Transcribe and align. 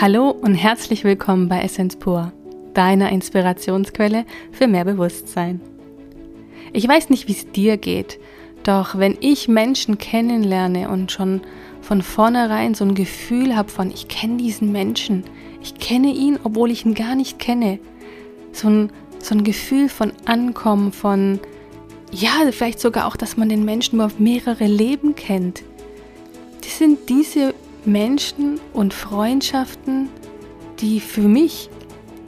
Hallo 0.00 0.30
und 0.30 0.54
herzlich 0.54 1.02
willkommen 1.02 1.48
bei 1.48 1.60
Essence 1.60 1.96
Pur, 1.96 2.30
deiner 2.72 3.10
Inspirationsquelle 3.10 4.26
für 4.52 4.68
mehr 4.68 4.84
Bewusstsein. 4.84 5.60
Ich 6.72 6.86
weiß 6.86 7.10
nicht, 7.10 7.26
wie 7.26 7.32
es 7.32 7.50
dir 7.50 7.78
geht, 7.78 8.20
doch 8.62 8.96
wenn 8.96 9.18
ich 9.20 9.48
Menschen 9.48 9.98
kennenlerne 9.98 10.88
und 10.88 11.10
schon 11.10 11.40
von 11.80 12.02
vornherein 12.02 12.74
so 12.74 12.84
ein 12.84 12.94
Gefühl 12.94 13.56
habe 13.56 13.70
von, 13.70 13.90
ich 13.90 14.06
kenne 14.06 14.36
diesen 14.36 14.70
Menschen, 14.70 15.24
ich 15.60 15.74
kenne 15.80 16.12
ihn, 16.12 16.38
obwohl 16.44 16.70
ich 16.70 16.86
ihn 16.86 16.94
gar 16.94 17.16
nicht 17.16 17.40
kenne, 17.40 17.80
so 18.52 18.68
ein, 18.68 18.92
so 19.18 19.34
ein 19.34 19.42
Gefühl 19.42 19.88
von 19.88 20.12
Ankommen, 20.26 20.92
von, 20.92 21.40
ja, 22.12 22.30
vielleicht 22.52 22.78
sogar 22.78 23.08
auch, 23.08 23.16
dass 23.16 23.36
man 23.36 23.48
den 23.48 23.64
Menschen 23.64 23.96
über 23.96 24.12
mehrere 24.16 24.68
Leben 24.68 25.16
kennt. 25.16 25.64
Das 26.60 26.78
sind 26.78 27.08
diese 27.08 27.52
Menschen 27.84 28.60
und 28.72 28.94
Freundschaften, 28.94 30.08
die 30.80 31.00
für 31.00 31.22
mich 31.22 31.70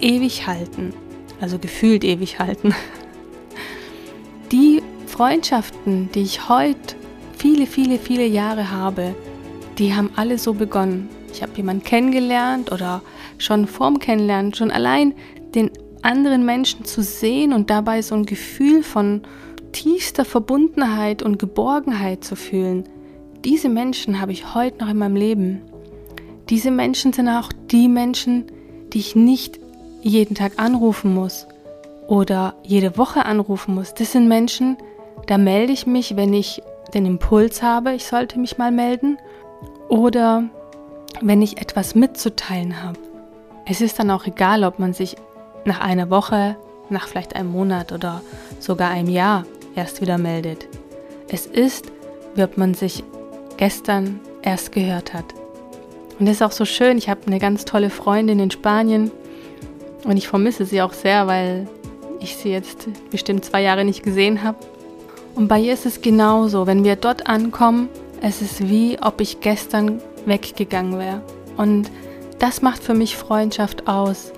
ewig 0.00 0.46
halten, 0.46 0.92
also 1.40 1.58
gefühlt 1.58 2.04
ewig 2.04 2.38
halten. 2.38 2.74
Die 4.52 4.82
Freundschaften, 5.06 6.10
die 6.12 6.22
ich 6.22 6.48
heute 6.48 6.96
viele, 7.36 7.66
viele, 7.66 7.98
viele 7.98 8.26
Jahre 8.26 8.70
habe, 8.70 9.14
die 9.78 9.94
haben 9.94 10.10
alle 10.16 10.38
so 10.38 10.54
begonnen. 10.54 11.08
Ich 11.32 11.42
habe 11.42 11.52
jemanden 11.56 11.84
kennengelernt 11.84 12.72
oder 12.72 13.02
schon 13.38 13.66
vorm 13.66 13.98
Kennenlernen, 13.98 14.52
schon 14.54 14.70
allein 14.70 15.14
den 15.54 15.70
anderen 16.02 16.44
Menschen 16.44 16.84
zu 16.84 17.02
sehen 17.02 17.52
und 17.52 17.70
dabei 17.70 18.02
so 18.02 18.14
ein 18.14 18.26
Gefühl 18.26 18.82
von 18.82 19.22
tiefster 19.72 20.24
Verbundenheit 20.24 21.22
und 21.22 21.38
Geborgenheit 21.38 22.24
zu 22.24 22.36
fühlen. 22.36 22.84
Diese 23.44 23.70
Menschen 23.70 24.20
habe 24.20 24.32
ich 24.32 24.54
heute 24.54 24.84
noch 24.84 24.90
in 24.90 24.98
meinem 24.98 25.16
Leben. 25.16 25.62
Diese 26.50 26.70
Menschen 26.70 27.14
sind 27.14 27.28
auch 27.28 27.50
die 27.70 27.88
Menschen, 27.88 28.44
die 28.92 28.98
ich 28.98 29.16
nicht 29.16 29.58
jeden 30.02 30.34
Tag 30.34 30.52
anrufen 30.58 31.14
muss 31.14 31.46
oder 32.06 32.54
jede 32.62 32.98
Woche 32.98 33.24
anrufen 33.24 33.74
muss. 33.74 33.94
Das 33.94 34.12
sind 34.12 34.28
Menschen, 34.28 34.76
da 35.26 35.38
melde 35.38 35.72
ich 35.72 35.86
mich, 35.86 36.16
wenn 36.16 36.34
ich 36.34 36.62
den 36.92 37.06
Impuls 37.06 37.62
habe, 37.62 37.94
ich 37.94 38.04
sollte 38.04 38.38
mich 38.38 38.58
mal 38.58 38.72
melden 38.72 39.16
oder 39.88 40.44
wenn 41.22 41.40
ich 41.40 41.58
etwas 41.62 41.94
mitzuteilen 41.94 42.82
habe. 42.82 42.98
Es 43.64 43.80
ist 43.80 43.98
dann 43.98 44.10
auch 44.10 44.26
egal, 44.26 44.64
ob 44.64 44.78
man 44.78 44.92
sich 44.92 45.16
nach 45.64 45.80
einer 45.80 46.10
Woche, 46.10 46.56
nach 46.90 47.08
vielleicht 47.08 47.36
einem 47.36 47.52
Monat 47.52 47.92
oder 47.92 48.20
sogar 48.58 48.90
einem 48.90 49.08
Jahr 49.08 49.46
erst 49.76 50.02
wieder 50.02 50.18
meldet. 50.18 50.66
Es 51.28 51.46
ist, 51.46 51.90
wie 52.34 52.42
ob 52.42 52.58
man 52.58 52.74
sich 52.74 53.04
gestern 53.60 54.20
erst 54.40 54.72
gehört 54.72 55.12
hat. 55.12 55.26
Und 56.18 56.26
das 56.26 56.36
ist 56.36 56.42
auch 56.42 56.50
so 56.50 56.64
schön. 56.64 56.96
Ich 56.96 57.10
habe 57.10 57.20
eine 57.26 57.38
ganz 57.38 57.66
tolle 57.66 57.90
Freundin 57.90 58.40
in 58.40 58.50
Spanien 58.50 59.10
und 60.04 60.16
ich 60.16 60.28
vermisse 60.28 60.64
sie 60.64 60.80
auch 60.80 60.94
sehr, 60.94 61.26
weil 61.26 61.68
ich 62.20 62.36
sie 62.36 62.48
jetzt 62.48 62.88
bestimmt 63.10 63.44
zwei 63.44 63.62
Jahre 63.62 63.84
nicht 63.84 64.02
gesehen 64.02 64.42
habe. 64.42 64.56
Und 65.34 65.48
bei 65.48 65.60
ihr 65.60 65.74
ist 65.74 65.84
es 65.84 66.00
genauso. 66.00 66.66
Wenn 66.66 66.84
wir 66.84 66.96
dort 66.96 67.26
ankommen, 67.26 67.90
es 68.22 68.40
ist 68.40 68.66
wie, 68.66 68.98
ob 69.00 69.20
ich 69.20 69.40
gestern 69.40 70.00
weggegangen 70.24 70.98
wäre. 70.98 71.20
Und 71.58 71.90
das 72.38 72.62
macht 72.62 72.82
für 72.82 72.94
mich 72.94 73.16
Freundschaft 73.16 73.86
aus, 73.86 74.32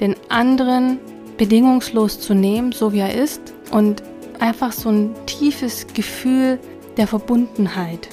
den 0.00 0.16
anderen 0.28 0.98
bedingungslos 1.38 2.20
zu 2.20 2.34
nehmen, 2.34 2.72
so 2.72 2.92
wie 2.92 3.00
er 3.00 3.14
ist, 3.14 3.40
und 3.70 4.02
einfach 4.38 4.72
so 4.72 4.90
ein 4.90 5.14
tiefes 5.24 5.86
Gefühl 5.94 6.58
der 6.98 7.06
Verbundenheit. 7.06 8.08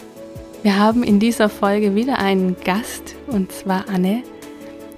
Wir 0.64 0.80
haben 0.80 1.04
in 1.04 1.20
dieser 1.20 1.50
Folge 1.50 1.94
wieder 1.94 2.20
einen 2.20 2.56
Gast, 2.64 3.16
und 3.28 3.52
zwar 3.52 3.90
Anne. 3.90 4.24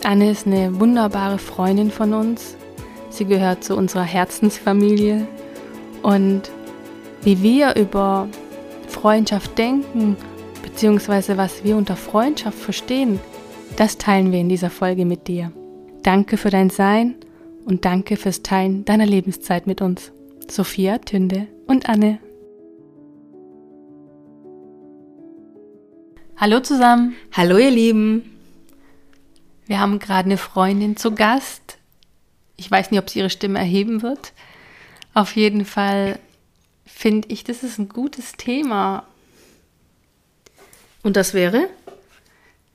Anne 0.03 0.29
ist 0.29 0.45
eine 0.45 0.79
wunderbare 0.79 1.39
Freundin 1.39 1.89
von 1.89 2.13
uns. 2.13 2.55
Sie 3.09 3.25
gehört 3.25 3.63
zu 3.63 3.75
unserer 3.75 4.03
Herzensfamilie. 4.03 5.27
Und 6.03 6.51
wie 7.23 7.41
wir 7.41 7.75
über 7.77 8.27
Freundschaft 8.87 9.57
denken, 9.57 10.15
beziehungsweise 10.61 11.35
was 11.35 11.63
wir 11.63 11.77
unter 11.77 11.95
Freundschaft 11.95 12.59
verstehen, 12.59 13.19
das 13.75 13.97
teilen 13.97 14.31
wir 14.31 14.41
in 14.41 14.49
dieser 14.49 14.69
Folge 14.69 15.03
mit 15.03 15.27
dir. 15.27 15.51
Danke 16.03 16.37
für 16.37 16.51
dein 16.51 16.69
Sein 16.69 17.15
und 17.65 17.85
danke 17.85 18.17
fürs 18.17 18.43
Teilen 18.43 18.85
deiner 18.85 19.07
Lebenszeit 19.07 19.65
mit 19.65 19.81
uns. 19.81 20.11
Sophia, 20.47 20.99
Tünde 20.99 21.47
und 21.65 21.89
Anne. 21.89 22.19
Hallo 26.37 26.59
zusammen. 26.59 27.15
Hallo 27.31 27.57
ihr 27.57 27.71
Lieben. 27.71 28.37
Wir 29.67 29.79
haben 29.79 29.99
gerade 29.99 30.25
eine 30.25 30.37
Freundin 30.37 30.97
zu 30.97 31.15
Gast. 31.15 31.77
Ich 32.57 32.69
weiß 32.69 32.91
nicht, 32.91 32.99
ob 32.99 33.09
sie 33.09 33.19
ihre 33.19 33.29
Stimme 33.29 33.57
erheben 33.57 34.01
wird. 34.01 34.33
Auf 35.13 35.37
jeden 35.37 35.63
Fall 35.63 36.19
finde 36.85 37.29
ich, 37.29 37.45
das 37.45 37.63
ist 37.63 37.77
ein 37.77 37.87
gutes 37.87 38.33
Thema. 38.33 39.05
Und 41.03 41.15
das 41.15 41.33
wäre? 41.33 41.69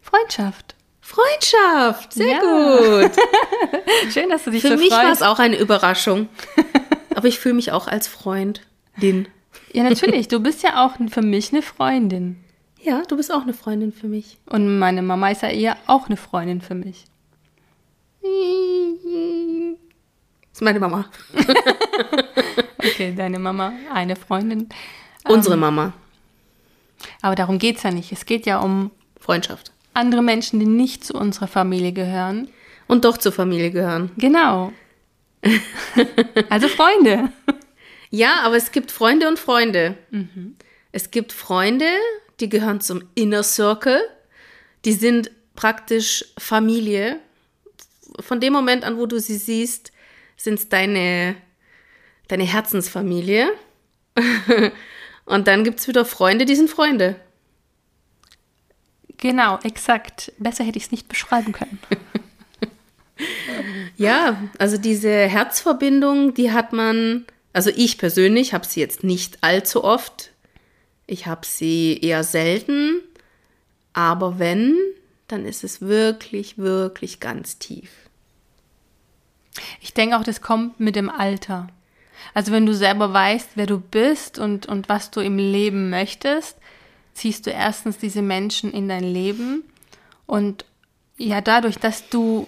Freundschaft. 0.01 0.75
Freundschaft, 1.03 2.15
sehr 2.15 2.29
ja. 2.29 2.41
gut. 2.41 3.13
Schön, 4.11 4.31
dass 4.31 4.45
du 4.45 4.53
dich 4.53 4.63
Für 4.63 4.69
so 4.69 4.77
mich 4.77 4.91
war 4.91 5.13
es 5.13 5.21
auch 5.21 5.39
eine 5.39 5.59
Überraschung. 5.59 6.29
Aber 7.15 7.29
ich 7.29 7.39
fühle 7.39 7.57
mich 7.57 7.73
auch 7.73 7.89
als 7.89 8.09
Freundin. 8.09 9.29
Ja, 9.73 9.83
natürlich. 9.83 10.29
Du 10.29 10.41
bist 10.41 10.63
ja 10.63 10.87
auch 10.87 10.93
für 11.11 11.23
mich 11.23 11.53
eine 11.53 11.61
Freundin. 11.61 12.43
Ja, 12.83 13.03
du 13.07 13.17
bist 13.17 13.33
auch 13.33 13.43
eine 13.43 13.53
Freundin 13.53 13.93
für 13.93 14.07
mich. 14.09 14.39
Und 14.47 14.79
meine 14.79 15.03
Mama 15.03 15.31
ist 15.31 15.43
ja 15.43 15.49
eher 15.49 15.77
auch 15.87 16.07
eine 16.07 16.17
Freundin 16.17 16.61
für 16.61 16.75
mich. 16.75 17.05
Das 18.23 18.31
ist 20.53 20.63
meine 20.63 20.81
Mama. 20.81 21.07
okay, 22.79 23.15
deine 23.17 23.39
Mama, 23.39 23.73
eine 23.93 24.17
Freundin. 24.17 24.69
Unsere 25.29 25.55
ähm, 25.55 25.61
Mama. 25.61 25.93
Aber 27.23 27.35
darum 27.35 27.59
geht 27.59 27.77
es 27.77 27.83
ja 27.83 27.91
nicht. 27.91 28.13
Es 28.13 28.25
geht 28.25 28.47
ja 28.47 28.61
um 28.61 28.91
Freundschaft 29.19 29.73
andere 29.95 30.23
Menschen, 30.23 30.61
die 30.61 30.67
nicht 30.67 31.05
zu 31.05 31.15
unserer 31.15 31.47
Familie 31.47 31.93
gehören. 31.93 32.49
Und 32.87 33.05
doch 33.05 33.19
zur 33.19 33.33
Familie 33.33 33.71
gehören. 33.71 34.11
Genau. 34.17 34.73
also 36.49 36.69
Freunde. 36.69 37.33
Ja, 38.13 38.41
aber 38.43 38.57
es 38.57 38.73
gibt 38.73 38.91
Freunde 38.91 39.29
und 39.29 39.39
Freunde. 39.39 39.97
Mhm. 40.11 40.57
Es 40.91 41.13
gibt 41.13 41.33
Freunde, 41.33 41.87
die 42.41 42.49
gehören 42.49 42.81
zum 42.81 43.03
Inner 43.15 43.43
Circle. 43.43 44.01
Die 44.85 44.93
sind 44.93 45.31
praktisch 45.55 46.25
Familie. 46.39 47.21
Von 48.21 48.41
dem 48.41 48.53
Moment 48.53 48.85
an, 48.85 48.97
wo 48.97 49.07
du 49.07 49.21
sie 49.21 49.37
siehst, 49.37 49.93
sind 50.37 50.59
es 50.59 50.69
deine, 50.69 51.37
deine 52.29 52.45
Herzensfamilie. 52.45 53.51
und 55.25 55.47
dann 55.47 55.65
gibt 55.65 55.81
es 55.81 55.89
wieder 55.89 56.05
Freunde, 56.05 56.45
die 56.47 56.57
sind 56.57 56.71
Freunde. 56.71 57.17
Genau, 59.19 59.59
exakt. 59.63 60.33
Besser 60.39 60.65
hätte 60.65 60.79
ich 60.79 60.85
es 60.85 60.91
nicht 60.93 61.09
beschreiben 61.09 61.53
können. 61.53 61.79
ja, 63.97 64.43
also 64.59 64.79
diese 64.79 65.11
Herzverbindung, 65.11 66.33
die 66.33 66.53
hat 66.53 66.73
man, 66.73 67.27
also 67.53 67.71
ich 67.75 67.99
persönlich 67.99 68.55
habe 68.55 68.67
sie 68.67 68.81
jetzt 68.81 69.05
nicht 69.05 69.39
allzu 69.43 69.85
oft. 69.85 70.30
Ich 71.11 71.27
habe 71.27 71.45
sie 71.45 71.99
eher 72.01 72.23
selten. 72.23 73.03
Aber 73.93 74.39
wenn, 74.39 74.77
dann 75.27 75.45
ist 75.45 75.65
es 75.65 75.81
wirklich, 75.81 76.57
wirklich 76.57 77.19
ganz 77.19 77.59
tief. 77.59 77.91
Ich 79.81 79.93
denke 79.93 80.17
auch, 80.17 80.23
das 80.23 80.41
kommt 80.41 80.79
mit 80.79 80.95
dem 80.95 81.11
Alter. 81.11 81.69
Also 82.33 82.53
wenn 82.53 82.65
du 82.65 82.75
selber 82.75 83.13
weißt, 83.13 83.51
wer 83.57 83.67
du 83.67 83.81
bist 83.81 84.39
und, 84.39 84.67
und 84.67 84.89
was 84.89 85.11
du 85.11 85.21
im 85.21 85.37
Leben 85.37 85.91
möchtest, 85.91 86.57
ziehst 87.15 87.47
du 87.47 87.51
erstens 87.51 87.99
diese 87.99 88.23
Menschen 88.23 88.73
in 88.73 88.89
dein 88.89 89.03
Leben 89.03 89.65
und 90.27 90.65
ja, 91.17 91.41
dadurch, 91.41 91.77
dass 91.77 92.09
du, 92.09 92.47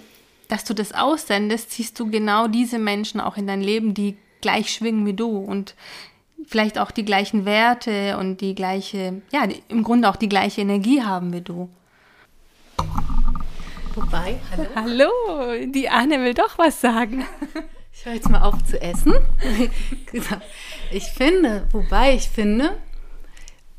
dass 0.49 0.65
du 0.65 0.73
das 0.73 0.93
aussendest, 0.93 1.73
ziehst 1.73 1.99
du 1.99 2.11
genau 2.11 2.47
diese 2.47 2.79
Menschen 2.79 3.20
auch 3.20 3.37
in 3.37 3.49
dein 3.49 3.61
Leben, 3.61 3.93
die 3.93 4.17
gleich 4.41 4.73
schwingen 4.73 5.05
wie 5.05 5.15
du 5.15 5.38
und 5.38 5.75
vielleicht 6.47 6.79
auch 6.79 6.91
die 6.91 7.05
gleichen 7.05 7.44
Werte 7.44 8.17
und 8.19 8.41
die 8.41 8.55
gleiche, 8.55 9.23
ja, 9.33 9.47
im 9.69 9.83
Grunde 9.83 10.09
auch 10.09 10.17
die 10.17 10.29
gleiche 10.29 10.61
Energie 10.61 11.03
haben 11.03 11.33
wie 11.33 11.41
du. 11.41 11.69
Wobei, 13.94 14.41
hallo. 14.50 14.69
Hallo, 14.75 15.67
die 15.67 15.89
Anne 15.89 16.21
will 16.21 16.33
doch 16.33 16.56
was 16.56 16.81
sagen. 16.81 17.27
Ich 17.93 18.06
höre 18.06 18.15
jetzt 18.15 18.31
mal 18.31 18.43
auf 18.43 18.62
zu 18.65 18.81
essen. 18.81 19.15
Ich 20.91 21.05
finde, 21.05 21.67
wobei 21.73 22.15
ich 22.15 22.29
finde, 22.29 22.77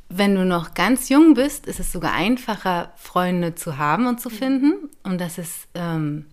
wenn 0.09 0.35
du 0.35 0.45
noch 0.45 0.73
ganz 0.73 1.09
jung 1.09 1.33
bist, 1.33 1.65
ist 1.65 1.79
es 1.79 1.91
sogar 1.91 2.13
einfacher, 2.13 2.93
Freunde 2.95 3.55
zu 3.55 3.77
haben 3.77 4.07
und 4.07 4.21
zu 4.21 4.29
finden. 4.29 4.89
Und 5.03 5.19
dass 5.19 5.37
es 5.37 5.67
ähm, 5.73 6.25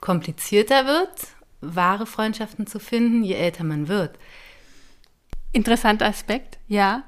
komplizierter 0.00 0.86
wird, 0.86 1.10
wahre 1.60 2.06
Freundschaften 2.06 2.66
zu 2.66 2.78
finden, 2.78 3.22
je 3.22 3.34
älter 3.34 3.64
man 3.64 3.88
wird. 3.88 4.18
Interessanter 5.52 6.06
Aspekt, 6.06 6.58
ja. 6.68 7.04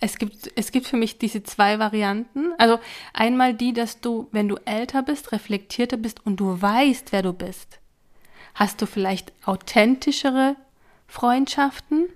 es 0.00 0.18
gibt, 0.18 0.52
es 0.54 0.72
gibt 0.72 0.86
für 0.86 0.96
mich 0.96 1.18
diese 1.18 1.42
zwei 1.42 1.78
Varianten. 1.78 2.52
Also 2.58 2.78
einmal 3.12 3.54
die, 3.54 3.72
dass 3.72 4.00
du, 4.00 4.28
wenn 4.30 4.48
du 4.48 4.56
älter 4.64 5.02
bist, 5.02 5.32
reflektierter 5.32 5.96
bist 5.96 6.24
und 6.24 6.36
du 6.38 6.60
weißt, 6.60 7.12
wer 7.12 7.22
du 7.22 7.32
bist, 7.32 7.78
hast 8.54 8.82
du 8.82 8.86
vielleicht 8.86 9.32
authentischere 9.44 10.56
Freundschaften 11.06 12.08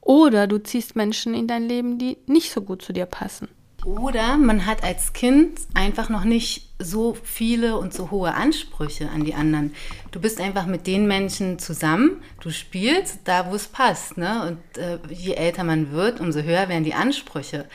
oder 0.00 0.46
du 0.46 0.62
ziehst 0.62 0.96
Menschen 0.96 1.34
in 1.34 1.46
dein 1.46 1.64
Leben, 1.64 1.98
die 1.98 2.16
nicht 2.26 2.52
so 2.52 2.62
gut 2.62 2.82
zu 2.82 2.92
dir 2.92 3.06
passen. 3.06 3.48
Oder 3.84 4.36
man 4.38 4.66
hat 4.66 4.82
als 4.84 5.12
Kind 5.12 5.60
einfach 5.74 6.08
noch 6.08 6.24
nicht 6.24 6.67
so 6.78 7.14
viele 7.22 7.76
und 7.76 7.92
so 7.92 8.10
hohe 8.10 8.34
Ansprüche 8.34 9.08
an 9.08 9.24
die 9.24 9.34
anderen. 9.34 9.74
Du 10.12 10.20
bist 10.20 10.40
einfach 10.40 10.66
mit 10.66 10.86
den 10.86 11.08
Menschen 11.08 11.58
zusammen, 11.58 12.22
du 12.40 12.50
spielst 12.50 13.20
da, 13.24 13.50
wo 13.50 13.54
es 13.54 13.66
passt. 13.66 14.16
Ne? 14.16 14.46
Und 14.46 14.78
äh, 14.82 14.98
je 15.10 15.34
älter 15.34 15.64
man 15.64 15.90
wird, 15.92 16.20
umso 16.20 16.42
höher 16.42 16.68
werden 16.68 16.84
die 16.84 16.94
Ansprüche. 16.94 17.66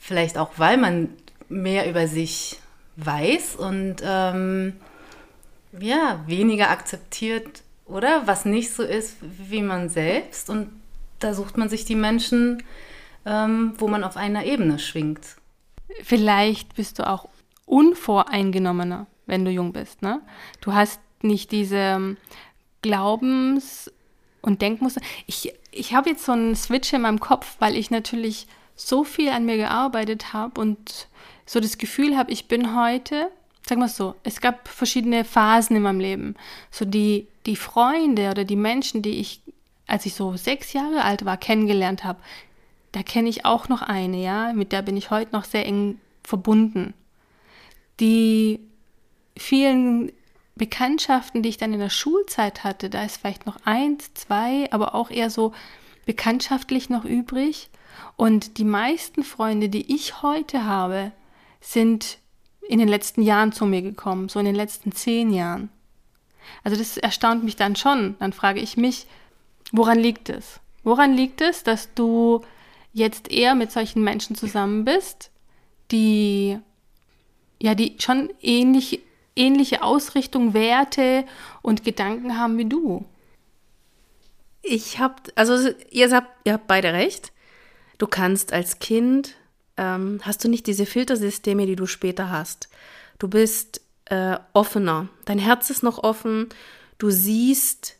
Vielleicht 0.00 0.38
auch, 0.38 0.52
weil 0.56 0.76
man 0.76 1.10
mehr 1.48 1.88
über 1.88 2.08
sich 2.08 2.58
weiß 2.96 3.56
und 3.56 3.96
ähm, 4.02 4.74
ja, 5.78 6.24
weniger 6.26 6.70
akzeptiert, 6.70 7.62
oder? 7.86 8.22
Was 8.26 8.44
nicht 8.44 8.72
so 8.72 8.82
ist 8.82 9.16
wie 9.20 9.62
man 9.62 9.88
selbst. 9.88 10.50
Und 10.50 10.68
da 11.20 11.34
sucht 11.34 11.56
man 11.56 11.68
sich 11.68 11.84
die 11.84 11.94
Menschen, 11.94 12.62
ähm, 13.24 13.74
wo 13.78 13.88
man 13.88 14.04
auf 14.04 14.16
einer 14.16 14.44
Ebene 14.44 14.78
schwingt. 14.78 15.20
Vielleicht 16.02 16.74
bist 16.74 16.98
du 16.98 17.08
auch 17.08 17.28
unvoreingenommener, 17.70 19.06
wenn 19.26 19.44
du 19.44 19.50
jung 19.50 19.72
bist. 19.72 20.02
Ne? 20.02 20.20
Du 20.60 20.74
hast 20.74 21.00
nicht 21.22 21.52
diese 21.52 21.76
ähm, 21.76 22.16
Glaubens- 22.82 23.92
und 24.42 24.60
Denkmuster. 24.60 25.00
Ich, 25.26 25.52
ich 25.70 25.94
habe 25.94 26.10
jetzt 26.10 26.24
so 26.24 26.32
einen 26.32 26.56
Switch 26.56 26.92
in 26.92 27.02
meinem 27.02 27.20
Kopf, 27.20 27.56
weil 27.60 27.76
ich 27.76 27.90
natürlich 27.90 28.46
so 28.74 29.04
viel 29.04 29.28
an 29.28 29.44
mir 29.44 29.56
gearbeitet 29.56 30.32
habe 30.32 30.60
und 30.60 31.08
so 31.46 31.60
das 31.60 31.78
Gefühl 31.78 32.16
habe, 32.16 32.32
ich 32.32 32.48
bin 32.48 32.74
heute, 32.74 33.30
wir 33.68 33.84
es 33.84 33.96
so, 33.96 34.14
es 34.24 34.40
gab 34.40 34.66
verschiedene 34.66 35.24
Phasen 35.24 35.76
in 35.76 35.82
meinem 35.82 36.00
Leben. 36.00 36.34
So 36.70 36.84
die, 36.84 37.28
die 37.46 37.56
Freunde 37.56 38.30
oder 38.30 38.44
die 38.44 38.56
Menschen, 38.56 39.02
die 39.02 39.20
ich, 39.20 39.42
als 39.86 40.06
ich 40.06 40.14
so 40.14 40.36
sechs 40.36 40.72
Jahre 40.72 41.04
alt 41.04 41.24
war, 41.24 41.36
kennengelernt 41.36 42.02
habe, 42.02 42.18
da 42.92 43.02
kenne 43.02 43.28
ich 43.28 43.44
auch 43.44 43.68
noch 43.68 43.82
eine, 43.82 44.20
ja, 44.20 44.52
mit 44.54 44.72
der 44.72 44.82
bin 44.82 44.96
ich 44.96 45.10
heute 45.10 45.32
noch 45.32 45.44
sehr 45.44 45.66
eng 45.66 46.00
verbunden. 46.24 46.94
Die 48.00 48.60
vielen 49.36 50.12
Bekanntschaften, 50.56 51.42
die 51.42 51.48
ich 51.48 51.56
dann 51.56 51.72
in 51.72 51.80
der 51.80 51.90
Schulzeit 51.90 52.64
hatte, 52.64 52.90
da 52.90 53.04
ist 53.04 53.18
vielleicht 53.18 53.46
noch 53.46 53.58
eins, 53.64 54.12
zwei, 54.14 54.70
aber 54.72 54.94
auch 54.94 55.10
eher 55.10 55.30
so 55.30 55.52
bekanntschaftlich 56.06 56.90
noch 56.90 57.04
übrig. 57.04 57.70
Und 58.16 58.58
die 58.58 58.64
meisten 58.64 59.22
Freunde, 59.22 59.68
die 59.68 59.94
ich 59.94 60.22
heute 60.22 60.64
habe, 60.64 61.12
sind 61.60 62.18
in 62.68 62.78
den 62.78 62.88
letzten 62.88 63.22
Jahren 63.22 63.52
zu 63.52 63.66
mir 63.66 63.82
gekommen, 63.82 64.28
so 64.28 64.38
in 64.38 64.44
den 64.44 64.54
letzten 64.54 64.92
zehn 64.92 65.32
Jahren. 65.32 65.70
Also 66.64 66.76
das 66.76 66.96
erstaunt 66.96 67.44
mich 67.44 67.56
dann 67.56 67.76
schon. 67.76 68.16
Dann 68.18 68.32
frage 68.32 68.60
ich 68.60 68.76
mich, 68.76 69.06
woran 69.72 69.98
liegt 69.98 70.28
es? 70.28 70.60
Woran 70.82 71.14
liegt 71.14 71.40
es, 71.40 71.62
dass 71.62 71.92
du 71.94 72.42
jetzt 72.92 73.30
eher 73.30 73.54
mit 73.54 73.72
solchen 73.72 74.02
Menschen 74.02 74.36
zusammen 74.36 74.84
bist, 74.84 75.30
die 75.90 76.58
ja, 77.60 77.74
die 77.74 77.96
schon 77.98 78.30
ähnlich, 78.40 79.00
ähnliche 79.36 79.82
Ausrichtung, 79.82 80.54
Werte 80.54 81.24
und 81.62 81.84
Gedanken 81.84 82.38
haben 82.38 82.58
wie 82.58 82.64
du. 82.64 83.04
Ich 84.62 84.98
habe, 84.98 85.16
also 85.34 85.70
ihr 85.90 86.10
habt, 86.10 86.28
ihr 86.44 86.54
habt 86.54 86.66
beide 86.66 86.92
recht. 86.92 87.32
Du 87.98 88.06
kannst 88.06 88.52
als 88.52 88.78
Kind, 88.78 89.34
ähm, 89.76 90.20
hast 90.22 90.42
du 90.44 90.48
nicht 90.48 90.66
diese 90.66 90.86
Filtersysteme, 90.86 91.66
die 91.66 91.76
du 91.76 91.86
später 91.86 92.30
hast. 92.30 92.68
Du 93.18 93.28
bist 93.28 93.82
äh, 94.06 94.38
offener. 94.52 95.08
Dein 95.24 95.38
Herz 95.38 95.70
ist 95.70 95.82
noch 95.82 96.02
offen. 96.02 96.48
Du 96.98 97.10
siehst 97.10 97.96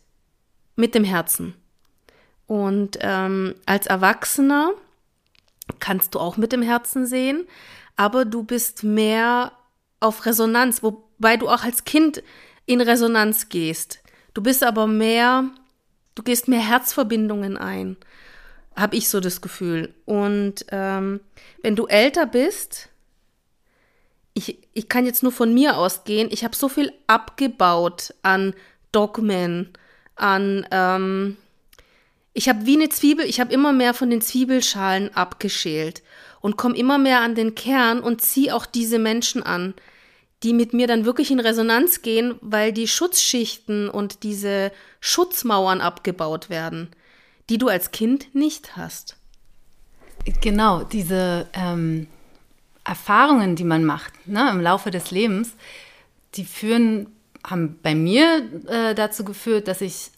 mit 0.75 0.95
dem 0.95 1.03
Herzen. 1.03 1.55
Und 2.47 2.97
ähm, 3.01 3.55
als 3.65 3.87
Erwachsener 3.87 4.71
kannst 5.79 6.15
du 6.15 6.19
auch 6.19 6.37
mit 6.37 6.51
dem 6.51 6.61
Herzen 6.61 7.05
sehen, 7.05 7.47
aber 7.95 8.25
du 8.25 8.43
bist 8.43 8.83
mehr 8.83 9.51
auf 9.99 10.25
Resonanz, 10.25 10.83
wobei 10.83 11.37
du 11.37 11.47
auch 11.47 11.63
als 11.63 11.85
Kind 11.85 12.23
in 12.65 12.81
Resonanz 12.81 13.49
gehst. 13.49 13.99
Du 14.33 14.41
bist 14.41 14.63
aber 14.63 14.87
mehr, 14.87 15.45
du 16.15 16.23
gehst 16.23 16.47
mehr 16.47 16.59
Herzverbindungen 16.59 17.57
ein, 17.57 17.97
habe 18.75 18.95
ich 18.95 19.09
so 19.09 19.19
das 19.19 19.41
Gefühl. 19.41 19.93
Und 20.05 20.65
ähm, 20.69 21.19
wenn 21.61 21.75
du 21.75 21.85
älter 21.85 22.25
bist, 22.25 22.89
ich, 24.33 24.59
ich 24.73 24.87
kann 24.87 25.05
jetzt 25.05 25.23
nur 25.23 25.31
von 25.31 25.53
mir 25.53 25.77
ausgehen, 25.77 26.29
ich 26.31 26.43
habe 26.43 26.55
so 26.55 26.69
viel 26.69 26.93
abgebaut 27.07 28.13
an 28.21 28.53
Dogmen, 28.91 29.69
an 30.15 30.65
ähm, 30.71 31.37
ich 32.33 32.47
habe 32.47 32.65
wie 32.65 32.77
eine 32.77 32.89
Zwiebel, 32.89 33.25
ich 33.25 33.41
habe 33.41 33.53
immer 33.53 33.73
mehr 33.73 33.93
von 33.93 34.09
den 34.09 34.21
Zwiebelschalen 34.21 35.13
abgeschält 35.13 36.01
und 36.41 36.57
komme 36.57 36.75
immer 36.75 36.97
mehr 36.97 37.21
an 37.21 37.35
den 37.35 37.55
Kern 37.55 37.99
und 37.99 38.21
ziehe 38.21 38.55
auch 38.55 38.65
diese 38.65 38.99
Menschen 38.99 39.43
an, 39.43 39.73
die 40.43 40.53
mit 40.53 40.73
mir 40.73 40.87
dann 40.87 41.05
wirklich 41.05 41.31
in 41.31 41.39
Resonanz 41.39 42.01
gehen, 42.01 42.35
weil 42.41 42.73
die 42.73 42.87
Schutzschichten 42.87 43.89
und 43.89 44.23
diese 44.23 44.71
Schutzmauern 44.99 45.81
abgebaut 45.81 46.49
werden, 46.49 46.89
die 47.49 47.57
du 47.57 47.67
als 47.67 47.91
Kind 47.91 48.33
nicht 48.33 48.75
hast. 48.75 49.17
Genau, 50.41 50.83
diese 50.83 51.47
ähm, 51.53 52.07
Erfahrungen, 52.83 53.55
die 53.55 53.63
man 53.63 53.85
macht 53.85 54.27
ne, 54.27 54.49
im 54.49 54.61
Laufe 54.61 54.91
des 54.91 55.11
Lebens, 55.11 55.55
die 56.35 56.45
führen, 56.45 57.07
haben 57.45 57.79
bei 57.81 57.95
mir 57.95 58.47
äh, 58.67 58.95
dazu 58.95 59.23
geführt, 59.23 59.67
dass 59.67 59.81
ich 59.81 60.11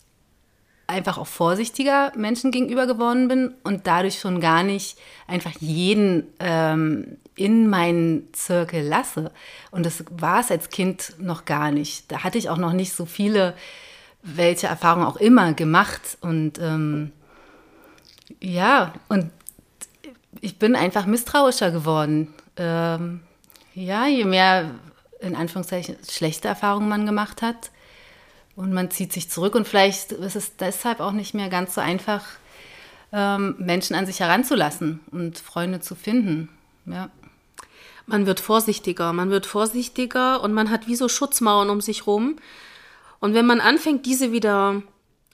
einfach 0.94 1.18
auch 1.18 1.28
vorsichtiger 1.28 2.12
Menschen 2.16 2.52
gegenüber 2.52 2.88
geworden 2.88 3.28
bin 3.28 3.54
und 3.64 3.88
dadurch 3.88 4.20
schon 4.20 4.40
gar 4.40 4.64
nicht 4.64 4.98
einfach 5.28 5.52
jeden 5.60 6.28
ähm, 6.40 7.18
in 7.36 7.70
meinen 7.70 8.32
Zirkel 8.34 8.86
lasse. 8.88 9.32
Und 9.72 9.86
das 9.86 10.06
war 10.12 10.40
es 10.40 10.52
als 10.52 10.70
Kind 10.70 11.16
noch 11.20 11.46
gar 11.46 11.72
nicht. 11.72 12.12
Da 12.12 12.24
hatte 12.24 12.38
ich 12.38 12.50
auch 12.50 12.58
noch 12.58 12.74
nicht 12.74 12.94
so 12.94 13.06
viele, 13.06 13.56
welche 14.22 14.68
Erfahrungen 14.68 15.06
auch 15.06 15.18
immer 15.18 15.54
gemacht. 15.54 16.18
Und 16.22 16.60
ähm, 16.60 17.12
ja, 18.40 18.94
und 19.10 19.32
ich 20.42 20.60
bin 20.60 20.76
einfach 20.76 21.06
misstrauischer 21.06 21.72
geworden. 21.72 22.34
Ähm, 22.58 23.22
ja, 23.74 24.06
je 24.08 24.26
mehr 24.26 24.72
in 25.20 25.36
Anführungszeichen 25.36 25.96
schlechte 26.08 26.48
Erfahrungen 26.48 26.90
man 26.90 27.06
gemacht 27.06 27.42
hat, 27.42 27.72
und 28.56 28.74
man 28.74 28.92
zieht 28.92 29.12
sich 29.14 29.30
zurück 29.30 29.56
und 29.56 29.68
vielleicht 29.68 30.12
ist 30.12 30.36
es 30.36 30.56
deshalb 30.58 31.00
auch 31.00 31.12
nicht 31.12 31.34
mehr 31.34 31.50
ganz 31.50 31.76
so 31.76 31.82
einfach, 31.82 32.24
ähm, 33.12 33.56
Menschen 33.60 33.96
an 33.96 34.06
sich 34.06 34.20
heranzulassen 34.20 35.00
und 35.12 35.38
Freunde 35.38 35.80
zu 35.80 35.96
finden. 35.96 36.50
Ja. 36.86 37.10
Man 38.06 38.26
wird 38.26 38.40
vorsichtiger, 38.40 39.14
man 39.14 39.30
wird 39.30 39.46
vorsichtiger 39.46 40.42
und 40.42 40.52
man 40.52 40.70
hat 40.70 40.88
wie 40.88 40.96
so 40.96 41.08
Schutzmauern 41.08 41.70
um 41.70 41.80
sich 41.80 42.06
rum. 42.06 42.38
Und 43.20 43.34
wenn 43.34 43.46
man 43.46 43.62
anfängt, 43.62 44.06
diese 44.06 44.34
wieder 44.34 44.82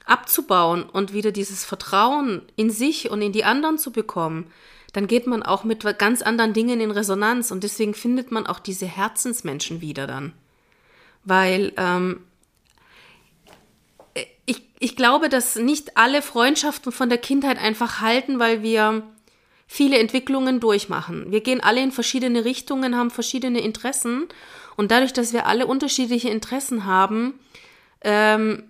abzubauen 0.05 0.83
und 0.83 1.13
wieder 1.13 1.31
dieses 1.31 1.65
Vertrauen 1.65 2.43
in 2.55 2.69
sich 2.69 3.09
und 3.09 3.21
in 3.21 3.31
die 3.31 3.43
anderen 3.43 3.77
zu 3.77 3.91
bekommen, 3.91 4.51
dann 4.93 5.07
geht 5.07 5.27
man 5.27 5.43
auch 5.43 5.63
mit 5.63 5.83
ganz 5.97 6.21
anderen 6.21 6.53
Dingen 6.53 6.81
in 6.81 6.91
Resonanz 6.91 7.51
und 7.51 7.63
deswegen 7.63 7.93
findet 7.93 8.31
man 8.31 8.45
auch 8.45 8.59
diese 8.59 8.88
Herzensmenschen 8.88 9.81
wieder 9.81 10.07
dann. 10.07 10.33
Weil 11.23 11.73
ähm, 11.77 12.21
ich, 14.49 14.63
ich 14.79 14.95
glaube, 14.95 15.29
dass 15.29 15.55
nicht 15.55 15.95
alle 15.95 16.23
Freundschaften 16.23 16.91
von 16.91 17.07
der 17.09 17.19
Kindheit 17.19 17.59
einfach 17.59 18.01
halten, 18.01 18.39
weil 18.39 18.63
wir 18.63 19.03
viele 19.67 19.99
Entwicklungen 19.99 20.59
durchmachen. 20.59 21.31
Wir 21.31 21.41
gehen 21.41 21.61
alle 21.61 21.83
in 21.83 21.91
verschiedene 21.91 22.45
Richtungen, 22.45 22.97
haben 22.97 23.11
verschiedene 23.11 23.61
Interessen 23.61 24.27
und 24.75 24.89
dadurch, 24.89 25.13
dass 25.13 25.33
wir 25.33 25.45
alle 25.45 25.67
unterschiedliche 25.67 26.29
Interessen 26.29 26.85
haben, 26.85 27.35
ähm, 28.01 28.63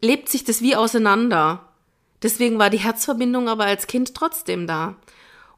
lebt 0.00 0.30
sich 0.30 0.44
das 0.44 0.62
wie 0.62 0.74
auseinander. 0.74 1.68
Deswegen 2.22 2.58
war 2.58 2.70
die 2.70 2.78
Herzverbindung 2.78 3.50
aber 3.50 3.66
als 3.66 3.86
Kind 3.86 4.14
trotzdem 4.14 4.66
da. 4.66 4.96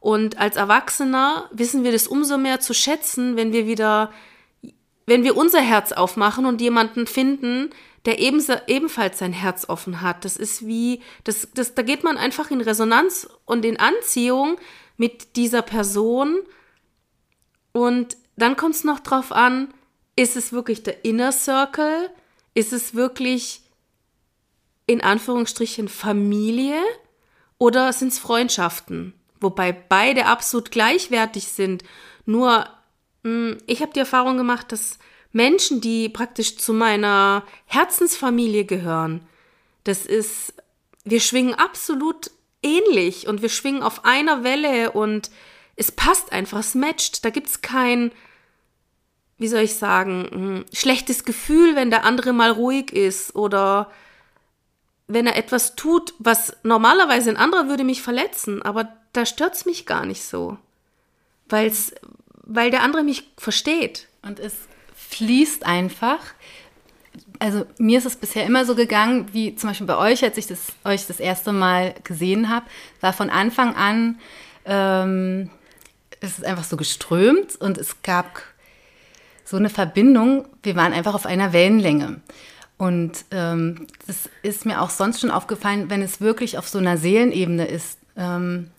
Und 0.00 0.38
als 0.38 0.56
Erwachsener 0.56 1.49
wissen 1.52 1.85
wir 1.85 1.92
das 1.92 2.08
umso 2.08 2.37
mehr 2.37 2.58
zu 2.58 2.75
schätzen, 2.75 3.37
wenn 3.37 3.52
wir 3.52 3.68
wieder, 3.68 4.11
wenn 5.06 5.23
wir 5.23 5.37
unser 5.37 5.61
Herz 5.61 5.92
aufmachen 5.92 6.47
und 6.47 6.61
jemanden 6.61 7.06
finden, 7.06 7.70
der 8.09 8.19
ebenfalls 8.19 9.19
sein 9.19 9.33
Herz 9.33 9.69
offen 9.69 10.00
hat. 10.00 10.25
Das 10.25 10.37
ist 10.37 10.67
wie, 10.67 11.03
das, 11.25 11.49
das, 11.55 11.75
da 11.75 11.83
geht 11.83 12.03
man 12.03 12.17
einfach 12.17 12.50
in 12.50 12.61
Resonanz 12.61 13.29
und 13.45 13.65
in 13.65 13.77
Anziehung 13.77 14.59
mit 14.97 15.37
dieser 15.37 15.62
Person. 15.62 16.38
Und 17.73 18.17
dann 18.37 18.57
kommt 18.57 18.75
es 18.75 18.85
noch 18.85 19.00
drauf 19.00 19.31
an, 19.31 19.73
ist 20.17 20.37
es 20.37 20.53
wirklich 20.53 20.83
der 20.83 21.05
Inner 21.05 21.33
Circle? 21.33 22.11
Ist 22.55 22.73
es 22.73 22.95
wirklich 22.95 23.61
in 24.87 25.00
Anführungsstrichen 25.00 25.88
Familie? 25.88 26.81
Oder 27.59 27.93
sind 27.93 28.12
es 28.12 28.19
Freundschaften, 28.19 29.15
wobei 29.41 29.73
beide 29.73 30.27
absolut 30.27 30.71
gleichwertig 30.71 31.49
sind. 31.49 31.85
Nur 32.25 32.67
mh, 33.23 33.59
ich 33.67 33.83
habe 33.83 33.93
die 33.93 34.00
Erfahrung 34.00 34.37
gemacht, 34.37 34.73
dass 34.73 34.99
Menschen, 35.38 35.80
die 35.80 36.09
praktisch 36.09 36.59
zu 36.59 36.73
meiner 36.73 37.45
Herzensfamilie 37.66 38.64
gehören, 38.64 39.26
das 39.85 40.04
ist, 40.04 40.52
wir 41.04 41.21
schwingen 41.21 41.54
absolut 41.54 42.33
ähnlich 42.61 43.28
und 43.28 43.40
wir 43.40 43.49
schwingen 43.49 43.85
auf 43.85 44.04
einer 44.04 44.42
Welle 44.42 44.90
und 44.90 45.30
es 45.76 45.92
passt 45.92 46.33
einfach, 46.33 46.59
es 46.59 46.75
matcht. 46.75 47.25
Da 47.25 47.30
gibt 47.30 47.47
es 47.47 47.61
kein, 47.62 48.11
wie 49.38 49.47
soll 49.47 49.61
ich 49.61 49.76
sagen, 49.76 50.28
hm, 50.30 50.64
schlechtes 50.73 51.25
Gefühl, 51.25 51.76
wenn 51.76 51.90
der 51.90 52.04
andere 52.04 52.33
mal 52.33 52.50
ruhig 52.50 52.92
ist 52.92 53.37
oder 53.37 53.92
wenn 55.07 55.28
er 55.28 55.37
etwas 55.37 55.76
tut, 55.76 56.14
was 56.18 56.57
normalerweise 56.64 57.30
ein 57.30 57.37
anderer 57.37 57.68
würde 57.68 57.85
mich 57.85 58.02
verletzen, 58.02 58.61
aber 58.61 58.92
da 59.12 59.25
stört 59.25 59.54
es 59.54 59.66
mich 59.66 59.87
gar 59.87 60.04
nicht 60.04 60.25
so. 60.25 60.59
Weil's, 61.49 61.95
weil 62.42 62.73
der 62.73 62.83
andere 62.83 63.04
mich 63.04 63.30
versteht. 63.38 64.09
Und 64.23 64.40
es 64.40 64.54
fließt 65.09 65.65
einfach. 65.65 66.19
Also 67.38 67.67
mir 67.79 67.99
ist 67.99 68.07
es 68.07 68.17
bisher 68.17 68.45
immer 68.45 68.65
so 68.65 68.75
gegangen, 68.75 69.29
wie 69.33 69.55
zum 69.55 69.71
Beispiel 69.71 69.87
bei 69.87 69.97
euch, 69.97 70.23
als 70.25 70.37
ich 70.37 70.47
das, 70.47 70.73
euch 70.85 71.07
das 71.07 71.21
erste 71.21 71.53
Mal 71.53 71.95
gesehen 72.05 72.49
habe, 72.49 72.67
war 73.00 73.12
von 73.12 73.31
Anfang 73.31 73.75
an, 73.75 74.19
ähm, 74.65 75.50
es 76.21 76.38
ist 76.38 76.45
einfach 76.45 76.65
so 76.65 76.77
geströmt 76.77 77.57
und 77.57 77.79
es 77.79 78.03
gab 78.03 78.43
so 79.45 79.57
eine 79.57 79.71
Verbindung. 79.71 80.47
Wir 80.62 80.77
waren 80.77 80.93
einfach 80.93 81.15
auf 81.15 81.27
einer 81.27 81.53
Wellenlänge. 81.53 82.21
Und 82.77 83.25
ähm, 83.31 83.87
das 84.07 84.29
ist 84.43 84.67
mir 84.67 84.81
auch 84.81 84.91
sonst 84.91 85.21
schon 85.21 85.31
aufgefallen, 85.31 85.91
wenn 85.91 86.03
es 86.03 86.21
wirklich 86.21 86.59
auf 86.59 86.69
so 86.69 86.79
einer 86.79 86.97
Seelenebene 86.97 87.67
ist, 87.67 87.99
ähm, 88.17 88.71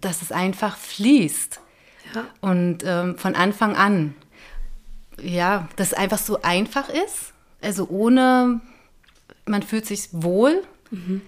dass 0.00 0.22
es 0.22 0.32
einfach 0.32 0.76
fließt. 0.76 1.60
Ja. 2.14 2.24
Und 2.40 2.82
ähm, 2.84 3.16
von 3.18 3.34
Anfang 3.34 3.76
an, 3.76 4.14
ja, 5.20 5.68
dass 5.76 5.88
es 5.88 5.94
einfach 5.94 6.18
so 6.18 6.42
einfach 6.42 6.88
ist. 6.88 7.32
Also 7.62 7.88
ohne, 7.88 8.60
man 9.46 9.62
fühlt 9.62 9.86
sich 9.86 10.08
wohl 10.12 10.62
mhm. 10.90 11.22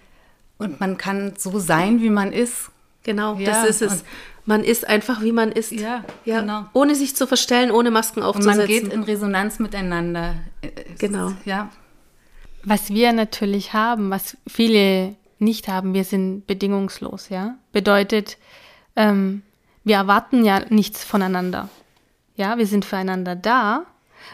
und 0.58 0.80
man 0.80 0.98
kann 0.98 1.34
so 1.36 1.58
sein, 1.58 2.00
wie 2.02 2.10
man 2.10 2.32
ist. 2.32 2.70
Genau, 3.02 3.36
ja, 3.36 3.46
das 3.46 3.68
ist 3.68 3.82
es. 3.82 4.04
Man 4.44 4.64
ist 4.64 4.86
einfach, 4.88 5.22
wie 5.22 5.32
man 5.32 5.52
ist. 5.52 5.72
Ja, 5.72 6.04
ja, 6.24 6.40
genau. 6.40 6.66
Ohne 6.72 6.94
sich 6.94 7.14
zu 7.14 7.26
verstellen, 7.26 7.70
ohne 7.70 7.90
Masken 7.90 8.22
aufzusetzen. 8.22 8.60
Und 8.60 8.66
man 8.66 8.66
geht 8.66 8.92
in 8.92 9.02
Resonanz 9.02 9.58
miteinander. 9.58 10.36
Genau. 10.98 11.32
Ja. 11.44 11.70
Was 12.64 12.90
wir 12.90 13.12
natürlich 13.12 13.72
haben, 13.72 14.10
was 14.10 14.36
viele 14.46 15.16
nicht 15.38 15.68
haben, 15.68 15.94
wir 15.94 16.04
sind 16.04 16.46
bedingungslos, 16.46 17.28
ja. 17.28 17.56
Bedeutet, 17.72 18.38
ähm, 18.96 19.42
wir 19.84 19.96
erwarten 19.96 20.44
ja 20.44 20.62
nichts 20.68 21.04
voneinander. 21.04 21.68
Ja, 22.38 22.56
wir 22.56 22.68
sind 22.68 22.84
füreinander 22.84 23.34
da, 23.34 23.84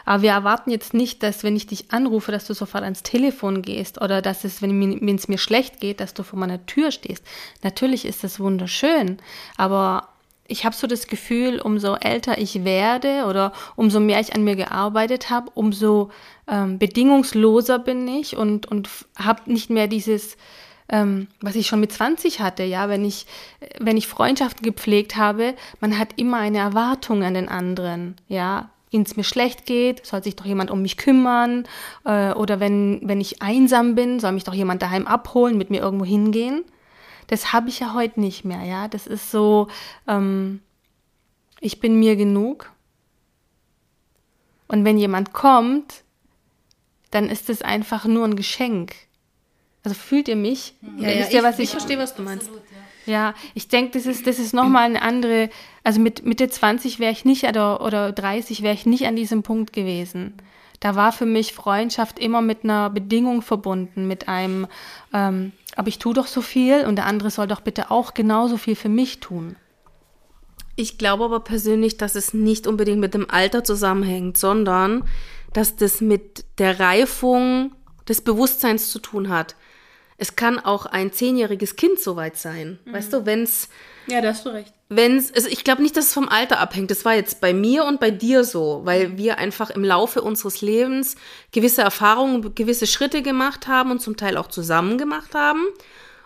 aber 0.05 0.21
wir 0.21 0.29
erwarten 0.29 0.69
jetzt 0.69 0.93
nicht, 0.93 1.23
dass 1.23 1.43
wenn 1.43 1.55
ich 1.55 1.65
dich 1.65 1.91
anrufe, 1.91 2.31
dass 2.31 2.45
du 2.45 2.53
sofort 2.53 2.83
ans 2.83 3.01
Telefon 3.01 3.63
gehst 3.63 3.99
oder 3.99 4.21
dass 4.21 4.43
es, 4.43 4.61
wenn 4.61 5.15
es 5.15 5.27
mir 5.27 5.39
schlecht 5.39 5.79
geht, 5.79 5.99
dass 5.99 6.13
du 6.13 6.21
vor 6.21 6.37
meiner 6.37 6.63
Tür 6.67 6.91
stehst. 6.91 7.25
Natürlich 7.63 8.05
ist 8.05 8.23
das 8.23 8.39
wunderschön, 8.39 9.17
aber 9.57 10.09
ich 10.47 10.65
habe 10.65 10.75
so 10.75 10.85
das 10.85 11.07
Gefühl, 11.07 11.59
umso 11.59 11.95
älter 11.95 12.37
ich 12.37 12.63
werde 12.63 13.25
oder 13.25 13.53
umso 13.75 13.99
mehr 13.99 14.19
ich 14.19 14.35
an 14.35 14.43
mir 14.43 14.55
gearbeitet 14.55 15.31
habe, 15.31 15.49
umso 15.55 16.11
ähm, 16.47 16.77
bedingungsloser 16.77 17.79
bin 17.79 18.07
ich 18.07 18.37
und, 18.37 18.67
und 18.67 18.87
habe 19.17 19.51
nicht 19.51 19.71
mehr 19.71 19.87
dieses, 19.87 20.37
ähm, 20.89 21.27
was 21.41 21.55
ich 21.55 21.67
schon 21.67 21.79
mit 21.79 21.91
20 21.91 22.41
hatte, 22.41 22.63
ja, 22.63 22.89
wenn 22.89 23.05
ich, 23.05 23.25
wenn 23.79 23.97
ich 23.97 24.07
Freundschaften 24.07 24.63
gepflegt 24.63 25.15
habe, 25.15 25.55
man 25.79 25.97
hat 25.97 26.09
immer 26.17 26.37
eine 26.37 26.59
Erwartung 26.59 27.23
an 27.23 27.33
den 27.33 27.49
anderen, 27.49 28.15
ja, 28.27 28.69
wenn 28.91 29.01
es 29.01 29.17
mir 29.17 29.23
schlecht 29.23 29.65
geht, 29.65 30.05
soll 30.05 30.23
sich 30.23 30.37
doch 30.37 30.45
jemand 30.45 30.71
um 30.71 30.81
mich 30.81 30.95
kümmern 30.95 31.67
äh, 32.05 32.31
oder 32.31 32.61
wenn, 32.61 33.01
wenn 33.03 33.19
ich 33.19 33.41
einsam 33.41 33.95
bin, 33.95 34.19
soll 34.21 34.31
mich 34.31 34.45
doch 34.45 34.53
jemand 34.53 34.81
daheim 34.81 35.05
abholen, 35.05 35.57
mit 35.57 35.69
mir 35.69 35.81
irgendwo 35.81 36.05
hingehen 36.05 36.63
das 37.27 37.53
habe 37.53 37.69
ich 37.69 37.79
ja 37.79 37.93
heute 37.93 38.19
nicht 38.19 38.45
mehr, 38.45 38.63
ja. 38.63 38.87
Das 38.87 39.07
ist 39.07 39.31
so, 39.31 39.67
ähm, 40.07 40.61
ich 41.59 41.79
bin 41.79 41.99
mir 41.99 42.15
genug. 42.15 42.71
Und 44.67 44.85
wenn 44.85 44.97
jemand 44.97 45.33
kommt, 45.33 46.03
dann 47.11 47.29
ist 47.29 47.49
es 47.49 47.61
einfach 47.61 48.05
nur 48.05 48.25
ein 48.25 48.35
Geschenk. 48.35 48.95
Also 49.85 49.95
fühlt 49.95 50.27
ihr 50.27 50.35
mich? 50.35 50.73
Ja, 50.97 51.09
ja, 51.09 51.27
ja 51.29 51.43
was 51.43 51.59
ich, 51.59 51.65
ich 51.65 51.69
verstehe, 51.69 51.99
was 51.99 52.15
du 52.15 52.23
meinst. 52.23 52.47
Absolut, 52.47 52.63
ja. 53.05 53.13
ja. 53.13 53.33
ich 53.53 53.67
denke, 53.67 53.91
das 53.91 54.07
ist, 54.07 54.25
das 54.25 54.39
ist 54.39 54.53
nochmal 54.53 54.85
eine 54.85 55.03
andere, 55.03 55.49
also 55.83 55.99
mit 55.99 56.25
Mitte 56.25 56.49
20 56.49 56.99
wäre 56.99 57.11
ich 57.11 57.23
nicht, 57.23 57.43
oder, 57.43 57.81
oder 57.81 58.11
30 58.11 58.63
wäre 58.63 58.73
ich 58.73 58.87
nicht 58.87 59.05
an 59.05 59.15
diesem 59.15 59.43
Punkt 59.43 59.73
gewesen. 59.73 60.33
Da 60.79 60.95
war 60.95 61.11
für 61.11 61.25
mich 61.25 61.53
Freundschaft 61.53 62.19
immer 62.19 62.41
mit 62.41 62.63
einer 62.63 62.89
Bedingung 62.89 63.41
verbunden, 63.41 64.07
mit 64.07 64.27
einem, 64.27 64.67
ähm, 65.13 65.51
aber 65.75 65.87
ich 65.87 65.99
tue 65.99 66.13
doch 66.13 66.27
so 66.27 66.41
viel 66.41 66.85
und 66.85 66.95
der 66.95 67.05
andere 67.05 67.29
soll 67.29 67.47
doch 67.47 67.61
bitte 67.61 67.91
auch 67.91 68.13
genauso 68.13 68.57
viel 68.57 68.75
für 68.75 68.89
mich 68.89 69.19
tun. 69.19 69.55
Ich 70.75 70.97
glaube 70.97 71.25
aber 71.25 71.39
persönlich, 71.41 71.97
dass 71.97 72.15
es 72.15 72.33
nicht 72.33 72.67
unbedingt 72.67 72.99
mit 72.99 73.13
dem 73.13 73.29
Alter 73.29 73.63
zusammenhängt, 73.63 74.37
sondern 74.37 75.03
dass 75.53 75.75
das 75.75 76.01
mit 76.01 76.43
der 76.57 76.79
Reifung 76.79 77.71
des 78.07 78.21
Bewusstseins 78.21 78.91
zu 78.91 78.99
tun 78.99 79.29
hat. 79.29 79.55
Es 80.17 80.35
kann 80.35 80.59
auch 80.59 80.85
ein 80.85 81.11
zehnjähriges 81.11 81.75
Kind 81.75 81.99
soweit 81.99 82.37
sein. 82.37 82.79
Mhm. 82.85 82.93
Weißt 82.93 83.13
du, 83.13 83.25
wenn 83.25 83.43
es. 83.43 83.69
Ja, 84.07 84.21
da 84.21 84.29
hast 84.29 84.45
du 84.45 84.49
recht. 84.49 84.73
Wenn's, 84.87 85.33
also 85.33 85.47
ich 85.49 85.63
glaube 85.63 85.81
nicht, 85.81 85.97
dass 85.97 86.05
es 86.05 86.13
vom 86.13 86.29
Alter 86.29 86.59
abhängt. 86.59 86.91
Das 86.91 87.05
war 87.05 87.15
jetzt 87.15 87.41
bei 87.41 87.53
mir 87.53 87.85
und 87.85 87.99
bei 87.99 88.11
dir 88.11 88.43
so, 88.43 88.81
weil 88.83 89.17
wir 89.17 89.39
einfach 89.39 89.71
im 89.71 89.83
Laufe 89.83 90.21
unseres 90.21 90.61
Lebens 90.61 91.15
gewisse 91.51 91.81
Erfahrungen, 91.81 92.53
gewisse 92.53 92.85
Schritte 92.85 93.23
gemacht 93.23 93.67
haben 93.67 93.89
und 93.89 93.99
zum 93.99 94.15
Teil 94.15 94.37
auch 94.37 94.47
zusammen 94.47 94.99
gemacht 94.99 95.33
haben 95.33 95.65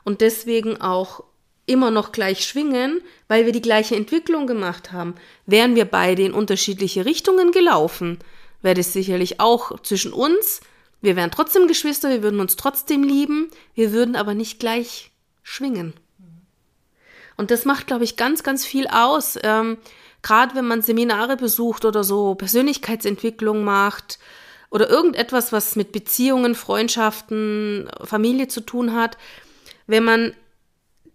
und 0.03 0.19
deswegen 0.19 0.81
auch 0.81 1.23
immer 1.65 1.91
noch 1.91 2.11
gleich 2.11 2.45
schwingen, 2.45 3.01
weil 3.27 3.45
wir 3.45 3.53
die 3.53 3.61
gleiche 3.61 3.95
Entwicklung 3.95 4.47
gemacht 4.47 4.91
haben. 4.91 5.15
Wären 5.45 5.75
wir 5.75 5.85
beide 5.85 6.23
in 6.23 6.33
unterschiedliche 6.33 7.05
Richtungen 7.05 7.51
gelaufen, 7.51 8.19
wäre 8.61 8.75
das 8.75 8.91
sicherlich 8.91 9.39
auch 9.39 9.79
zwischen 9.81 10.11
uns. 10.11 10.61
Wir 11.01 11.15
wären 11.15 11.31
trotzdem 11.31 11.67
Geschwister, 11.67 12.09
wir 12.09 12.23
würden 12.23 12.39
uns 12.39 12.55
trotzdem 12.55 13.03
lieben, 13.03 13.49
wir 13.73 13.93
würden 13.93 14.15
aber 14.15 14.33
nicht 14.33 14.59
gleich 14.59 15.11
schwingen. 15.43 15.93
Und 17.37 17.51
das 17.51 17.63
macht, 17.63 17.87
glaube 17.87 18.03
ich, 18.03 18.17
ganz, 18.17 18.43
ganz 18.43 18.65
viel 18.65 18.87
aus. 18.87 19.39
Ähm, 19.43 19.77
Gerade 20.21 20.55
wenn 20.55 20.67
man 20.67 20.81
Seminare 20.81 21.37
besucht 21.37 21.85
oder 21.85 22.03
so 22.03 22.35
Persönlichkeitsentwicklung 22.35 23.63
macht 23.63 24.19
oder 24.69 24.89
irgendetwas, 24.89 25.53
was 25.53 25.77
mit 25.77 25.93
Beziehungen, 25.93 26.55
Freundschaften, 26.55 27.89
Familie 28.03 28.49
zu 28.49 28.59
tun 28.61 28.93
hat, 28.93 29.17
wenn 29.87 30.03
man 30.03 30.33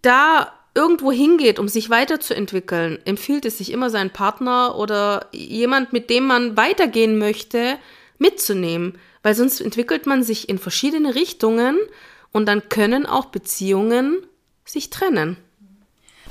da 0.01 0.51
irgendwo 0.73 1.11
hingeht, 1.11 1.59
um 1.59 1.67
sich 1.67 1.89
weiterzuentwickeln, 1.89 2.99
empfiehlt 3.05 3.45
es 3.45 3.59
sich 3.59 3.71
immer, 3.71 3.89
seinen 3.89 4.09
Partner 4.09 4.75
oder 4.77 5.27
jemand, 5.31 5.93
mit 5.93 6.09
dem 6.09 6.25
man 6.25 6.57
weitergehen 6.57 7.17
möchte, 7.17 7.77
mitzunehmen, 8.17 8.97
weil 9.23 9.35
sonst 9.35 9.61
entwickelt 9.61 10.05
man 10.05 10.23
sich 10.23 10.49
in 10.49 10.59
verschiedene 10.59 11.15
Richtungen 11.15 11.77
und 12.31 12.45
dann 12.47 12.69
können 12.69 13.05
auch 13.05 13.25
Beziehungen 13.25 14.25
sich 14.65 14.89
trennen. 14.89 15.37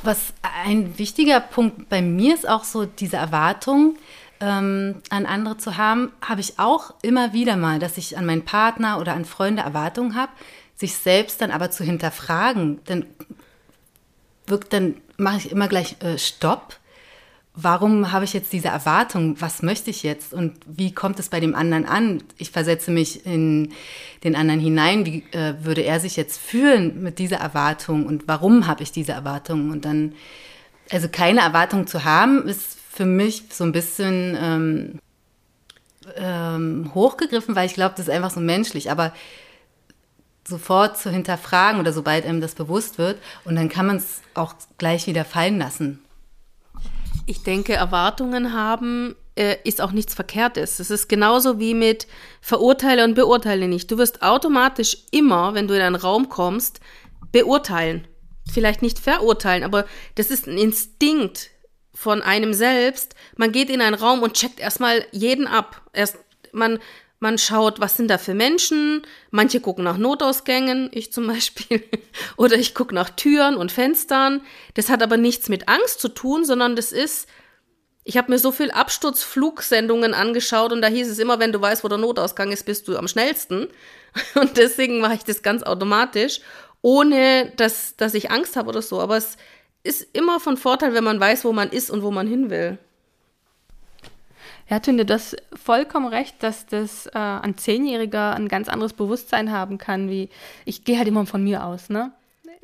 Was 0.02 0.34
ein 0.42 0.98
wichtiger 0.98 1.40
Punkt 1.40 1.88
bei 1.88 2.02
mir 2.02 2.34
ist 2.34 2.48
auch 2.48 2.64
so 2.64 2.84
diese 2.84 3.16
Erwartung 3.16 3.96
ähm, 4.40 4.96
an 5.08 5.24
andere 5.24 5.56
zu 5.56 5.76
haben, 5.76 6.12
habe 6.20 6.40
ich 6.40 6.58
auch 6.58 6.94
immer 7.02 7.32
wieder 7.32 7.56
mal, 7.56 7.78
dass 7.78 7.96
ich 7.96 8.18
an 8.18 8.26
meinen 8.26 8.44
Partner 8.44 9.00
oder 9.00 9.14
an 9.14 9.24
Freunde 9.24 9.62
Erwartungen 9.62 10.14
habe, 10.14 10.32
sich 10.74 10.94
selbst 10.96 11.40
dann 11.40 11.50
aber 11.50 11.70
zu 11.70 11.84
hinterfragen. 11.84 12.80
Dann 12.84 13.06
wirkt, 14.46 14.72
dann 14.72 15.00
mache 15.16 15.38
ich 15.38 15.50
immer 15.50 15.68
gleich 15.68 15.96
äh, 16.02 16.18
Stopp 16.18 16.76
warum 17.54 18.10
habe 18.10 18.24
ich 18.24 18.32
jetzt 18.32 18.52
diese 18.52 18.68
Erwartung? 18.68 19.40
Was 19.40 19.62
möchte 19.62 19.90
ich 19.90 20.02
jetzt? 20.02 20.34
Und 20.34 20.54
wie 20.66 20.92
kommt 20.92 21.18
es 21.20 21.28
bei 21.28 21.40
dem 21.40 21.54
anderen 21.54 21.86
an? 21.86 22.22
Ich 22.36 22.50
versetze 22.50 22.90
mich 22.90 23.24
in 23.24 23.72
den 24.24 24.34
anderen 24.34 24.60
hinein. 24.60 25.06
Wie 25.06 25.24
äh, 25.32 25.54
würde 25.62 25.82
er 25.82 26.00
sich 26.00 26.16
jetzt 26.16 26.40
fühlen 26.40 27.02
mit 27.02 27.18
dieser 27.18 27.36
Erwartung? 27.36 28.06
Und 28.06 28.26
warum 28.26 28.66
habe 28.66 28.82
ich 28.82 28.90
diese 28.90 29.12
Erwartung? 29.12 29.70
Und 29.70 29.84
dann, 29.84 30.14
also 30.90 31.08
keine 31.08 31.40
Erwartung 31.40 31.86
zu 31.86 32.04
haben, 32.04 32.48
ist 32.48 32.76
für 32.90 33.06
mich 33.06 33.44
so 33.50 33.64
ein 33.64 33.72
bisschen 33.72 34.36
ähm, 34.40 34.98
ähm, 36.16 36.90
hochgegriffen, 36.94 37.54
weil 37.54 37.66
ich 37.66 37.74
glaube, 37.74 37.94
das 37.96 38.08
ist 38.08 38.14
einfach 38.14 38.30
so 38.30 38.40
menschlich. 38.40 38.90
Aber 38.90 39.12
sofort 40.46 40.98
zu 40.98 41.10
hinterfragen 41.10 41.80
oder 41.80 41.92
sobald 41.92 42.26
einem 42.26 42.40
das 42.40 42.54
bewusst 42.54 42.98
wird 42.98 43.18
und 43.44 43.54
dann 43.56 43.68
kann 43.68 43.86
man 43.86 43.96
es 43.96 44.20
auch 44.34 44.54
gleich 44.76 45.06
wieder 45.06 45.24
fallen 45.24 45.58
lassen. 45.58 46.03
Ich 47.26 47.42
denke, 47.42 47.72
Erwartungen 47.74 48.52
haben 48.52 49.16
äh, 49.36 49.56
ist 49.64 49.80
auch 49.80 49.92
nichts 49.92 50.14
Verkehrtes. 50.14 50.78
Es 50.78 50.90
ist 50.90 51.08
genauso 51.08 51.58
wie 51.58 51.74
mit 51.74 52.06
verurteile 52.40 53.04
und 53.04 53.14
beurteile 53.14 53.68
nicht. 53.68 53.90
Du 53.90 53.98
wirst 53.98 54.22
automatisch 54.22 54.98
immer, 55.10 55.54
wenn 55.54 55.66
du 55.66 55.74
in 55.74 55.80
einen 55.80 55.96
Raum 55.96 56.28
kommst, 56.28 56.80
beurteilen. 57.32 58.06
vielleicht 58.52 58.82
nicht 58.82 58.98
verurteilen, 58.98 59.64
aber 59.64 59.86
das 60.16 60.30
ist 60.30 60.46
ein 60.46 60.58
Instinkt 60.58 61.50
von 61.94 62.20
einem 62.20 62.52
selbst. 62.52 63.14
Man 63.36 63.52
geht 63.52 63.70
in 63.70 63.80
einen 63.80 63.94
Raum 63.94 64.22
und 64.22 64.34
checkt 64.34 64.60
erstmal 64.60 65.04
jeden 65.12 65.46
ab. 65.46 65.80
Erst 65.92 66.18
man 66.52 66.78
man 67.24 67.38
schaut, 67.38 67.80
was 67.80 67.96
sind 67.96 68.08
da 68.08 68.18
für 68.18 68.34
Menschen. 68.34 69.02
Manche 69.30 69.58
gucken 69.58 69.82
nach 69.82 69.96
Notausgängen, 69.96 70.90
ich 70.92 71.10
zum 71.10 71.26
Beispiel. 71.26 71.82
Oder 72.36 72.56
ich 72.56 72.74
gucke 72.74 72.94
nach 72.94 73.10
Türen 73.10 73.56
und 73.56 73.72
Fenstern. 73.72 74.42
Das 74.74 74.90
hat 74.90 75.02
aber 75.02 75.16
nichts 75.16 75.48
mit 75.48 75.68
Angst 75.68 76.00
zu 76.00 76.10
tun, 76.10 76.44
sondern 76.44 76.76
das 76.76 76.92
ist, 76.92 77.26
ich 78.04 78.18
habe 78.18 78.30
mir 78.30 78.38
so 78.38 78.52
viel 78.52 78.70
Absturzflugsendungen 78.70 80.12
angeschaut 80.12 80.70
und 80.70 80.82
da 80.82 80.88
hieß 80.88 81.08
es 81.08 81.18
immer, 81.18 81.38
wenn 81.38 81.50
du 81.50 81.60
weißt, 81.60 81.82
wo 81.82 81.88
der 81.88 81.96
Notausgang 81.96 82.52
ist, 82.52 82.66
bist 82.66 82.86
du 82.86 82.96
am 82.96 83.08
schnellsten. 83.08 83.68
Und 84.34 84.58
deswegen 84.58 85.00
mache 85.00 85.14
ich 85.14 85.24
das 85.24 85.42
ganz 85.42 85.64
automatisch, 85.64 86.40
ohne 86.82 87.52
dass, 87.56 87.96
dass 87.96 88.14
ich 88.14 88.30
Angst 88.30 88.54
habe 88.54 88.68
oder 88.68 88.82
so. 88.82 89.00
Aber 89.00 89.16
es 89.16 89.38
ist 89.82 90.06
immer 90.12 90.38
von 90.38 90.56
Vorteil, 90.56 90.94
wenn 90.94 91.02
man 91.02 91.18
weiß, 91.18 91.44
wo 91.44 91.52
man 91.52 91.70
ist 91.70 91.90
und 91.90 92.02
wo 92.02 92.12
man 92.12 92.28
hin 92.28 92.50
will. 92.50 92.78
Ja, 94.68 94.80
Tünde, 94.80 95.04
das 95.04 95.36
vollkommen 95.52 96.06
recht, 96.06 96.42
dass 96.42 96.66
das 96.66 97.06
äh, 97.06 97.18
ein 97.18 97.56
Zehnjähriger 97.58 98.34
ein 98.34 98.48
ganz 98.48 98.68
anderes 98.68 98.94
Bewusstsein 98.94 99.52
haben 99.52 99.78
kann, 99.78 100.08
wie 100.08 100.30
ich 100.64 100.84
gehe 100.84 100.96
halt 100.98 101.08
immer 101.08 101.26
von 101.26 101.44
mir 101.44 101.64
aus, 101.64 101.90
ne? 101.90 102.12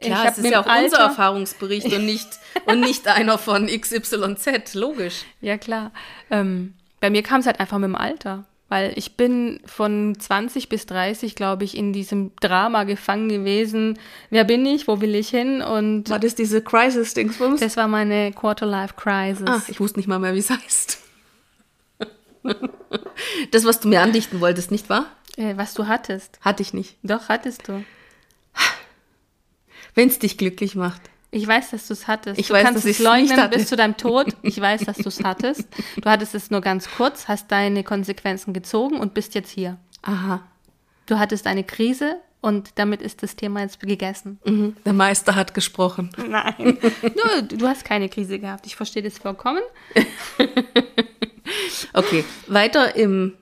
Klar, 0.00 0.28
es 0.28 0.38
ist 0.38 0.50
ja 0.50 0.62
auch 0.62 0.66
Alter, 0.66 0.84
unser 0.84 0.98
Erfahrungsbericht 0.98 1.92
und 1.92 2.06
nicht, 2.06 2.26
und 2.64 2.80
nicht 2.80 3.06
einer 3.06 3.36
von 3.36 3.66
XYZ, 3.66 4.74
logisch. 4.74 5.24
Ja, 5.42 5.58
klar. 5.58 5.90
Ähm, 6.30 6.72
bei 7.00 7.10
mir 7.10 7.22
kam 7.22 7.40
es 7.40 7.46
halt 7.46 7.60
einfach 7.60 7.78
mit 7.78 7.88
dem 7.88 7.96
Alter. 7.96 8.44
Weil 8.70 8.92
ich 8.94 9.16
bin 9.16 9.60
von 9.66 10.16
20 10.16 10.68
bis 10.68 10.86
30, 10.86 11.34
glaube 11.34 11.64
ich, 11.64 11.76
in 11.76 11.92
diesem 11.92 12.30
Drama 12.36 12.84
gefangen 12.84 13.28
gewesen. 13.28 13.98
Wer 14.30 14.44
bin 14.44 14.64
ich? 14.64 14.86
Wo 14.86 15.00
will 15.00 15.16
ich 15.16 15.28
hin? 15.28 15.60
Und 15.60 16.08
war 16.08 16.20
das 16.20 16.36
diese 16.36 16.62
Crisis-Dingsbums? 16.62 17.58
Das 17.58 17.76
war 17.76 17.88
meine 17.88 18.30
Quarter-Life-Crisis. 18.32 19.44
Ah, 19.44 19.60
ich 19.66 19.80
wusste 19.80 19.98
nicht 19.98 20.06
mal 20.06 20.20
mehr, 20.20 20.34
wie 20.34 20.38
es 20.38 20.50
heißt. 20.50 21.00
das, 23.50 23.64
was 23.64 23.80
du 23.80 23.88
mir 23.88 24.00
andichten 24.00 24.40
wolltest, 24.40 24.70
nicht 24.70 24.88
wahr? 24.88 25.06
Äh, 25.36 25.56
was 25.56 25.74
du 25.74 25.86
hattest. 25.86 26.38
Hatte 26.40 26.62
ich 26.62 26.74
nicht. 26.74 26.96
Doch, 27.02 27.28
hattest 27.28 27.68
du. 27.68 27.84
Wenn 29.94 30.08
es 30.08 30.18
dich 30.18 30.38
glücklich 30.38 30.74
macht. 30.74 31.02
Ich 31.32 31.46
weiß, 31.46 31.70
dass 31.70 31.86
du 31.86 31.92
es 31.92 32.08
hattest. 32.08 32.40
Ich 32.40 32.48
du 32.48 32.54
weiß, 32.54 32.64
kannst 32.64 32.84
dass 32.84 32.90
es 32.90 32.98
leugnen 32.98 33.50
bis 33.50 33.68
zu 33.68 33.76
deinem 33.76 33.96
Tod. 33.96 34.26
Ich 34.42 34.60
weiß, 34.60 34.82
dass 34.84 34.96
du 34.96 35.08
es 35.08 35.22
hattest. 35.22 35.68
Du 36.00 36.10
hattest 36.10 36.34
es 36.34 36.50
nur 36.50 36.60
ganz 36.60 36.88
kurz, 36.90 37.28
hast 37.28 37.52
deine 37.52 37.84
Konsequenzen 37.84 38.52
gezogen 38.52 38.98
und 38.98 39.14
bist 39.14 39.34
jetzt 39.34 39.50
hier. 39.50 39.78
Aha. 40.02 40.42
Du 41.06 41.18
hattest 41.18 41.46
eine 41.46 41.62
Krise 41.62 42.16
und 42.40 42.70
damit 42.76 43.02
ist 43.02 43.22
das 43.22 43.36
Thema 43.36 43.60
jetzt 43.60 43.80
gegessen. 43.80 44.40
Mhm. 44.44 44.76
Der 44.84 44.92
Meister 44.92 45.34
hat 45.34 45.54
gesprochen. 45.54 46.10
Nein. 46.16 46.78
du, 47.48 47.56
du 47.56 47.68
hast 47.68 47.84
keine 47.84 48.08
Krise 48.08 48.38
gehabt. 48.38 48.66
Ich 48.66 48.76
verstehe 48.76 49.02
das 49.02 49.18
vollkommen. 49.18 49.62
Okay, 51.92 52.24
weiter 52.46 52.96
im 52.96 53.34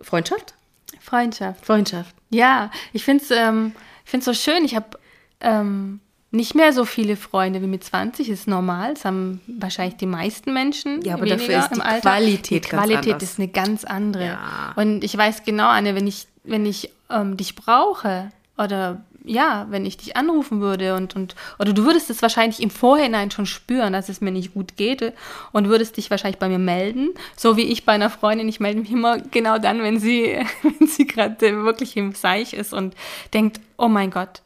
Freundschaft? 0.00 0.54
Freundschaft. 1.00 1.64
Freundschaft. 1.64 2.14
Ja, 2.30 2.70
ich 2.92 3.04
finde 3.04 3.24
es 3.24 3.30
ähm, 3.30 3.72
so 4.20 4.34
schön. 4.34 4.64
Ich 4.64 4.74
habe 4.74 4.98
ähm, 5.40 6.00
nicht 6.30 6.54
mehr 6.54 6.72
so 6.72 6.84
viele 6.84 7.16
Freunde 7.16 7.62
wie 7.62 7.66
mit 7.66 7.84
20, 7.84 8.28
ist 8.28 8.48
normal. 8.48 8.94
Das 8.94 9.04
haben 9.04 9.40
wahrscheinlich 9.46 9.96
die 9.96 10.06
meisten 10.06 10.52
Menschen. 10.52 11.00
Ja, 11.02 11.14
aber 11.14 11.26
dafür 11.26 11.58
ist 11.58 11.70
die. 11.70 11.80
Qualität 12.00 12.64
Die 12.64 12.68
Qualität 12.68 13.22
ist 13.22 13.38
eine 13.38 13.48
ganz 13.48 13.84
andere. 13.84 14.26
Ja. 14.26 14.72
Und 14.74 15.04
ich 15.04 15.16
weiß 15.16 15.44
genau, 15.44 15.68
Anne, 15.68 15.94
wenn 15.94 16.06
ich, 16.06 16.26
wenn 16.42 16.66
ich 16.66 16.90
ähm, 17.10 17.36
dich 17.36 17.54
brauche 17.54 18.30
oder 18.58 19.04
ja, 19.24 19.66
wenn 19.70 19.86
ich 19.86 19.96
dich 19.96 20.16
anrufen 20.16 20.60
würde 20.60 20.94
und, 20.94 21.16
und 21.16 21.34
oder 21.58 21.72
du 21.72 21.84
würdest 21.84 22.10
es 22.10 22.20
wahrscheinlich 22.20 22.62
im 22.62 22.68
Vorhinein 22.68 23.30
schon 23.30 23.46
spüren, 23.46 23.94
dass 23.94 24.10
es 24.10 24.20
mir 24.20 24.30
nicht 24.30 24.52
gut 24.52 24.76
geht 24.76 25.14
und 25.52 25.68
würdest 25.68 25.96
dich 25.96 26.10
wahrscheinlich 26.10 26.38
bei 26.38 26.48
mir 26.48 26.58
melden, 26.58 27.10
so 27.34 27.56
wie 27.56 27.62
ich 27.62 27.86
bei 27.86 27.92
einer 27.92 28.10
Freundin, 28.10 28.48
ich 28.48 28.60
melde 28.60 28.80
mich 28.80 28.90
immer 28.90 29.18
genau 29.18 29.58
dann, 29.58 29.82
wenn 29.82 29.98
sie, 29.98 30.38
wenn 30.62 30.86
sie 30.86 31.06
gerade 31.06 31.64
wirklich 31.64 31.96
im 31.96 32.12
Seich 32.12 32.52
ist 32.52 32.74
und 32.74 32.94
denkt, 33.32 33.60
oh 33.78 33.88
mein 33.88 34.10
Gott, 34.10 34.42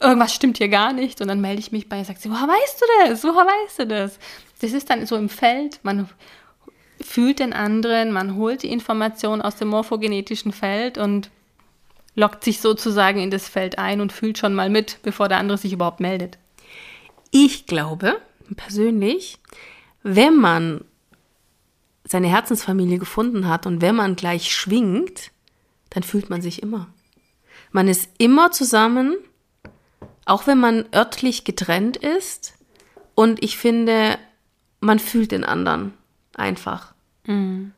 irgendwas 0.00 0.34
stimmt 0.34 0.58
hier 0.58 0.68
gar 0.68 0.92
nicht 0.92 1.20
und 1.20 1.28
dann 1.28 1.40
melde 1.40 1.60
ich 1.60 1.70
mich 1.70 1.88
bei 1.88 1.96
ihr 1.96 2.00
und 2.00 2.06
sagt 2.06 2.20
sie, 2.20 2.30
woher 2.30 2.48
weißt 2.48 2.80
du 2.80 2.86
das? 3.06 3.22
Woher 3.22 3.46
weißt 3.46 3.78
du 3.78 3.86
das? 3.86 4.18
Das 4.60 4.72
ist 4.72 4.90
dann 4.90 5.06
so 5.06 5.16
im 5.16 5.28
Feld, 5.28 5.78
man 5.84 6.08
fühlt 7.00 7.38
den 7.38 7.52
anderen, 7.52 8.12
man 8.12 8.34
holt 8.34 8.64
die 8.64 8.72
Information 8.72 9.40
aus 9.40 9.56
dem 9.56 9.68
morphogenetischen 9.68 10.52
Feld 10.52 10.98
und 10.98 11.30
lockt 12.14 12.44
sich 12.44 12.60
sozusagen 12.60 13.20
in 13.20 13.30
das 13.30 13.48
Feld 13.48 13.78
ein 13.78 14.00
und 14.00 14.12
fühlt 14.12 14.38
schon 14.38 14.54
mal 14.54 14.70
mit, 14.70 14.98
bevor 15.02 15.28
der 15.28 15.38
andere 15.38 15.58
sich 15.58 15.72
überhaupt 15.72 16.00
meldet. 16.00 16.38
Ich 17.30 17.66
glaube 17.66 18.20
persönlich, 18.56 19.38
wenn 20.02 20.36
man 20.36 20.84
seine 22.04 22.28
Herzensfamilie 22.28 22.98
gefunden 22.98 23.48
hat 23.48 23.66
und 23.66 23.80
wenn 23.80 23.94
man 23.94 24.16
gleich 24.16 24.52
schwingt, 24.52 25.30
dann 25.90 26.02
fühlt 26.02 26.30
man 26.30 26.42
sich 26.42 26.62
immer. 26.62 26.88
Man 27.70 27.86
ist 27.86 28.10
immer 28.18 28.50
zusammen, 28.50 29.16
auch 30.24 30.46
wenn 30.46 30.58
man 30.58 30.86
örtlich 30.94 31.44
getrennt 31.44 31.96
ist. 31.96 32.54
Und 33.14 33.42
ich 33.42 33.56
finde, 33.56 34.18
man 34.80 34.98
fühlt 34.98 35.32
den 35.32 35.44
anderen 35.44 35.94
einfach. 36.34 36.94
Mhm. 37.26 37.72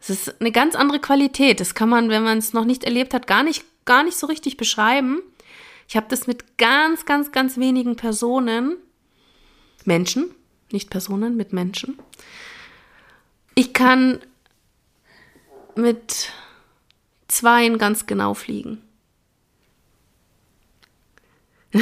Es 0.00 0.10
ist 0.10 0.40
eine 0.40 0.52
ganz 0.52 0.74
andere 0.74 1.00
Qualität. 1.00 1.60
Das 1.60 1.74
kann 1.74 1.88
man, 1.88 2.08
wenn 2.08 2.22
man 2.22 2.38
es 2.38 2.52
noch 2.52 2.64
nicht 2.64 2.84
erlebt 2.84 3.14
hat, 3.14 3.26
gar 3.26 3.42
nicht 3.42 3.64
gar 3.88 4.04
nicht 4.04 4.18
so 4.18 4.26
richtig 4.26 4.56
beschreiben. 4.58 5.22
Ich 5.88 5.96
habe 5.96 6.06
das 6.10 6.26
mit 6.26 6.58
ganz, 6.58 7.06
ganz, 7.06 7.32
ganz 7.32 7.56
wenigen 7.56 7.96
Personen, 7.96 8.76
Menschen, 9.86 10.30
nicht 10.70 10.90
Personen, 10.90 11.36
mit 11.36 11.54
Menschen. 11.54 11.98
Ich 13.54 13.72
kann 13.72 14.20
mit 15.74 16.30
zweien 17.28 17.78
ganz 17.78 18.04
genau 18.04 18.34
fliegen. 18.34 18.82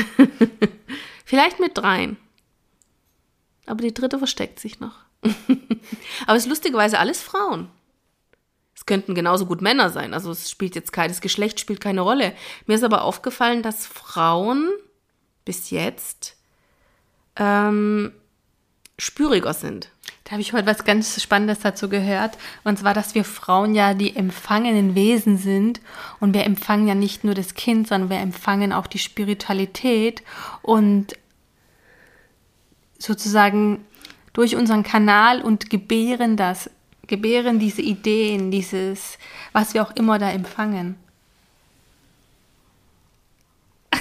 Vielleicht 1.24 1.58
mit 1.58 1.76
dreien. 1.76 2.16
Aber 3.66 3.82
die 3.82 3.92
dritte 3.92 4.18
versteckt 4.18 4.60
sich 4.60 4.78
noch. 4.78 5.00
Aber 6.26 6.36
es 6.36 6.44
ist 6.44 6.48
lustigerweise 6.48 7.00
alles 7.00 7.20
Frauen 7.20 7.68
könnten 8.84 9.14
genauso 9.14 9.46
gut 9.46 9.62
Männer 9.62 9.88
sein. 9.90 10.12
Also 10.12 10.30
es 10.30 10.50
spielt 10.50 10.74
jetzt 10.74 10.92
kein, 10.92 11.08
das 11.08 11.22
Geschlecht 11.22 11.60
spielt 11.60 11.80
keine 11.80 12.02
Rolle. 12.02 12.34
Mir 12.66 12.74
ist 12.74 12.84
aber 12.84 13.02
aufgefallen, 13.02 13.62
dass 13.62 13.86
Frauen 13.86 14.70
bis 15.44 15.70
jetzt 15.70 16.36
ähm, 17.36 18.12
spüriger 18.98 19.54
sind. 19.54 19.90
Da 20.24 20.32
habe 20.32 20.42
ich 20.42 20.52
heute 20.52 20.66
was 20.66 20.84
ganz 20.84 21.22
Spannendes 21.22 21.60
dazu 21.60 21.88
gehört. 21.88 22.36
Und 22.64 22.78
zwar, 22.78 22.94
dass 22.94 23.14
wir 23.14 23.24
Frauen 23.24 23.74
ja 23.74 23.94
die 23.94 24.16
empfangenen 24.16 24.94
Wesen 24.94 25.38
sind. 25.38 25.80
Und 26.18 26.34
wir 26.34 26.44
empfangen 26.44 26.88
ja 26.88 26.94
nicht 26.94 27.22
nur 27.22 27.34
das 27.34 27.54
Kind, 27.54 27.88
sondern 27.88 28.10
wir 28.10 28.18
empfangen 28.18 28.72
auch 28.72 28.88
die 28.88 28.98
Spiritualität. 28.98 30.22
Und 30.62 31.14
sozusagen 32.98 33.84
durch 34.32 34.56
unseren 34.56 34.82
Kanal 34.82 35.42
und 35.42 35.70
gebären 35.70 36.36
das 36.36 36.70
gebären 37.06 37.58
diese 37.58 37.82
Ideen, 37.82 38.50
dieses, 38.50 39.18
was 39.52 39.74
wir 39.74 39.82
auch 39.82 39.94
immer 39.96 40.18
da 40.18 40.30
empfangen. 40.30 40.96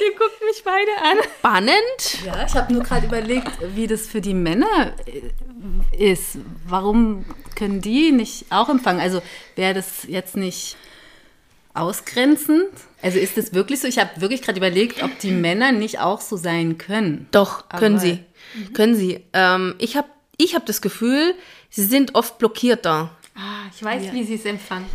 Ihr 0.00 0.14
guckt 0.16 0.40
mich 0.46 0.62
beide 0.64 0.90
an. 1.02 1.18
Spannend. 1.38 2.24
Ja, 2.24 2.44
ich 2.46 2.54
habe 2.54 2.72
nur 2.72 2.82
gerade 2.82 3.06
überlegt, 3.06 3.50
wie 3.74 3.86
das 3.86 4.06
für 4.06 4.20
die 4.20 4.34
Männer 4.34 4.92
äh, 5.06 6.12
ist. 6.12 6.38
Warum 6.66 7.24
können 7.54 7.80
die 7.80 8.12
nicht 8.12 8.46
auch 8.50 8.68
empfangen? 8.68 9.00
Also 9.00 9.22
wäre 9.56 9.74
das 9.74 10.04
jetzt 10.08 10.36
nicht 10.36 10.76
ausgrenzend? 11.74 12.70
Also 13.02 13.18
ist 13.18 13.36
das 13.36 13.54
wirklich 13.54 13.80
so? 13.80 13.88
Ich 13.88 13.98
habe 13.98 14.20
wirklich 14.20 14.42
gerade 14.42 14.58
überlegt, 14.58 15.02
ob 15.02 15.18
die 15.20 15.32
Männer 15.32 15.72
nicht 15.72 16.00
auch 16.00 16.20
so 16.20 16.36
sein 16.36 16.78
können. 16.78 17.28
Doch, 17.30 17.68
können 17.68 17.96
Aber, 17.96 18.04
sie. 18.04 18.24
Mhm. 18.54 18.72
Können 18.72 18.94
sie. 18.94 19.24
Ähm, 19.32 19.74
ich 19.78 19.96
habe 19.96 20.08
ich 20.42 20.54
habe 20.54 20.64
das 20.64 20.80
Gefühl, 20.80 21.34
sie 21.68 21.84
sind 21.84 22.14
oft 22.14 22.38
blockierter. 22.38 23.10
Ah, 23.36 23.66
ich 23.74 23.82
weiß, 23.82 24.06
ja. 24.06 24.12
wie 24.12 24.24
sie 24.24 24.34
es 24.34 24.44
empfangen. 24.44 24.86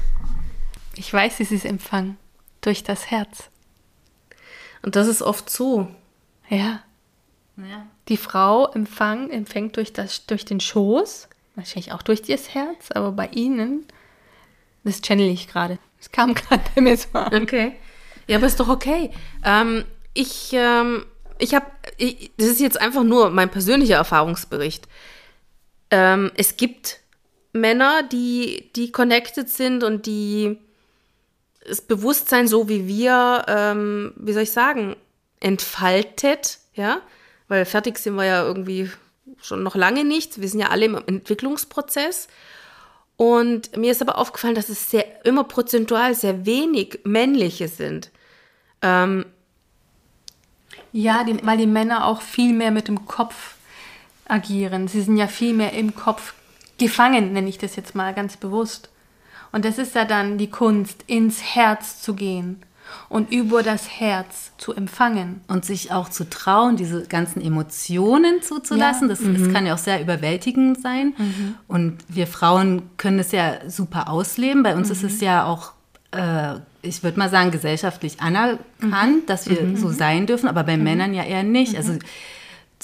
Ich 0.96 1.12
weiß, 1.12 1.40
wie 1.40 1.46
sie 1.46 1.56
es 1.56 1.66
empfangen. 1.66 2.18
Durch 2.62 2.84
das 2.84 3.12
Herz. 3.12 3.50
Und 4.82 4.96
das 4.96 5.08
ist 5.08 5.22
oft 5.22 5.50
so. 5.50 5.88
Ja. 6.50 6.82
ja. 7.58 7.86
Die 8.08 8.18
Frau 8.18 8.72
empfang, 8.72 9.30
empfängt 9.30 9.78
durch, 9.78 9.94
das, 9.94 10.26
durch 10.26 10.46
den 10.46 10.60
Schoß, 10.60 11.28
wahrscheinlich 11.56 11.92
auch 11.92 12.02
durch 12.02 12.24
das 12.24 12.54
Herz, 12.54 12.92
aber 12.92 13.12
bei 13.12 13.28
ihnen, 13.28 13.86
das 14.84 15.02
channel 15.02 15.30
ich 15.30 15.48
gerade. 15.48 15.78
Das 16.00 16.12
kam 16.12 16.34
gerade 16.36 16.64
bei 16.74 16.82
mir 16.82 16.98
so 16.98 17.10
an. 17.14 17.44
Okay. 17.44 17.74
Ja, 18.28 18.38
aber 18.38 18.48
ist 18.48 18.60
doch 18.60 18.70
okay. 18.70 19.12
Ähm, 19.44 19.86
ich, 20.16 20.52
ähm, 20.54 21.06
ich 21.38 21.54
habe, 21.54 21.66
das 22.38 22.48
ist 22.48 22.60
jetzt 22.60 22.82
einfach 22.82 23.04
nur 23.04 23.30
mein 23.30 23.52
persönlicher 23.52 23.96
Erfahrungsbericht 23.96 24.88
ähm, 25.96 26.30
es 26.36 26.58
gibt 26.58 27.00
Männer, 27.54 28.04
die, 28.04 28.70
die 28.76 28.92
connected 28.92 29.48
sind 29.48 29.82
und 29.82 30.06
die 30.06 30.60
das 31.66 31.80
Bewusstsein 31.80 32.50
so 32.50 32.68
wie 32.68 32.86
wir, 32.86 33.46
ähm, 33.48 34.14
wie 34.18 34.34
soll 34.34 34.44
ich 34.44 34.52
sagen, 34.52 34.98
entfaltet, 35.40 36.60
ja, 36.74 37.00
weil 37.48 37.64
fertig 37.64 37.98
sind 37.98 38.16
wir 38.16 38.26
ja 38.26 38.44
irgendwie 38.44 38.92
schon 39.42 39.64
noch 39.64 39.76
lange 39.76 40.04
nicht. 40.04 40.42
Wir 40.42 40.50
sind 40.50 40.60
ja 40.60 40.70
alle 40.70 40.86
im 40.86 40.96
Entwicklungsprozess. 40.96 42.28
Und 43.16 43.78
mir 43.78 43.92
ist 43.94 44.02
aber 44.02 44.18
aufgefallen, 44.18 44.56
dass 44.56 44.68
es 44.68 44.92
sehr, 44.92 45.26
immer 45.26 45.46
prozentual 45.46 46.14
sehr 46.14 46.46
wenig 46.46 47.00
männliche 47.06 47.70
sind. 47.70 48.12
Ähm, 48.82 49.26
ja, 50.92 51.24
die, 51.24 51.40
weil 51.46 51.58
die 51.58 51.68
Männer 51.68 52.06
auch 52.06 52.22
viel 52.22 52.52
mehr 52.52 52.72
mit 52.72 52.90
dem 52.90 53.06
Kopf 53.06 53.55
agieren. 54.28 54.88
Sie 54.88 55.02
sind 55.02 55.18
ja 55.18 55.28
viel 55.28 55.54
mehr 55.54 55.74
im 55.74 55.96
Kopf 55.96 56.34
gefangen, 56.78 57.34
nenne 57.34 57.50
ich 57.50 57.58
das 57.58 57.76
jetzt 57.76 57.96
mal 57.96 58.14
ganz 58.14 58.38
bewusst. 58.38 58.90
Und 59.52 59.66
das 59.66 59.78
ist 59.78 59.96
ja 59.96 60.06
dann 60.06 60.38
die 60.38 60.50
Kunst, 60.50 61.04
ins 61.08 61.42
Herz 61.56 62.02
zu 62.02 62.14
gehen 62.14 62.62
und 63.10 63.32
über 63.32 63.64
das 63.64 63.90
Herz 63.90 64.52
zu 64.58 64.74
empfangen. 64.74 65.42
Und 65.48 65.66
sich 65.66 65.92
auch 65.92 66.10
zu 66.10 66.30
trauen, 66.30 66.76
diese 66.76 67.08
ganzen 67.08 67.42
Emotionen 67.42 68.42
zuzulassen. 68.42 69.08
Ja. 69.08 69.16
Das, 69.16 69.22
mhm. 69.22 69.44
das, 69.44 69.54
kann 69.54 69.66
ja 69.66 69.74
auch 69.74 69.80
sehr 69.80 70.02
überwältigend 70.02 70.82
sein. 70.82 71.14
Mhm. 71.18 71.56
Und 71.68 71.98
wir 72.08 72.28
Frauen 72.28 72.84
können 72.98 73.20
es 73.20 73.32
ja 73.32 73.70
super 73.70 74.10
ausleben. 74.10 74.64
Bei 74.64 74.76
uns 74.76 74.88
mhm. 74.88 74.94
ist 74.94 75.04
es 75.04 75.22
ja 75.22 75.46
auch, 75.46 75.72
äh, 76.12 76.60
ich 76.82 77.04
würde 77.04 77.18
mal 77.18 77.30
sagen, 77.30 77.52
gesellschaftlich 77.52 78.20
anerkannt, 78.20 78.70
mhm. 78.82 79.26
dass 79.26 79.50
wir 79.50 79.62
mhm. 79.62 79.78
so 79.78 79.90
sein 79.90 80.26
dürfen, 80.26 80.50
aber 80.50 80.64
bei 80.64 80.78
mhm. 80.78 80.84
Männern 80.84 81.14
ja 81.14 81.24
eher 81.24 81.44
nicht. 81.44 81.76
Also 81.78 81.94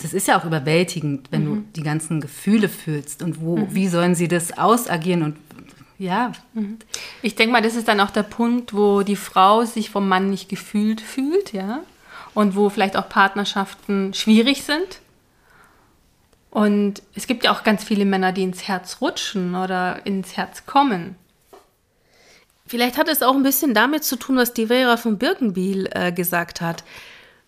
das 0.04 0.14
ist 0.14 0.28
ja 0.28 0.40
auch 0.40 0.46
überwältigend, 0.46 1.28
wenn 1.32 1.46
du 1.46 1.64
die 1.76 1.84
ganzen 1.84 2.22
Gefühle 2.22 2.70
fühlst 2.70 3.24
und 3.24 3.42
wo, 3.42 3.68
wie 3.72 3.88
sollen 3.88 4.16
sie 4.16 4.28
das 4.28 4.58
ausagieren 4.58 5.24
und 5.24 5.38
ja. 6.02 6.32
Mhm. 6.54 6.80
Ich 7.22 7.36
denke 7.36 7.54
mal, 7.54 7.62
das 7.62 7.76
ist 7.76 7.88
dann 7.88 8.00
auch 8.00 8.10
der 8.10 8.24
Punkt, 8.24 8.74
wo 8.74 9.04
die 9.04 9.16
Frau 9.16 9.66
sich 9.66 9.92
vom 9.92 10.10
Mann 10.10 10.32
nicht 10.32 10.50
gefühlt 10.50 11.00
fühlt, 11.00 11.54
ja. 11.54 11.82
Und 12.34 12.56
wo 12.56 12.70
vielleicht 12.70 12.98
auch 12.98 13.08
Partnerschaften 13.08 14.14
schwierig 14.16 14.64
sind. 14.64 15.00
Und 16.50 17.04
es 17.14 17.28
gibt 17.28 17.44
ja 17.44 17.54
auch 17.54 17.64
ganz 17.64 17.84
viele 17.84 18.06
Männer, 18.06 18.32
die 18.32 18.42
ins 18.42 18.68
Herz 18.68 18.98
rutschen 19.00 19.54
oder 19.54 20.06
ins 20.06 20.38
Herz 20.38 20.66
kommen. 20.66 21.16
Vielleicht 22.66 22.98
hat 22.98 23.08
es 23.08 23.22
auch 23.22 23.36
ein 23.36 23.44
bisschen 23.44 23.74
damit 23.74 24.04
zu 24.04 24.16
tun, 24.16 24.38
was 24.38 24.54
die 24.54 24.68
Vera 24.68 24.98
von 24.98 25.20
Birkenbiel 25.20 25.88
äh, 25.92 26.12
gesagt 26.12 26.62
hat. 26.62 26.84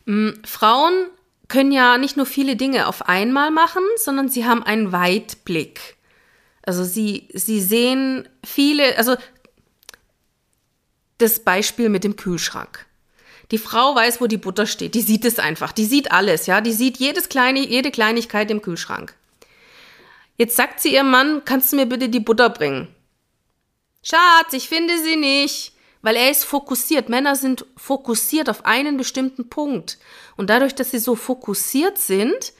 Mhm, 0.06 0.42
Frauen 0.46 1.08
können 1.54 1.72
ja 1.72 2.00
nicht 2.00 2.18
nur 2.18 2.26
viele 2.26 2.56
Dinge 2.56 2.88
auf 2.88 3.08
einmal 3.08 3.52
machen, 3.52 3.84
sondern 3.98 4.28
sie 4.28 4.44
haben 4.44 4.64
einen 4.64 4.92
Weitblick. 4.92 5.98
Also 6.64 6.84
sie, 6.84 7.28
sie 7.32 7.62
sehen 7.62 8.28
viele, 8.44 8.98
also 8.98 9.16
das 11.20 11.42
Beispiel 11.42 11.90
mit 11.90 12.04
dem 12.04 12.16
Kühlschrank. 12.16 12.88
Die 13.52 13.60
Frau 13.60 13.94
weiß, 13.94 14.20
wo 14.20 14.26
die 14.26 14.38
Butter 14.38 14.66
steht. 14.66 14.96
Die 14.96 15.02
sieht 15.02 15.26
es 15.26 15.38
einfach. 15.38 15.74
Die 15.74 15.86
sieht 15.86 16.12
alles, 16.12 16.48
ja. 16.48 16.60
Die 16.60 16.74
sieht 16.74 16.98
jedes 16.98 17.30
kleine, 17.30 17.60
jede 17.60 17.92
Kleinigkeit 17.92 18.50
im 18.50 18.64
Kühlschrank. 18.64 19.14
Jetzt 20.38 20.56
sagt 20.56 20.80
sie 20.80 20.96
ihrem 20.96 21.12
Mann, 21.12 21.44
kannst 21.46 21.72
du 21.72 21.76
mir 21.76 21.86
bitte 21.86 22.10
die 22.10 22.20
Butter 22.20 22.50
bringen? 22.50 22.88
Schatz, 24.02 24.54
ich 24.54 24.68
finde 24.68 24.98
sie 25.04 25.18
nicht. 25.18 25.73
Weil 26.04 26.16
er 26.16 26.30
ist 26.30 26.44
fokussiert. 26.44 27.10
Männer 27.10 27.36
sind 27.36 27.66
fokussiert 27.76 28.50
auf 28.50 28.66
einen 28.66 28.98
bestimmten 28.98 29.50
Punkt. 29.50 29.98
Und 30.36 30.52
dadurch, 30.52 30.76
dass 30.76 30.92
sie 30.92 31.00
so 31.00 31.16
fokussiert 31.16 31.98
sind, 31.98 32.54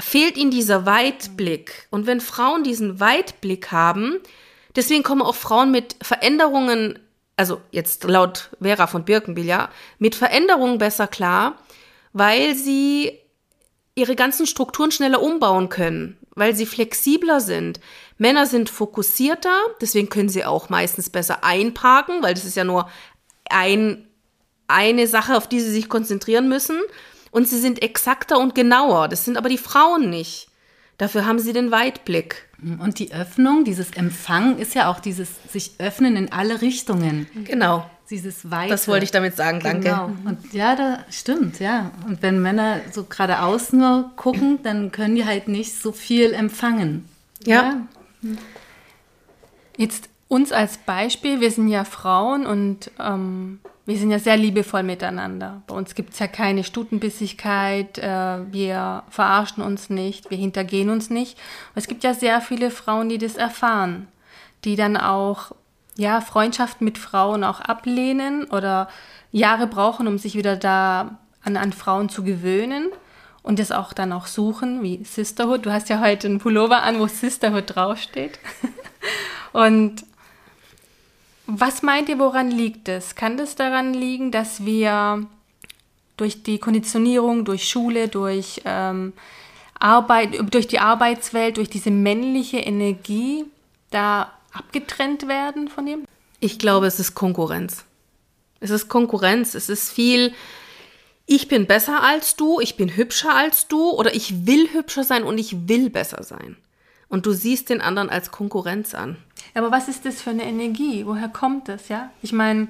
fehlt 0.00 0.36
ihnen 0.36 0.50
dieser 0.50 0.84
Weitblick. 0.84 1.88
Und 1.90 2.06
wenn 2.06 2.20
Frauen 2.20 2.62
diesen 2.62 3.00
Weitblick 3.00 3.72
haben, 3.72 4.18
deswegen 4.76 5.02
kommen 5.02 5.22
auch 5.22 5.34
Frauen 5.34 5.70
mit 5.70 5.96
Veränderungen, 6.02 6.98
also 7.36 7.60
jetzt 7.70 8.04
laut 8.04 8.50
Vera 8.60 8.86
von 8.86 9.04
Birkenbill, 9.04 9.46
ja, 9.46 9.70
mit 9.98 10.14
Veränderungen 10.14 10.78
besser 10.78 11.06
klar, 11.06 11.56
weil 12.12 12.54
sie 12.54 13.18
ihre 13.94 14.14
ganzen 14.14 14.46
Strukturen 14.46 14.92
schneller 14.92 15.22
umbauen 15.22 15.68
können, 15.68 16.18
weil 16.34 16.54
sie 16.54 16.66
flexibler 16.66 17.40
sind. 17.40 17.80
Männer 18.20 18.44
sind 18.44 18.68
fokussierter, 18.68 19.56
deswegen 19.80 20.10
können 20.10 20.28
sie 20.28 20.44
auch 20.44 20.68
meistens 20.68 21.08
besser 21.08 21.42
einparken, 21.42 22.22
weil 22.22 22.34
das 22.34 22.44
ist 22.44 22.54
ja 22.54 22.64
nur 22.64 22.90
ein, 23.48 24.06
eine 24.68 25.06
Sache, 25.06 25.38
auf 25.38 25.48
die 25.48 25.60
sie 25.60 25.70
sich 25.70 25.88
konzentrieren 25.88 26.46
müssen 26.46 26.78
und 27.30 27.48
sie 27.48 27.58
sind 27.58 27.82
exakter 27.82 28.38
und 28.38 28.54
genauer. 28.54 29.08
Das 29.08 29.24
sind 29.24 29.38
aber 29.38 29.48
die 29.48 29.56
Frauen 29.56 30.10
nicht. 30.10 30.48
Dafür 30.98 31.24
haben 31.24 31.38
sie 31.38 31.54
den 31.54 31.70
Weitblick. 31.70 32.46
Und 32.78 32.98
die 32.98 33.10
Öffnung, 33.10 33.64
dieses 33.64 33.92
Empfangen 33.92 34.58
ist 34.58 34.74
ja 34.74 34.90
auch 34.90 35.00
dieses 35.00 35.30
sich 35.50 35.72
öffnen 35.78 36.14
in 36.16 36.30
alle 36.30 36.60
Richtungen. 36.60 37.26
Genau. 37.44 37.88
Dieses 38.10 38.50
Weite. 38.50 38.70
Das 38.70 38.86
wollte 38.86 39.04
ich 39.04 39.12
damit 39.12 39.34
sagen, 39.34 39.60
danke. 39.60 39.88
Genau. 39.88 40.12
Und 40.26 40.52
ja, 40.52 40.76
da 40.76 41.06
stimmt, 41.08 41.58
ja. 41.58 41.90
Und 42.06 42.20
wenn 42.20 42.42
Männer 42.42 42.82
so 42.92 43.04
geradeaus 43.04 43.72
nur 43.72 44.10
gucken, 44.16 44.58
dann 44.62 44.92
können 44.92 45.14
die 45.14 45.24
halt 45.24 45.48
nicht 45.48 45.80
so 45.80 45.92
viel 45.92 46.34
empfangen. 46.34 47.08
Ja. 47.46 47.62
ja. 47.62 47.86
Jetzt 49.76 50.08
uns 50.28 50.52
als 50.52 50.78
Beispiel, 50.78 51.40
wir 51.40 51.50
sind 51.50 51.68
ja 51.68 51.84
Frauen 51.84 52.46
und 52.46 52.90
ähm, 53.00 53.60
wir 53.84 53.96
sind 53.96 54.12
ja 54.12 54.20
sehr 54.20 54.36
liebevoll 54.36 54.84
miteinander. 54.84 55.62
Bei 55.66 55.74
uns 55.74 55.96
gibt 55.96 56.12
es 56.12 56.20
ja 56.20 56.28
keine 56.28 56.62
Stutenbissigkeit, 56.62 57.98
äh, 57.98 58.52
wir 58.52 59.02
verarschen 59.10 59.62
uns 59.62 59.90
nicht, 59.90 60.30
wir 60.30 60.38
hintergehen 60.38 60.90
uns 60.90 61.10
nicht. 61.10 61.38
es 61.74 61.88
gibt 61.88 62.04
ja 62.04 62.14
sehr 62.14 62.40
viele 62.40 62.70
Frauen, 62.70 63.08
die 63.08 63.18
das 63.18 63.34
erfahren, 63.34 64.06
die 64.64 64.76
dann 64.76 64.96
auch 64.96 65.52
ja, 65.96 66.20
Freundschaften 66.20 66.84
mit 66.84 66.98
Frauen 66.98 67.42
auch 67.42 67.60
ablehnen 67.60 68.44
oder 68.44 68.88
Jahre 69.32 69.66
brauchen, 69.66 70.06
um 70.06 70.18
sich 70.18 70.36
wieder 70.36 70.56
da 70.56 71.18
an, 71.42 71.56
an 71.56 71.72
Frauen 71.72 72.08
zu 72.08 72.22
gewöhnen 72.22 72.90
und 73.42 73.58
das 73.58 73.72
auch 73.72 73.92
dann 73.92 74.12
auch 74.12 74.26
suchen, 74.26 74.82
wie 74.82 75.02
Sisterhood. 75.04 75.64
Du 75.64 75.72
hast 75.72 75.88
ja 75.88 76.00
heute 76.00 76.28
einen 76.28 76.38
Pullover 76.38 76.82
an, 76.82 76.98
wo 76.98 77.06
Sisterhood 77.06 77.74
draufsteht. 77.74 78.38
und 79.52 80.04
was 81.46 81.82
meint 81.82 82.08
ihr, 82.08 82.18
woran 82.18 82.50
liegt 82.50 82.88
es? 82.88 83.14
Kann 83.14 83.36
das 83.36 83.56
daran 83.56 83.94
liegen, 83.94 84.30
dass 84.30 84.64
wir 84.64 85.26
durch 86.16 86.42
die 86.42 86.58
Konditionierung, 86.58 87.44
durch 87.44 87.68
Schule, 87.68 88.08
durch 88.08 88.60
ähm, 88.66 89.14
Arbeit, 89.78 90.36
durch 90.52 90.68
die 90.68 90.78
Arbeitswelt, 90.78 91.56
durch 91.56 91.70
diese 91.70 91.90
männliche 91.90 92.58
Energie 92.58 93.46
da 93.90 94.30
abgetrennt 94.52 95.26
werden 95.26 95.68
von 95.68 95.86
dem? 95.86 96.04
Ich 96.40 96.58
glaube, 96.58 96.86
es 96.86 97.00
ist 97.00 97.14
Konkurrenz. 97.14 97.84
Es 98.60 98.70
ist 98.70 98.88
Konkurrenz. 98.88 99.54
Es 99.54 99.68
ist 99.68 99.90
viel, 99.90 100.34
ich 101.32 101.46
bin 101.46 101.66
besser 101.66 102.02
als 102.02 102.34
du, 102.34 102.58
ich 102.58 102.76
bin 102.76 102.96
hübscher 102.96 103.32
als 103.32 103.68
du 103.68 103.90
oder 103.90 104.12
ich 104.16 104.46
will 104.48 104.68
hübscher 104.72 105.04
sein 105.04 105.22
und 105.22 105.38
ich 105.38 105.68
will 105.68 105.88
besser 105.88 106.24
sein. 106.24 106.56
Und 107.08 107.24
du 107.24 107.30
siehst 107.30 107.70
den 107.70 107.80
anderen 107.80 108.10
als 108.10 108.32
Konkurrenz 108.32 108.96
an. 108.96 109.16
Aber 109.54 109.70
was 109.70 109.86
ist 109.86 110.04
das 110.04 110.20
für 110.20 110.30
eine 110.30 110.42
Energie? 110.42 111.06
Woher 111.06 111.28
kommt 111.28 111.68
das, 111.68 111.88
ja? 111.88 112.10
Ich 112.20 112.32
meine. 112.32 112.66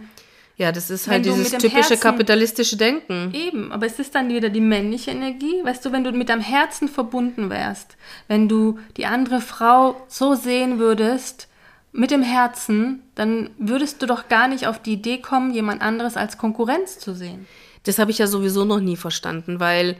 Ja, 0.58 0.72
das 0.72 0.90
ist 0.90 1.08
halt 1.08 1.24
dieses 1.24 1.52
typische 1.52 1.74
Herzen, 1.74 2.00
kapitalistische 2.00 2.76
Denken. 2.76 3.32
Eben, 3.32 3.72
aber 3.72 3.86
es 3.86 3.98
ist 3.98 4.14
dann 4.14 4.28
wieder 4.28 4.50
die 4.50 4.60
männliche 4.60 5.12
Energie. 5.12 5.64
Weißt 5.64 5.82
du, 5.86 5.92
wenn 5.92 6.04
du 6.04 6.12
mit 6.12 6.28
deinem 6.28 6.42
Herzen 6.42 6.88
verbunden 6.88 7.48
wärst, 7.48 7.96
wenn 8.28 8.46
du 8.46 8.78
die 8.98 9.06
andere 9.06 9.40
Frau 9.40 10.04
so 10.06 10.34
sehen 10.34 10.78
würdest, 10.78 11.48
mit 11.92 12.10
dem 12.10 12.22
Herzen, 12.22 13.04
dann 13.14 13.48
würdest 13.56 14.02
du 14.02 14.06
doch 14.06 14.28
gar 14.28 14.48
nicht 14.48 14.66
auf 14.66 14.82
die 14.82 14.92
Idee 14.92 15.18
kommen, 15.18 15.50
jemand 15.54 15.80
anderes 15.80 16.18
als 16.18 16.36
Konkurrenz 16.36 16.98
zu 16.98 17.14
sehen. 17.14 17.46
Das 17.84 17.98
habe 17.98 18.10
ich 18.10 18.18
ja 18.18 18.26
sowieso 18.26 18.64
noch 18.64 18.80
nie 18.80 18.96
verstanden, 18.96 19.60
weil 19.60 19.96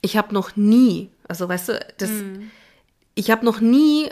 ich 0.00 0.16
habe 0.16 0.34
noch 0.34 0.56
nie, 0.56 1.10
also 1.28 1.48
weißt 1.48 1.68
du, 1.68 1.86
das, 1.98 2.10
mm. 2.10 2.50
ich 3.14 3.30
habe 3.30 3.44
noch 3.44 3.60
nie 3.60 4.10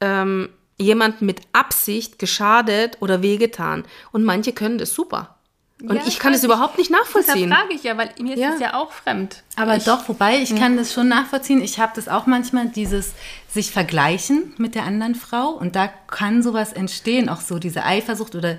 ähm, 0.00 0.50
jemand 0.78 1.22
mit 1.22 1.40
Absicht 1.52 2.18
geschadet 2.18 2.98
oder 3.00 3.22
wehgetan. 3.22 3.84
Und 4.10 4.24
manche 4.24 4.52
können 4.52 4.78
das 4.78 4.94
super. 4.94 5.36
Und 5.82 5.96
ja, 5.96 6.02
ich 6.06 6.20
kann 6.20 6.32
es 6.32 6.44
überhaupt 6.44 6.78
nicht 6.78 6.90
nachvollziehen. 6.90 7.50
Das 7.50 7.58
frage 7.58 7.74
ich 7.74 7.82
ja, 7.82 7.96
weil 7.96 8.10
mir 8.20 8.34
ist 8.34 8.40
ja. 8.40 8.50
das 8.52 8.60
ja 8.60 8.74
auch 8.74 8.92
fremd. 8.92 9.42
Aber 9.56 9.76
ich, 9.76 9.84
doch, 9.84 10.08
wobei 10.08 10.40
ich 10.40 10.50
ja. 10.50 10.56
kann 10.56 10.76
das 10.76 10.92
schon 10.92 11.08
nachvollziehen. 11.08 11.60
Ich 11.60 11.80
habe 11.80 11.92
das 11.96 12.08
auch 12.08 12.26
manchmal, 12.26 12.68
dieses 12.68 13.14
sich 13.48 13.72
vergleichen 13.72 14.54
mit 14.58 14.76
der 14.76 14.84
anderen 14.84 15.16
Frau. 15.16 15.48
Und 15.50 15.74
da 15.74 15.88
kann 15.88 16.42
sowas 16.42 16.72
entstehen, 16.72 17.28
auch 17.28 17.40
so 17.40 17.58
diese 17.58 17.84
Eifersucht 17.84 18.36
oder 18.36 18.58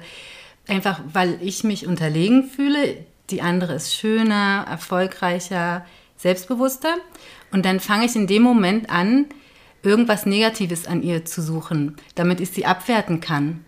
einfach, 0.67 0.99
weil 1.13 1.38
ich 1.41 1.63
mich 1.63 1.88
unterlegen 1.88 2.49
fühle. 2.49 2.97
Die 3.34 3.41
andere 3.41 3.74
ist 3.74 3.96
schöner, 3.96 4.67
erfolgreicher, 4.69 5.84
selbstbewusster. 6.17 6.98
Und 7.52 7.65
dann 7.65 7.80
fange 7.80 8.06
ich 8.06 8.15
in 8.15 8.28
dem 8.28 8.43
Moment 8.43 8.91
an, 8.91 9.26
irgendwas 9.82 10.28
Negatives 10.28 10.86
an 10.86 11.02
ihr 11.02 11.26
zu 11.26 11.41
suchen, 11.41 11.98
damit 12.13 12.39
ich 12.39 12.52
sie 12.52 12.67
abwerten 12.67 13.22
kann. 13.22 13.65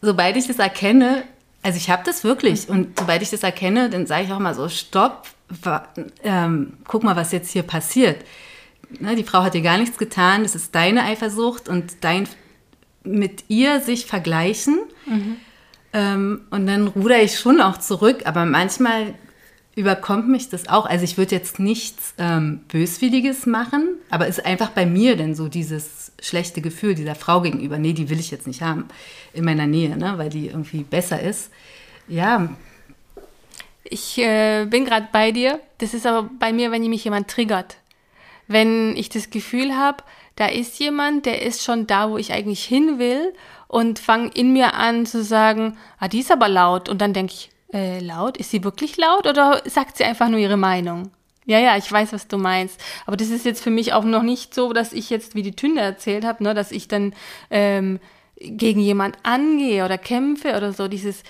Sobald 0.00 0.36
ich 0.36 0.46
das 0.46 0.60
erkenne, 0.60 1.24
also 1.64 1.76
ich 1.76 1.90
habe 1.90 2.04
das 2.06 2.22
wirklich 2.22 2.68
und 2.68 3.00
sobald 3.00 3.20
ich 3.20 3.30
das 3.30 3.42
erkenne, 3.42 3.90
dann 3.90 4.06
sage 4.06 4.26
ich 4.26 4.32
auch 4.32 4.38
mal 4.38 4.54
so, 4.54 4.68
stopp, 4.68 5.26
ähm, 6.22 6.74
guck 6.86 7.02
mal, 7.02 7.16
was 7.16 7.32
jetzt 7.32 7.50
hier 7.50 7.64
passiert. 7.64 8.24
Ne, 9.00 9.16
die 9.16 9.24
Frau 9.24 9.42
hat 9.42 9.54
dir 9.54 9.60
gar 9.60 9.76
nichts 9.76 9.98
getan, 9.98 10.44
das 10.44 10.54
ist 10.54 10.72
deine 10.76 11.02
Eifersucht 11.02 11.68
und 11.68 12.04
dein 12.04 12.28
mit 13.02 13.42
ihr 13.48 13.80
sich 13.80 14.06
vergleichen. 14.06 14.78
Mhm. 15.06 15.36
Ähm, 15.92 16.42
und 16.50 16.66
dann 16.66 16.88
ruder 16.88 17.20
ich 17.22 17.38
schon 17.38 17.60
auch 17.60 17.78
zurück, 17.78 18.22
aber 18.24 18.44
manchmal 18.44 19.14
überkommt 19.74 20.28
mich 20.28 20.48
das 20.48 20.68
auch. 20.68 20.86
Also 20.86 21.04
ich 21.04 21.16
würde 21.16 21.34
jetzt 21.34 21.58
nichts 21.58 22.14
ähm, 22.18 22.60
Böswilliges 22.68 23.46
machen, 23.46 23.88
aber 24.10 24.28
es 24.28 24.38
ist 24.38 24.46
einfach 24.46 24.70
bei 24.70 24.86
mir 24.86 25.16
denn 25.16 25.34
so 25.34 25.48
dieses 25.48 26.12
schlechte 26.20 26.60
Gefühl 26.60 26.94
dieser 26.94 27.14
Frau 27.14 27.40
gegenüber. 27.40 27.78
Nee, 27.78 27.92
die 27.92 28.10
will 28.10 28.20
ich 28.20 28.30
jetzt 28.30 28.46
nicht 28.46 28.62
haben 28.62 28.86
in 29.32 29.44
meiner 29.44 29.66
Nähe, 29.66 29.96
ne, 29.96 30.14
weil 30.16 30.28
die 30.28 30.48
irgendwie 30.48 30.82
besser 30.82 31.20
ist. 31.20 31.50
Ja. 32.08 32.48
Ich 33.84 34.18
äh, 34.18 34.66
bin 34.66 34.84
gerade 34.84 35.08
bei 35.10 35.32
dir. 35.32 35.60
Das 35.78 35.94
ist 35.94 36.06
aber 36.06 36.28
bei 36.38 36.52
mir, 36.52 36.70
wenn 36.70 36.88
mich 36.88 37.04
jemand 37.04 37.28
triggert. 37.28 37.76
Wenn 38.46 38.96
ich 38.96 39.08
das 39.08 39.30
Gefühl 39.30 39.76
habe, 39.76 40.02
da 40.40 40.46
ist 40.46 40.78
jemand, 40.78 41.26
der 41.26 41.42
ist 41.42 41.62
schon 41.62 41.86
da, 41.86 42.08
wo 42.08 42.16
ich 42.16 42.32
eigentlich 42.32 42.64
hin 42.64 42.98
will 42.98 43.34
und 43.68 43.98
fange 43.98 44.30
in 44.32 44.54
mir 44.54 44.72
an 44.72 45.04
zu 45.04 45.22
sagen, 45.22 45.76
ah, 45.98 46.08
die 46.08 46.20
ist 46.20 46.32
aber 46.32 46.48
laut. 46.48 46.88
Und 46.88 47.02
dann 47.02 47.12
denke 47.12 47.34
ich, 47.34 47.50
äh, 47.74 48.00
laut? 48.00 48.38
Ist 48.38 48.50
sie 48.50 48.64
wirklich 48.64 48.96
laut 48.96 49.26
oder 49.26 49.60
sagt 49.66 49.98
sie 49.98 50.04
einfach 50.04 50.30
nur 50.30 50.40
ihre 50.40 50.56
Meinung? 50.56 51.10
Ja, 51.44 51.58
ja, 51.58 51.76
ich 51.76 51.92
weiß, 51.92 52.14
was 52.14 52.26
du 52.26 52.38
meinst. 52.38 52.80
Aber 53.04 53.18
das 53.18 53.28
ist 53.28 53.44
jetzt 53.44 53.62
für 53.62 53.70
mich 53.70 53.92
auch 53.92 54.04
noch 54.04 54.22
nicht 54.22 54.54
so, 54.54 54.72
dass 54.72 54.94
ich 54.94 55.10
jetzt, 55.10 55.34
wie 55.34 55.42
die 55.42 55.56
Tünde 55.56 55.82
erzählt 55.82 56.24
habe, 56.24 56.42
ne, 56.42 56.54
dass 56.54 56.72
ich 56.72 56.88
dann 56.88 57.12
ähm, 57.50 58.00
gegen 58.36 58.80
jemand 58.80 59.18
angehe 59.24 59.84
oder 59.84 59.98
kämpfe 59.98 60.56
oder 60.56 60.72
so. 60.72 60.88
Dieses, 60.88 61.22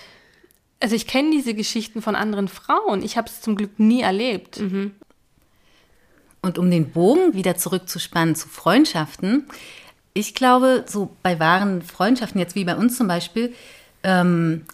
also 0.79 0.95
ich 0.95 1.05
kenne 1.05 1.31
diese 1.31 1.53
Geschichten 1.53 2.01
von 2.01 2.15
anderen 2.15 2.47
Frauen. 2.47 3.03
Ich 3.03 3.17
habe 3.17 3.27
es 3.27 3.41
zum 3.41 3.57
Glück 3.57 3.77
nie 3.77 4.01
erlebt. 4.03 4.61
Mhm. 4.61 4.95
Und 6.41 6.57
um 6.57 6.71
den 6.71 6.91
Bogen 6.91 7.33
wieder 7.33 7.55
zurückzuspannen 7.55 8.35
zu 8.35 8.47
Freundschaften, 8.47 9.45
ich 10.13 10.33
glaube, 10.33 10.85
so 10.87 11.15
bei 11.23 11.39
wahren 11.39 11.81
Freundschaften, 11.81 12.39
jetzt 12.39 12.55
wie 12.55 12.65
bei 12.65 12.75
uns 12.75 12.97
zum 12.97 13.07
Beispiel, 13.07 13.53
ähm, 14.03 14.65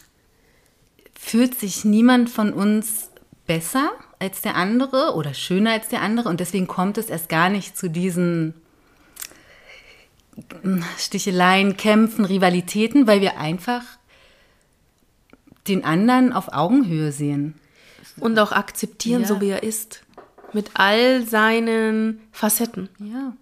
fühlt 1.17 1.59
sich 1.59 1.83
niemand 1.83 2.29
von 2.29 2.53
uns 2.53 3.09
besser 3.45 3.91
als 4.19 4.41
der 4.41 4.55
andere 4.55 5.13
oder 5.15 5.33
schöner 5.33 5.71
als 5.71 5.89
der 5.89 6.01
andere 6.01 6.29
und 6.29 6.39
deswegen 6.39 6.67
kommt 6.67 6.97
es 6.97 7.09
erst 7.09 7.29
gar 7.29 7.49
nicht 7.49 7.77
zu 7.77 7.89
diesen 7.89 8.53
Sticheleien, 10.97 11.77
Kämpfen, 11.77 12.25
Rivalitäten, 12.25 13.07
weil 13.07 13.21
wir 13.21 13.37
einfach 13.37 13.83
den 15.67 15.83
anderen 15.83 16.31
auf 16.31 16.53
Augenhöhe 16.53 17.11
sehen. 17.11 17.55
Und 18.19 18.39
auch 18.39 18.51
akzeptieren, 18.51 19.21
ja. 19.21 19.27
so 19.27 19.41
wie 19.41 19.49
er 19.49 19.63
ist. 19.63 20.01
Mit 20.53 20.71
all 20.75 21.25
seinen 21.25 22.21
Facetten. 22.31 22.89
Ja. 22.99 23.33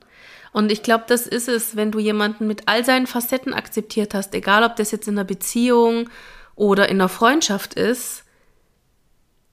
Und 0.52 0.72
ich 0.72 0.84
glaube, 0.84 1.04
das 1.08 1.28
ist 1.28 1.50
es, 1.50 1.76
wenn 1.76 1.92
du 1.92 2.00
jemanden 2.00 2.48
mit 2.48 2.68
all 2.68 2.86
seinen 2.86 3.08
Facetten 3.08 3.54
akzeptiert 3.54 4.14
hast, 4.14 4.34
egal 4.34 4.64
ob 4.64 4.76
das 4.78 4.92
jetzt 4.92 5.08
in 5.08 5.16
einer 5.16 5.26
Beziehung 5.26 6.10
oder 6.56 6.88
in 6.88 6.98
einer 6.98 7.10
Freundschaft 7.10 7.74
ist, 7.74 8.24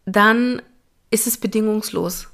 dann 0.04 0.62
ist 1.10 1.26
es 1.26 1.38
bedingungslos. 1.38 2.28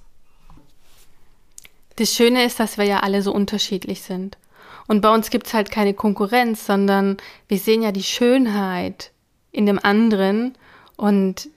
Das 1.96 2.14
Schöne 2.14 2.44
ist, 2.44 2.61
dass 2.61 2.78
wir 2.78 2.85
ja 2.85 3.00
alle 3.00 3.22
so 3.22 3.33
unterschiedlich 3.33 4.02
sind. 4.02 4.38
Und 4.87 5.00
bei 5.00 5.12
uns 5.12 5.31
gibt 5.31 5.46
es 5.46 5.54
halt 5.54 5.70
keine 5.70 5.94
Konkurrenz, 5.94 6.64
sondern 6.64 7.16
wir 7.48 7.59
sehen 7.59 7.83
ja 7.83 7.92
die 7.92 8.02
Schönheit 8.02 9.12
in 9.50 9.66
dem 9.66 9.78
anderen 9.83 10.57
und 10.96 11.48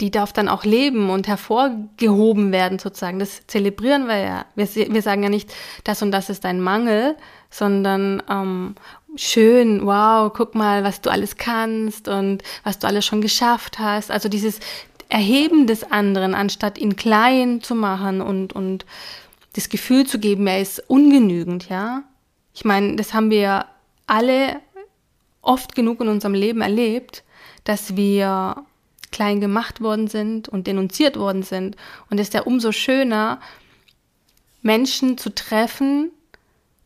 die 0.00 0.10
darf 0.10 0.32
dann 0.32 0.48
auch 0.48 0.64
leben 0.64 1.10
und 1.10 1.26
hervorgehoben 1.26 2.52
werden 2.52 2.78
sozusagen. 2.78 3.18
Das 3.18 3.46
zelebrieren 3.48 4.06
wir 4.06 4.18
ja. 4.18 4.46
Wir, 4.54 4.68
wir 4.92 5.02
sagen 5.02 5.24
ja 5.24 5.28
nicht, 5.28 5.52
das 5.84 6.02
und 6.02 6.12
das 6.12 6.30
ist 6.30 6.44
ein 6.44 6.60
Mangel, 6.60 7.16
sondern 7.50 8.22
ähm, 8.30 8.76
schön, 9.16 9.84
wow, 9.84 10.32
guck 10.32 10.54
mal, 10.54 10.84
was 10.84 11.00
du 11.00 11.10
alles 11.10 11.36
kannst 11.36 12.06
und 12.06 12.42
was 12.62 12.78
du 12.78 12.86
alles 12.86 13.04
schon 13.06 13.20
geschafft 13.20 13.80
hast. 13.80 14.10
Also 14.10 14.28
dieses 14.28 14.60
Erheben 15.08 15.66
des 15.66 15.90
anderen, 15.90 16.34
anstatt 16.34 16.78
ihn 16.78 16.94
klein 16.94 17.60
zu 17.60 17.74
machen 17.74 18.20
und, 18.20 18.52
und 18.52 18.86
das 19.54 19.68
Gefühl 19.68 20.06
zu 20.06 20.20
geben, 20.20 20.46
er 20.46 20.60
ist 20.60 20.78
ungenügend, 20.88 21.68
ja. 21.68 22.04
Ich 22.54 22.64
meine, 22.64 22.96
das 22.96 23.14
haben 23.14 23.30
wir 23.30 23.66
alle 24.06 24.60
oft 25.42 25.74
genug 25.74 26.00
in 26.00 26.08
unserem 26.08 26.34
Leben 26.34 26.60
erlebt, 26.60 27.24
dass 27.64 27.96
wir 27.96 28.64
klein 29.10 29.40
gemacht 29.40 29.80
worden 29.80 30.08
sind 30.08 30.48
und 30.48 30.66
denunziert 30.66 31.16
worden 31.16 31.42
sind. 31.42 31.76
Und 32.10 32.18
es 32.18 32.28
ist 32.28 32.34
ja 32.34 32.42
umso 32.42 32.72
schöner, 32.72 33.40
Menschen 34.62 35.18
zu 35.18 35.34
treffen, 35.34 36.10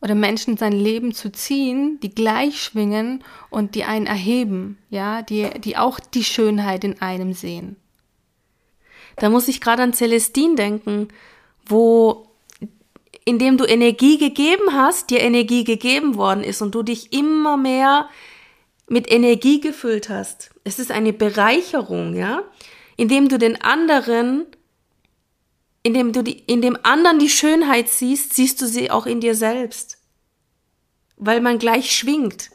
oder 0.02 0.16
Menschen 0.16 0.52
in 0.52 0.56
sein 0.56 0.72
Leben 0.72 1.14
zu 1.14 1.30
ziehen, 1.30 2.00
die 2.02 2.12
gleich 2.12 2.60
schwingen 2.60 3.22
und 3.50 3.76
die 3.76 3.84
einen 3.84 4.06
erheben, 4.06 4.76
ja, 4.90 5.22
die, 5.22 5.48
die 5.60 5.76
auch 5.76 6.00
die 6.00 6.24
Schönheit 6.24 6.82
in 6.82 7.00
einem 7.00 7.32
sehen. 7.32 7.76
Da 9.16 9.30
muss 9.30 9.46
ich 9.46 9.60
gerade 9.60 9.84
an 9.84 9.94
Celestine 9.94 10.56
denken, 10.56 11.08
wo 11.64 12.26
indem 13.24 13.56
du 13.56 13.64
Energie 13.64 14.18
gegeben 14.18 14.72
hast, 14.72 15.10
dir 15.10 15.20
Energie 15.20 15.62
gegeben 15.62 16.16
worden 16.16 16.42
ist 16.42 16.60
und 16.60 16.74
du 16.74 16.82
dich 16.82 17.12
immer 17.12 17.56
mehr 17.56 18.08
mit 18.92 19.10
Energie 19.10 19.60
gefüllt 19.60 20.08
hast. 20.08 20.50
Es 20.64 20.78
ist 20.78 20.90
eine 20.90 21.12
Bereicherung, 21.12 22.14
ja, 22.14 22.42
indem 22.96 23.28
du 23.28 23.38
den 23.38 23.60
anderen 23.60 24.46
indem 25.82 26.12
du 26.12 26.22
die, 26.22 26.38
in 26.38 26.62
dem 26.62 26.78
anderen 26.84 27.18
die 27.18 27.28
Schönheit 27.28 27.88
siehst, 27.88 28.34
siehst 28.34 28.62
du 28.62 28.66
sie 28.66 28.90
auch 28.90 29.04
in 29.04 29.20
dir 29.20 29.34
selbst. 29.34 29.98
Weil 31.16 31.40
man 31.40 31.58
gleich 31.58 31.90
schwingt. 31.96 32.50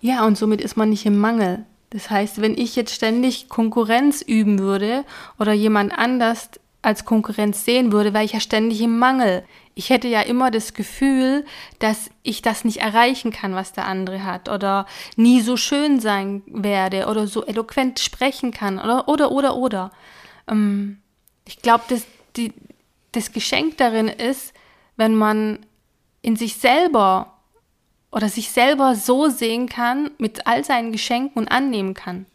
Ja, 0.00 0.24
und 0.24 0.38
somit 0.38 0.60
ist 0.60 0.76
man 0.76 0.90
nicht 0.90 1.04
im 1.04 1.18
Mangel. 1.18 1.66
Das 1.90 2.08
heißt, 2.08 2.40
wenn 2.40 2.56
ich 2.56 2.76
jetzt 2.76 2.94
ständig 2.94 3.48
Konkurrenz 3.48 4.22
üben 4.22 4.60
würde 4.60 5.04
oder 5.38 5.52
jemand 5.52 5.92
anders 5.92 6.50
als 6.82 7.04
Konkurrenz 7.04 7.64
sehen 7.64 7.92
würde, 7.92 8.12
wäre 8.12 8.24
ich 8.24 8.32
ja 8.32 8.40
ständig 8.40 8.80
im 8.80 8.98
Mangel. 8.98 9.44
Ich 9.74 9.88
hätte 9.88 10.08
ja 10.08 10.20
immer 10.20 10.50
das 10.50 10.74
Gefühl, 10.74 11.46
dass 11.78 12.10
ich 12.24 12.42
das 12.42 12.64
nicht 12.64 12.78
erreichen 12.78 13.30
kann, 13.30 13.54
was 13.54 13.72
der 13.72 13.86
andere 13.86 14.24
hat 14.24 14.48
oder 14.48 14.86
nie 15.16 15.40
so 15.40 15.56
schön 15.56 16.00
sein 16.00 16.42
werde 16.46 17.06
oder 17.06 17.26
so 17.26 17.44
eloquent 17.46 18.00
sprechen 18.00 18.50
kann 18.50 18.78
oder 18.78 19.08
oder 19.08 19.30
oder 19.30 19.56
oder. 19.56 19.92
Ähm, 20.48 20.98
ich 21.46 21.62
glaube, 21.62 21.84
dass 21.88 22.04
die, 22.36 22.52
das 23.12 23.32
Geschenk 23.32 23.78
darin 23.78 24.08
ist, 24.08 24.52
wenn 24.96 25.14
man 25.14 25.60
in 26.20 26.36
sich 26.36 26.56
selber 26.56 27.38
oder 28.10 28.28
sich 28.28 28.50
selber 28.50 28.94
so 28.94 29.28
sehen 29.28 29.68
kann, 29.68 30.10
mit 30.18 30.46
all 30.46 30.64
seinen 30.64 30.92
Geschenken 30.92 31.42
und 31.42 31.48
annehmen 31.48 31.94
kann. 31.94 32.26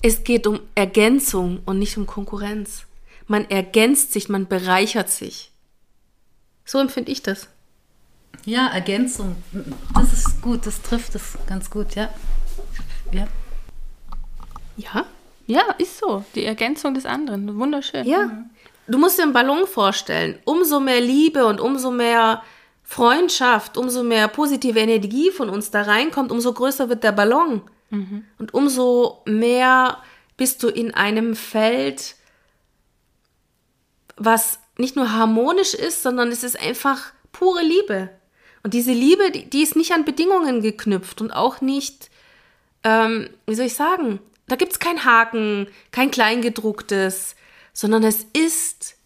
Es 0.00 0.22
geht 0.22 0.46
um 0.46 0.60
Ergänzung 0.74 1.62
und 1.64 1.78
nicht 1.78 1.96
um 1.96 2.06
Konkurrenz. 2.06 2.86
Man 3.26 3.48
ergänzt 3.50 4.12
sich, 4.12 4.28
man 4.28 4.46
bereichert 4.46 5.10
sich. 5.10 5.50
So 6.64 6.78
empfinde 6.78 7.10
ich 7.10 7.22
das. 7.22 7.48
Ja, 8.44 8.68
Ergänzung. 8.68 9.36
Das 9.94 10.12
ist 10.12 10.42
gut, 10.42 10.66
das 10.66 10.82
trifft 10.82 11.14
es 11.14 11.38
ganz 11.46 11.70
gut, 11.70 11.94
ja. 11.94 12.10
Ja. 13.12 13.26
Ja? 14.76 15.06
Ja, 15.46 15.62
ist 15.78 15.98
so. 15.98 16.24
Die 16.34 16.44
Ergänzung 16.44 16.94
des 16.94 17.06
anderen. 17.06 17.58
Wunderschön. 17.58 18.06
Ja. 18.06 18.26
Mhm. 18.26 18.50
Du 18.86 18.98
musst 18.98 19.18
dir 19.18 19.22
einen 19.22 19.32
Ballon 19.32 19.66
vorstellen. 19.66 20.38
Umso 20.44 20.80
mehr 20.80 21.00
Liebe 21.00 21.46
und 21.46 21.60
umso 21.60 21.90
mehr 21.90 22.42
Freundschaft, 22.82 23.78
umso 23.78 24.02
mehr 24.02 24.28
positive 24.28 24.78
Energie 24.78 25.30
von 25.30 25.48
uns 25.48 25.70
da 25.70 25.82
reinkommt, 25.82 26.30
umso 26.30 26.52
größer 26.52 26.88
wird 26.88 27.02
der 27.02 27.12
Ballon. 27.12 27.62
Mhm. 27.90 28.24
Und 28.38 28.52
umso 28.52 29.22
mehr 29.24 29.98
bist 30.36 30.62
du 30.62 30.68
in 30.68 30.92
einem 30.92 31.34
Feld, 31.34 32.16
was 34.16 34.58
nicht 34.78 34.96
nur 34.96 35.12
harmonisch 35.12 35.74
ist, 35.74 36.02
sondern 36.02 36.30
es 36.30 36.44
ist 36.44 36.58
einfach 36.58 37.12
pure 37.32 37.62
Liebe. 37.62 38.10
Und 38.62 38.74
diese 38.74 38.92
Liebe, 38.92 39.30
die, 39.30 39.48
die 39.48 39.62
ist 39.62 39.76
nicht 39.76 39.92
an 39.92 40.04
Bedingungen 40.04 40.62
geknüpft 40.62 41.20
und 41.20 41.32
auch 41.32 41.60
nicht, 41.60 42.10
ähm, 42.82 43.28
wie 43.46 43.54
soll 43.54 43.66
ich 43.66 43.74
sagen, 43.74 44.20
da 44.46 44.56
gibt 44.56 44.72
es 44.72 44.78
kein 44.78 45.04
Haken, 45.04 45.68
kein 45.90 46.10
Kleingedrucktes, 46.10 47.36
sondern 47.72 48.04
es 48.04 48.26
ist 48.32 48.96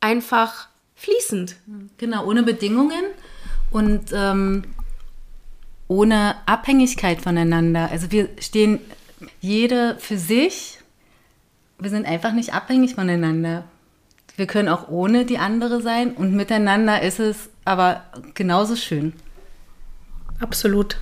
einfach 0.00 0.68
fließend. 0.94 1.56
Genau, 1.98 2.26
ohne 2.26 2.42
Bedingungen 2.42 3.04
und 3.70 4.10
ähm, 4.12 4.64
ohne 5.88 6.36
Abhängigkeit 6.46 7.20
voneinander. 7.20 7.90
Also 7.90 8.10
wir 8.10 8.28
stehen 8.40 8.80
jede 9.40 9.96
für 9.98 10.18
sich. 10.18 10.78
Wir 11.78 11.90
sind 11.90 12.06
einfach 12.06 12.32
nicht 12.32 12.54
abhängig 12.54 12.94
voneinander. 12.94 13.64
Wir 14.36 14.46
können 14.46 14.68
auch 14.68 14.88
ohne 14.88 15.24
die 15.24 15.38
andere 15.38 15.80
sein 15.80 16.12
und 16.12 16.34
miteinander 16.34 17.00
ist 17.02 17.20
es 17.20 17.48
aber 17.64 18.02
genauso 18.34 18.76
schön. 18.76 19.14
Absolut. 20.40 20.98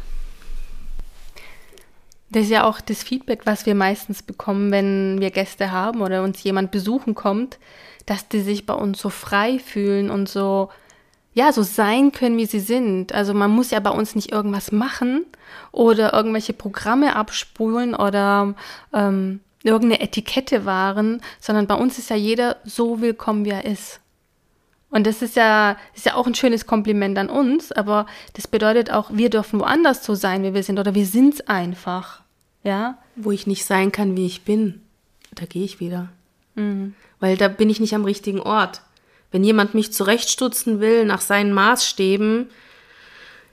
Das 2.31 2.45
ist 2.45 2.51
ja 2.51 2.65
auch 2.65 2.81
das 2.81 3.03
Feedback, 3.03 3.43
was 3.45 3.67
wir 3.67 3.75
meistens 3.75 4.23
bekommen, 4.23 4.71
wenn 4.71 5.21
wir 5.21 5.31
Gäste 5.31 5.71
haben 5.71 6.01
oder 6.01 6.23
uns 6.23 6.43
jemand 6.43 6.71
besuchen 6.71 7.15
kommt, 7.15 7.59
dass 8.07 8.29
die 8.29 8.41
sich 8.41 8.67
bei 8.67 8.75
uns 8.75 9.01
so 9.01 9.09
frei 9.09 9.59
fühlen 9.59 10.11
und 10.11 10.29
so, 10.29 10.69
ja, 11.33 11.53
so 11.53 11.63
sein 11.63 12.13
können, 12.13 12.37
wie 12.37 12.47
sie 12.47 12.61
sind. 12.61 13.13
Also 13.13 13.35
man 13.35 13.51
muss 13.51 13.71
ja 13.71 13.81
bei 13.81 13.91
uns 13.91 14.15
nicht 14.15 14.33
irgendwas 14.33 14.73
machen 14.73 15.27
oder 15.71 16.13
irgendwelche 16.13 16.53
Programme 16.53 17.15
abspulen 17.15 17.95
oder 17.95 18.55
ähm, 18.93 19.41
irgendeine 19.65 20.01
Etikette 20.01 20.65
waren, 20.65 21.21
sondern 21.41 21.67
bei 21.67 21.75
uns 21.75 21.99
ist 21.99 22.11
ja 22.11 22.17
jeder 22.17 22.59
so 22.65 23.01
willkommen, 23.01 23.45
wie 23.45 23.51
er 23.51 23.65
ist. 23.65 24.01
Und 24.91 25.09
das 25.09 25.23
ist 25.23 25.35
ja, 25.35 25.77
ist 25.95 26.07
ja 26.07 26.15
auch 26.15 26.29
ein 26.29 26.37
schönes 26.37 26.67
Kompliment 26.67 27.19
an 27.19 27.29
uns, 27.29 27.73
aber 27.73 28.07
das 28.35 28.47
bedeutet 28.47 28.93
auch, 28.93 29.11
wir 29.13 29.31
dürfen 29.31 29.59
woanders 29.59 30.05
so 30.05 30.15
sein, 30.15 30.45
wie 30.45 30.55
wir 30.55 30.63
sind, 30.63 30.79
oder 30.79 30.95
wir 30.95 31.07
sind 31.07 31.35
es 31.35 31.49
einfach. 31.49 32.23
Ja? 32.63 32.99
Wo 33.17 33.33
ich 33.33 33.49
nicht 33.49 33.65
sein 33.65 33.91
kann, 33.91 34.17
wie 34.17 34.27
ich 34.27 34.43
bin, 34.43 34.83
da 35.35 35.47
gehe 35.47 35.65
ich 35.65 35.81
wieder. 35.81 36.11
Mhm. 36.55 36.95
Weil 37.19 37.37
da 37.37 37.49
bin 37.49 37.71
ich 37.71 37.81
nicht 37.81 37.95
am 37.95 38.05
richtigen 38.05 38.41
Ort. 38.41 38.83
Wenn 39.33 39.43
jemand 39.43 39.75
mich 39.75 39.93
zurechtstutzen 39.93 40.79
will 40.79 41.05
nach 41.07 41.23
seinen 41.23 41.53
Maßstäben, 41.53 42.51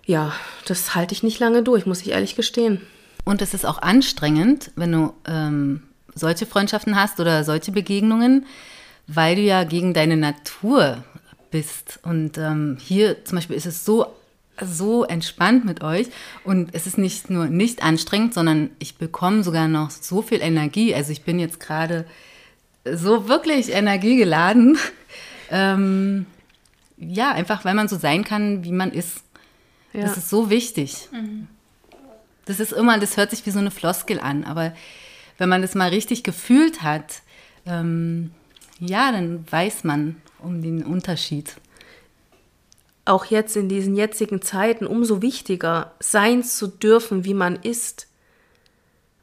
ja, 0.06 0.34
das 0.68 0.94
halte 0.94 1.14
ich 1.14 1.24
nicht 1.24 1.40
lange 1.40 1.64
durch, 1.64 1.88
muss 1.88 2.02
ich 2.02 2.10
ehrlich 2.10 2.36
gestehen. 2.36 2.82
Und 3.26 3.42
es 3.42 3.54
ist 3.56 3.66
auch 3.66 3.82
anstrengend, 3.82 4.72
wenn 4.76 4.92
du 4.92 5.14
ähm, 5.26 5.84
solche 6.16 6.46
Freundschaften 6.46 6.96
hast 6.96 7.20
oder 7.20 7.44
solche 7.44 7.72
Begegnungen, 7.72 8.46
weil 9.08 9.36
du 9.36 9.42
ja 9.42 9.64
gegen 9.64 9.94
deine 9.94 10.18
Natur 10.18 11.04
bist. 11.52 12.00
Und 12.04 12.38
ähm, 12.38 12.78
hier 12.80 13.24
zum 13.26 13.38
Beispiel 13.38 13.56
ist 13.56 13.66
es 13.66 13.86
so, 13.86 14.08
so 14.62 15.04
entspannt 15.06 15.66
mit 15.66 15.84
euch 15.84 16.08
und 16.44 16.74
es 16.74 16.88
ist 16.88 16.98
nicht 16.98 17.30
nur 17.30 17.48
nicht 17.48 17.84
anstrengend, 17.84 18.34
sondern 18.34 18.70
ich 18.80 18.98
bekomme 18.98 19.44
sogar 19.44 19.68
noch 19.68 19.90
so 19.90 20.22
viel 20.22 20.42
Energie. 20.42 20.94
Also 20.94 21.12
ich 21.12 21.24
bin 21.24 21.40
jetzt 21.40 21.60
gerade 21.60 22.06
so 22.86 23.28
wirklich 23.28 23.72
energiegeladen. 23.72 24.78
ähm, 25.52 26.26
ja, 26.98 27.32
einfach 27.32 27.66
weil 27.66 27.74
man 27.74 27.88
so 27.88 27.98
sein 27.98 28.24
kann, 28.24 28.64
wie 28.64 28.72
man 28.72 28.92
ist. 28.92 29.24
Ja. 29.94 30.02
Das 30.02 30.18
ist 30.18 30.30
so 30.30 30.50
wichtig. 30.50 31.10
Mhm. 31.12 31.48
Das 32.46 32.60
ist 32.60 32.74
immer, 32.74 33.00
das 33.00 33.18
hört 33.18 33.32
sich 33.32 33.46
wie 33.46 33.52
so 33.52 33.60
eine 33.60 33.72
Floskel 33.72 34.20
an, 34.20 34.44
aber 34.44 34.74
wenn 35.42 35.50
man 35.50 35.64
das 35.64 35.74
mal 35.74 35.90
richtig 35.90 36.24
gefühlt 36.24 36.84
hat, 36.84 37.24
ähm, 37.66 38.30
ja, 38.80 39.12
dann 39.12 39.44
weiß 39.52 39.84
man, 39.86 40.22
um 40.38 40.62
den 40.62 40.84
Unterschied. 40.84 41.56
Auch 43.06 43.26
jetzt 43.26 43.58
in 43.58 43.68
diesen 43.68 43.96
jetzigen 43.96 44.44
Zeiten 44.44 44.86
umso 44.86 45.24
wichtiger, 45.24 45.96
sein 46.00 46.44
zu 46.44 46.68
dürfen, 46.68 47.26
wie 47.26 47.34
man 47.34 47.56
ist. 47.56 48.06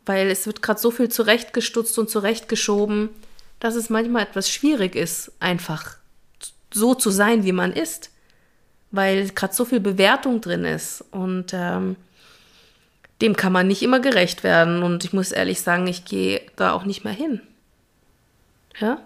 Weil 0.07 0.27
es 0.27 0.45
wird 0.45 0.61
gerade 0.61 0.81
so 0.81 0.91
viel 0.91 1.09
zurechtgestutzt 1.09 1.97
und 2.01 2.11
zurechtgeschoben, 2.11 3.11
dass 3.61 3.77
es 3.77 3.89
manchmal 3.89 4.25
etwas 4.25 4.51
schwierig 4.51 4.97
ist, 4.97 5.31
einfach 5.39 5.99
so 6.75 6.97
zu 6.97 7.11
sein, 7.11 7.45
wie 7.45 7.53
man 7.53 7.73
ist. 7.73 8.11
Weil 8.91 9.29
gerade 9.29 9.55
so 9.55 9.65
viel 9.65 9.79
Bewertung 9.79 10.41
drin 10.41 10.65
ist. 10.65 11.05
Und 11.13 11.53
ähm, 11.53 11.95
dem 13.21 13.37
kann 13.37 13.53
man 13.53 13.67
nicht 13.67 13.83
immer 13.83 14.01
gerecht 14.01 14.45
werden. 14.45 14.83
Und 14.83 15.05
ich 15.05 15.13
muss 15.13 15.33
ehrlich 15.33 15.61
sagen, 15.61 15.87
ich 15.87 16.05
gehe 16.05 16.41
da 16.57 16.73
auch 16.73 16.85
nicht 16.85 17.05
mehr 17.05 17.13
hin. 17.13 17.41
Ja? 18.81 18.99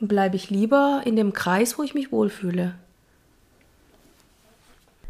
bleibe 0.00 0.36
ich 0.36 0.50
lieber 0.50 1.02
in 1.04 1.16
dem 1.16 1.32
Kreis, 1.32 1.78
wo 1.78 1.82
ich 1.82 1.94
mich 1.94 2.12
wohlfühle. 2.12 2.74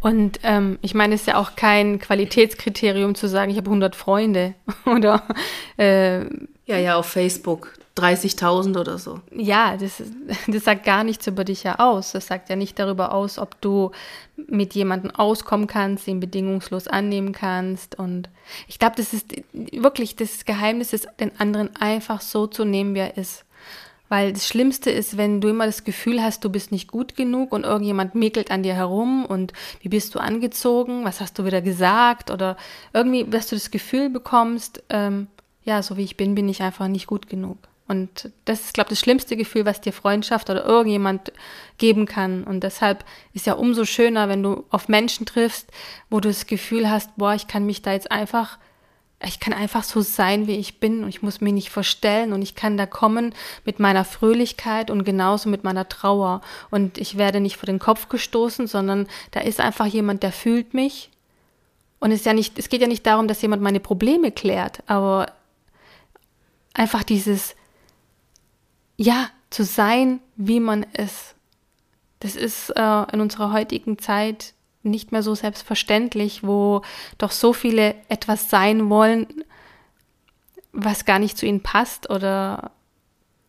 Und 0.00 0.38
ähm, 0.44 0.78
ich 0.82 0.94
meine, 0.94 1.14
es 1.14 1.22
ist 1.22 1.26
ja 1.26 1.36
auch 1.36 1.56
kein 1.56 1.98
Qualitätskriterium 1.98 3.14
zu 3.14 3.28
sagen, 3.28 3.50
ich 3.50 3.56
habe 3.56 3.66
100 3.66 3.96
Freunde 3.96 4.54
oder. 4.84 5.22
Äh, 5.78 6.24
ja, 6.66 6.78
ja, 6.78 6.96
auf 6.96 7.06
Facebook 7.06 7.72
30.000 7.96 8.78
oder 8.78 8.98
so. 8.98 9.20
Ja, 9.34 9.76
das, 9.76 10.02
das 10.46 10.64
sagt 10.64 10.84
gar 10.84 11.02
nichts 11.02 11.26
über 11.26 11.44
dich 11.44 11.62
ja 11.62 11.78
aus. 11.78 12.12
Das 12.12 12.26
sagt 12.26 12.50
ja 12.50 12.56
nicht 12.56 12.78
darüber 12.78 13.12
aus, 13.12 13.38
ob 13.38 13.60
du 13.60 13.90
mit 14.36 14.74
jemandem 14.74 15.10
auskommen 15.10 15.66
kannst, 15.66 16.06
ihn 16.06 16.20
bedingungslos 16.20 16.88
annehmen 16.88 17.32
kannst. 17.32 17.98
Und 17.98 18.28
ich 18.68 18.78
glaube, 18.78 18.96
das 18.96 19.12
ist 19.12 19.34
wirklich 19.52 20.16
das 20.16 20.44
Geheimnis, 20.44 20.92
ist, 20.92 21.08
den 21.18 21.38
anderen 21.40 21.74
einfach 21.76 22.20
so 22.20 22.46
zu 22.46 22.64
nehmen, 22.64 22.94
wie 22.94 23.00
er 23.00 23.16
ist. 23.16 23.44
Weil 24.08 24.32
das 24.32 24.46
Schlimmste 24.46 24.90
ist, 24.90 25.16
wenn 25.16 25.40
du 25.40 25.48
immer 25.48 25.66
das 25.66 25.82
Gefühl 25.82 26.22
hast, 26.22 26.44
du 26.44 26.50
bist 26.50 26.70
nicht 26.70 26.88
gut 26.88 27.16
genug 27.16 27.52
und 27.52 27.64
irgendjemand 27.64 28.14
mäkelt 28.14 28.52
an 28.52 28.62
dir 28.62 28.74
herum 28.74 29.24
und 29.26 29.52
wie 29.80 29.88
bist 29.88 30.14
du 30.14 30.20
angezogen, 30.20 31.04
was 31.04 31.20
hast 31.20 31.38
du 31.38 31.44
wieder 31.44 31.60
gesagt 31.60 32.30
oder 32.30 32.56
irgendwie, 32.92 33.24
dass 33.24 33.48
du 33.48 33.56
das 33.56 33.72
Gefühl 33.72 34.08
bekommst, 34.08 34.84
ähm, 34.90 35.26
ja, 35.64 35.82
so 35.82 35.96
wie 35.96 36.04
ich 36.04 36.16
bin, 36.16 36.36
bin 36.36 36.48
ich 36.48 36.62
einfach 36.62 36.86
nicht 36.86 37.08
gut 37.08 37.28
genug. 37.28 37.58
Und 37.88 38.30
das 38.44 38.62
ist, 38.62 38.74
glaube 38.74 38.88
ich, 38.88 38.98
das 38.98 39.00
schlimmste 39.00 39.36
Gefühl, 39.36 39.64
was 39.64 39.80
dir 39.80 39.92
Freundschaft 39.92 40.50
oder 40.50 40.64
irgendjemand 40.64 41.32
geben 41.78 42.06
kann. 42.06 42.44
Und 42.44 42.64
deshalb 42.64 43.04
ist 43.32 43.46
ja 43.46 43.54
umso 43.54 43.84
schöner, 43.84 44.28
wenn 44.28 44.42
du 44.42 44.64
auf 44.70 44.88
Menschen 44.88 45.24
triffst, 45.26 45.70
wo 46.10 46.20
du 46.20 46.28
das 46.28 46.46
Gefühl 46.46 46.90
hast, 46.90 47.16
boah, 47.16 47.34
ich 47.34 47.46
kann 47.46 47.64
mich 47.64 47.82
da 47.82 47.92
jetzt 47.92 48.10
einfach 48.10 48.58
ich 49.24 49.40
kann 49.40 49.54
einfach 49.54 49.82
so 49.82 50.02
sein, 50.02 50.46
wie 50.46 50.56
ich 50.56 50.78
bin. 50.78 51.02
Und 51.02 51.08
ich 51.08 51.22
muss 51.22 51.40
mich 51.40 51.52
nicht 51.52 51.70
verstellen. 51.70 52.32
Und 52.32 52.42
ich 52.42 52.54
kann 52.54 52.76
da 52.76 52.86
kommen 52.86 53.34
mit 53.64 53.80
meiner 53.80 54.04
Fröhlichkeit 54.04 54.90
und 54.90 55.04
genauso 55.04 55.48
mit 55.48 55.64
meiner 55.64 55.88
Trauer. 55.88 56.42
Und 56.70 56.98
ich 56.98 57.16
werde 57.16 57.40
nicht 57.40 57.56
vor 57.56 57.66
den 57.66 57.78
Kopf 57.78 58.08
gestoßen, 58.08 58.66
sondern 58.66 59.06
da 59.30 59.40
ist 59.40 59.60
einfach 59.60 59.86
jemand, 59.86 60.22
der 60.22 60.32
fühlt 60.32 60.74
mich. 60.74 61.10
Und 61.98 62.10
es 62.10 62.20
ist 62.20 62.26
ja 62.26 62.34
nicht, 62.34 62.58
es 62.58 62.68
geht 62.68 62.82
ja 62.82 62.88
nicht 62.88 63.06
darum, 63.06 63.26
dass 63.26 63.40
jemand 63.40 63.62
meine 63.62 63.80
Probleme 63.80 64.30
klärt, 64.30 64.82
aber 64.86 65.32
einfach 66.74 67.02
dieses, 67.02 67.56
ja, 68.96 69.28
zu 69.50 69.64
sein, 69.64 70.20
wie 70.36 70.60
man 70.60 70.82
ist. 70.82 71.34
Das 72.20 72.36
ist 72.36 72.70
äh, 72.70 73.12
in 73.12 73.20
unserer 73.20 73.52
heutigen 73.52 73.98
Zeit 73.98 74.54
nicht 74.82 75.12
mehr 75.12 75.22
so 75.22 75.34
selbstverständlich, 75.34 76.42
wo 76.42 76.82
doch 77.18 77.30
so 77.30 77.52
viele 77.52 77.94
etwas 78.08 78.48
sein 78.48 78.88
wollen, 78.88 79.26
was 80.72 81.04
gar 81.04 81.18
nicht 81.18 81.36
zu 81.36 81.46
ihnen 81.46 81.62
passt 81.62 82.10
oder 82.10 82.70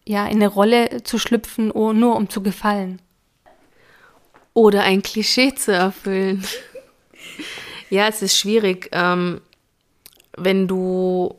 ja, 0.05 0.25
in 0.25 0.37
eine 0.37 0.47
Rolle 0.47 1.03
zu 1.03 1.19
schlüpfen, 1.19 1.67
nur 1.67 2.15
um 2.15 2.29
zu 2.29 2.41
gefallen. 2.41 3.01
Oder 4.53 4.83
ein 4.83 5.03
Klischee 5.03 5.53
zu 5.53 5.73
erfüllen. 5.73 6.45
ja, 7.89 8.07
es 8.07 8.21
ist 8.21 8.37
schwierig, 8.37 8.89
ähm, 8.93 9.41
wenn 10.37 10.67
du 10.67 11.35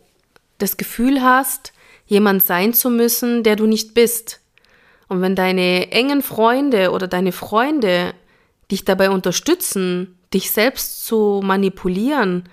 das 0.59 0.77
Gefühl 0.77 1.23
hast, 1.23 1.73
jemand 2.09 2.43
sein 2.43 2.75
zu 2.75 2.91
müssen, 2.91 3.45
der 3.45 3.55
du 3.55 3.67
nicht 3.67 3.95
bist. 3.95 4.41
Und 5.09 5.21
wenn 5.21 5.37
deine 5.37 5.93
engen 5.93 6.23
Freunde 6.23 6.91
oder 6.91 7.07
deine 7.07 7.33
Freunde 7.33 8.15
dich 8.71 8.85
dabei 8.85 9.11
unterstützen, 9.11 10.19
dich 10.35 10.51
selbst 10.51 11.05
zu 11.05 11.41
manipulieren, 11.45 12.49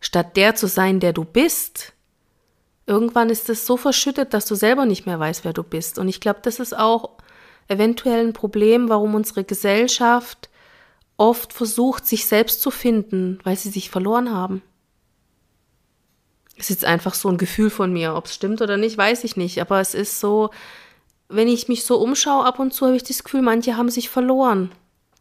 statt 0.00 0.36
der 0.36 0.54
zu 0.54 0.66
sein, 0.66 1.00
der 1.00 1.12
du 1.12 1.24
bist, 1.24 1.92
irgendwann 2.86 3.30
ist 3.30 3.50
es 3.50 3.66
so 3.66 3.76
verschüttet, 3.76 4.32
dass 4.32 4.46
du 4.46 4.54
selber 4.54 4.86
nicht 4.86 5.06
mehr 5.06 5.20
weißt, 5.20 5.44
wer 5.44 5.52
du 5.52 5.62
bist. 5.62 5.98
Und 5.98 6.08
ich 6.08 6.20
glaube, 6.20 6.40
das 6.42 6.58
ist 6.58 6.76
auch 6.76 7.10
eventuell 7.68 8.26
ein 8.26 8.32
Problem, 8.32 8.88
warum 8.88 9.14
unsere 9.14 9.44
Gesellschaft 9.44 10.48
oft 11.16 11.52
versucht, 11.52 12.06
sich 12.06 12.26
selbst 12.26 12.62
zu 12.62 12.70
finden, 12.70 13.38
weil 13.44 13.56
sie 13.56 13.70
sich 13.70 13.90
verloren 13.90 14.32
haben. 14.32 14.62
Es 16.60 16.68
ist 16.68 16.82
jetzt 16.82 16.84
einfach 16.84 17.14
so 17.14 17.30
ein 17.30 17.38
Gefühl 17.38 17.70
von 17.70 17.90
mir. 17.90 18.14
Ob 18.14 18.26
es 18.26 18.34
stimmt 18.34 18.60
oder 18.60 18.76
nicht, 18.76 18.98
weiß 18.98 19.24
ich 19.24 19.34
nicht. 19.34 19.62
Aber 19.62 19.80
es 19.80 19.94
ist 19.94 20.20
so, 20.20 20.50
wenn 21.30 21.48
ich 21.48 21.68
mich 21.68 21.86
so 21.86 21.96
umschaue, 21.96 22.44
ab 22.44 22.58
und 22.58 22.74
zu 22.74 22.84
habe 22.84 22.96
ich 22.96 23.02
das 23.02 23.24
Gefühl, 23.24 23.40
manche 23.40 23.78
haben 23.78 23.88
sich 23.88 24.10
verloren. 24.10 24.70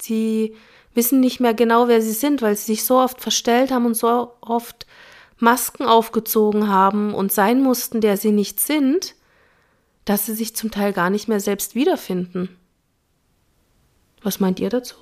Sie 0.01 0.53
wissen 0.93 1.21
nicht 1.21 1.39
mehr 1.39 1.53
genau, 1.53 1.87
wer 1.87 2.01
sie 2.01 2.11
sind, 2.11 2.41
weil 2.41 2.57
sie 2.57 2.65
sich 2.65 2.83
so 2.83 2.99
oft 2.99 3.21
verstellt 3.21 3.71
haben 3.71 3.85
und 3.85 3.95
so 3.95 4.33
oft 4.41 4.85
Masken 5.37 5.85
aufgezogen 5.85 6.67
haben 6.67 7.13
und 7.13 7.31
sein 7.31 7.63
mussten, 7.63 8.01
der 8.01 8.17
sie 8.17 8.33
nicht 8.33 8.59
sind, 8.59 9.15
dass 10.03 10.25
sie 10.25 10.33
sich 10.33 10.57
zum 10.57 10.71
Teil 10.71 10.91
gar 10.91 11.09
nicht 11.09 11.29
mehr 11.29 11.39
selbst 11.39 11.73
wiederfinden. 11.73 12.49
Was 14.21 14.41
meint 14.41 14.59
ihr 14.59 14.69
dazu? 14.69 14.95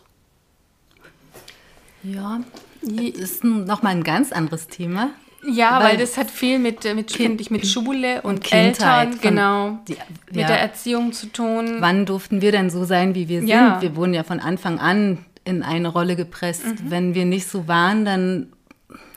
Ja, 2.03 2.41
ist 2.83 3.43
nochmal 3.43 3.93
ein 3.93 4.03
ganz 4.03 4.31
anderes 4.31 4.67
Thema. 4.67 5.09
Ja, 5.45 5.79
weil, 5.79 5.91
weil, 5.91 5.97
das 5.97 6.17
hat 6.17 6.31
viel 6.31 6.59
mit, 6.59 6.83
äh, 6.85 6.93
mit, 6.93 7.07
kind, 7.07 7.51
mit 7.51 7.67
Schule 7.67 8.21
und, 8.23 8.35
und 8.35 8.43
Kindheit, 8.43 9.07
Eltern, 9.07 9.19
genau, 9.21 9.79
die, 9.87 9.93
ja. 9.93 9.99
mit 10.31 10.49
der 10.49 10.59
Erziehung 10.59 11.13
zu 11.13 11.27
tun. 11.27 11.77
Wann 11.79 12.05
durften 12.05 12.41
wir 12.41 12.51
denn 12.51 12.69
so 12.69 12.85
sein, 12.85 13.15
wie 13.15 13.27
wir 13.27 13.39
sind? 13.39 13.49
Ja. 13.49 13.81
Wir 13.81 13.95
wurden 13.95 14.13
ja 14.13 14.23
von 14.23 14.39
Anfang 14.39 14.79
an 14.79 15.19
in 15.45 15.63
eine 15.63 15.87
Rolle 15.87 16.15
gepresst. 16.15 16.65
Mhm. 16.65 16.77
Wenn 16.91 17.15
wir 17.15 17.25
nicht 17.25 17.47
so 17.47 17.67
waren, 17.67 18.03
dann 18.03 18.47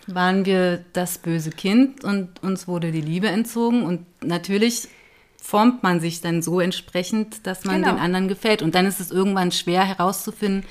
waren 0.06 0.44
wir 0.44 0.84
das 0.92 1.18
böse 1.18 1.50
Kind 1.50 2.04
und 2.04 2.42
uns 2.42 2.68
wurde 2.68 2.92
die 2.92 3.00
Liebe 3.00 3.28
entzogen. 3.28 3.82
Und 3.82 4.04
natürlich 4.22 4.88
formt 5.36 5.82
man 5.82 6.00
sich 6.00 6.20
dann 6.20 6.42
so 6.42 6.60
entsprechend, 6.60 7.46
dass 7.46 7.64
man 7.64 7.82
genau. 7.82 7.94
den 7.94 8.00
anderen 8.00 8.28
gefällt. 8.28 8.62
Und 8.62 8.74
dann 8.74 8.86
ist 8.86 9.00
es 9.00 9.10
irgendwann 9.10 9.52
schwer 9.52 9.84
herauszufinden, 9.84 10.64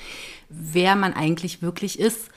wer 0.48 0.96
man 0.96 1.12
eigentlich 1.12 1.60
wirklich 1.60 1.98
ist. 1.98 2.30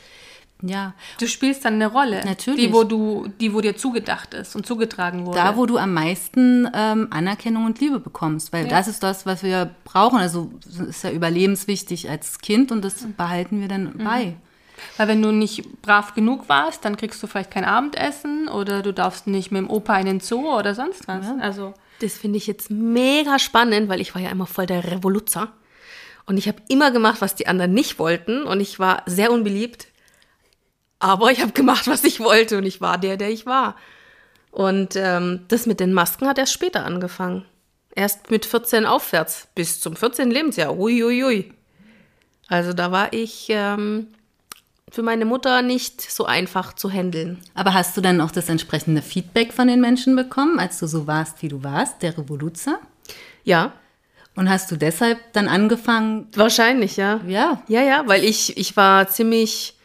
Ja. 0.66 0.94
Du 1.20 1.28
spielst 1.28 1.66
dann 1.66 1.76
eine 1.76 1.88
Rolle. 1.88 2.24
Natürlich. 2.26 2.68
Die, 2.68 2.74
wo 2.74 2.84
du, 2.84 3.28
die, 3.40 3.54
wo 3.54 3.60
dir 3.60 3.76
zugedacht 3.76 4.34
ist 4.34 4.56
und 4.56 4.66
zugetragen 4.66 5.26
wurde. 5.26 5.38
Da, 5.38 5.58
wo 5.58 5.66
du 5.66 5.78
am 5.78 5.94
meisten 5.94 6.70
ähm, 6.74 7.08
Anerkennung 7.12 7.66
und 7.66 7.80
Liebe 7.82 8.00
bekommst. 8.00 8.54
Weil 8.54 8.64
ja. 8.64 8.70
das 8.70 8.88
ist 8.88 9.04
das, 9.04 9.26
was 9.26 9.44
wir 9.44 9.70
brauchen. 9.84 10.20
Also 10.20 10.52
ist 10.88 11.04
ja 11.04 11.12
überlebenswichtig 11.12 12.10
als 12.10 12.40
Kind 12.40 12.72
und 12.72 12.84
das 12.84 13.02
mhm. 13.02 13.16
behalten 13.16 13.60
wir 13.60 13.68
dann 13.68 13.94
mhm. 13.96 14.04
bei. 14.04 14.36
Weil 14.98 15.08
wenn 15.10 15.22
du 15.22 15.32
nicht 15.32 15.82
brav 15.82 16.14
genug 16.14 16.50
warst, 16.50 16.86
dann 16.86 16.98
kriegst 16.98 17.22
du 17.22 17.28
vielleicht 17.28 17.52
kein 17.52 17.66
Abendessen 17.66 18.48
oder 18.48 18.82
du 18.82 18.94
darfst 18.94 19.28
nicht 19.28 19.52
mit 19.52 19.62
dem 19.62 19.70
Opa 19.70 19.98
in 19.98 20.06
den 20.06 20.20
Zoo 20.20 20.58
oder 20.58 20.74
sonst 20.76 21.08
was. 21.08 21.26
Ja. 21.26 21.38
Also 21.42 21.74
das 22.00 22.14
finde 22.14 22.38
ich 22.38 22.48
jetzt 22.48 22.72
mega 22.72 23.38
spannend, 23.38 23.90
weil 23.90 24.02
ich 24.02 24.16
war 24.16 24.22
ja 24.22 24.30
immer 24.30 24.48
voll 24.48 24.66
der 24.66 24.92
Revoluzer. 24.92 25.52
Und 26.26 26.38
ich 26.38 26.48
habe 26.48 26.62
immer 26.70 26.92
gemacht, 26.92 27.22
was 27.22 27.36
die 27.36 27.48
anderen 27.48 27.74
nicht 27.74 28.00
wollten. 28.00 28.44
Und 28.44 28.62
ich 28.62 28.80
war 28.80 29.04
sehr 29.06 29.32
unbeliebt. 29.32 29.88
Aber 31.04 31.32
ich 31.32 31.42
habe 31.42 31.52
gemacht, 31.52 31.88
was 31.88 32.04
ich 32.04 32.20
wollte. 32.20 32.58
Und 32.58 32.66
ich 32.66 32.80
war 32.82 32.98
der, 32.98 33.18
der 33.18 33.30
ich 33.30 33.46
war. 33.46 33.76
Und 34.52 34.96
ähm, 34.96 35.42
das 35.50 35.66
mit 35.66 35.80
den 35.80 35.94
Masken 35.94 36.28
hat 36.28 36.38
erst 36.38 36.54
später 36.54 36.86
angefangen. 36.86 37.46
Erst 37.96 38.32
mit 38.32 38.46
14 38.46 38.86
aufwärts, 38.86 39.48
bis 39.54 39.80
zum 39.80 39.96
14. 39.96 40.32
Lebensjahr. 40.32 40.78
Uiuiui. 40.78 41.24
Ui, 41.24 41.24
ui. 41.24 41.54
Also 42.48 42.74
da 42.74 42.92
war 42.92 43.14
ich 43.14 43.48
ähm, 43.50 44.08
für 44.92 45.02
meine 45.02 45.26
Mutter 45.26 45.62
nicht 45.62 46.02
so 46.02 46.26
einfach 46.26 46.74
zu 46.74 46.90
handeln. 46.90 47.42
Aber 47.54 47.74
hast 47.74 47.98
du 47.98 48.02
dann 48.02 48.22
auch 48.22 48.32
das 48.32 48.48
entsprechende 48.48 49.02
Feedback 49.02 49.52
von 49.52 49.68
den 49.68 49.82
Menschen 49.82 50.16
bekommen, 50.16 50.60
als 50.60 50.80
du 50.80 50.88
so 50.88 51.08
warst, 51.08 51.42
wie 51.42 51.48
du 51.48 51.64
warst, 51.64 52.02
der 52.02 52.18
Revoluzer? 52.18 52.80
Ja. 53.44 53.74
Und 54.36 54.50
hast 54.50 54.72
du 54.72 54.78
deshalb 54.78 55.20
dann 55.34 55.48
angefangen? 55.48 56.28
Wahrscheinlich, 56.36 56.96
ja. 56.96 57.22
Ja. 57.28 57.62
Ja, 57.68 57.82
ja, 57.82 58.04
weil 58.08 58.24
ich, 58.24 58.56
ich 58.58 58.78
war 58.78 59.08
ziemlich, 59.08 59.76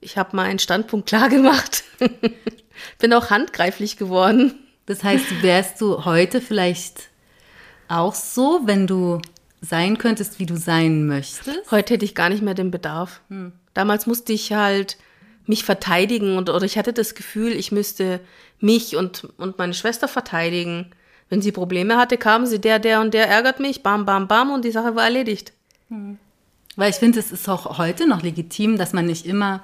ich 0.00 0.16
habe 0.16 0.36
meinen 0.36 0.58
Standpunkt 0.58 1.08
klar 1.08 1.28
gemacht. 1.28 1.84
Bin 2.98 3.12
auch 3.12 3.30
handgreiflich 3.30 3.96
geworden. 3.96 4.54
Das 4.86 5.04
heißt, 5.04 5.42
wärst 5.42 5.80
du 5.80 6.04
heute 6.04 6.40
vielleicht 6.40 7.10
auch 7.88 8.14
so, 8.14 8.62
wenn 8.64 8.86
du 8.86 9.20
sein 9.60 9.98
könntest, 9.98 10.38
wie 10.38 10.46
du 10.46 10.56
sein 10.56 11.06
möchtest? 11.06 11.70
Heute 11.70 11.94
hätte 11.94 12.04
ich 12.04 12.14
gar 12.14 12.28
nicht 12.30 12.42
mehr 12.42 12.54
den 12.54 12.70
Bedarf. 12.70 13.20
Hm. 13.28 13.52
Damals 13.74 14.06
musste 14.06 14.32
ich 14.32 14.52
halt 14.52 14.96
mich 15.46 15.64
verteidigen 15.64 16.38
und 16.38 16.48
oder 16.48 16.64
ich 16.64 16.78
hatte 16.78 16.92
das 16.92 17.14
Gefühl, 17.14 17.52
ich 17.52 17.72
müsste 17.72 18.20
mich 18.60 18.96
und, 18.96 19.28
und 19.36 19.58
meine 19.58 19.74
Schwester 19.74 20.08
verteidigen. 20.08 20.90
Wenn 21.28 21.42
sie 21.42 21.52
Probleme 21.52 21.96
hatte, 21.96 22.16
kam 22.16 22.46
sie, 22.46 22.60
der, 22.60 22.78
der 22.78 23.00
und 23.00 23.14
der 23.14 23.28
ärgert 23.28 23.60
mich, 23.60 23.82
bam, 23.82 24.04
bam, 24.04 24.26
bam 24.26 24.50
und 24.50 24.64
die 24.64 24.72
Sache 24.72 24.96
war 24.96 25.04
erledigt. 25.04 25.52
Hm. 25.88 26.18
Weil 26.76 26.90
ich 26.90 26.96
finde, 26.96 27.18
es 27.18 27.30
ist 27.30 27.48
auch 27.48 27.78
heute 27.78 28.08
noch 28.08 28.22
legitim, 28.22 28.78
dass 28.78 28.92
man 28.92 29.06
nicht 29.06 29.26
immer 29.26 29.62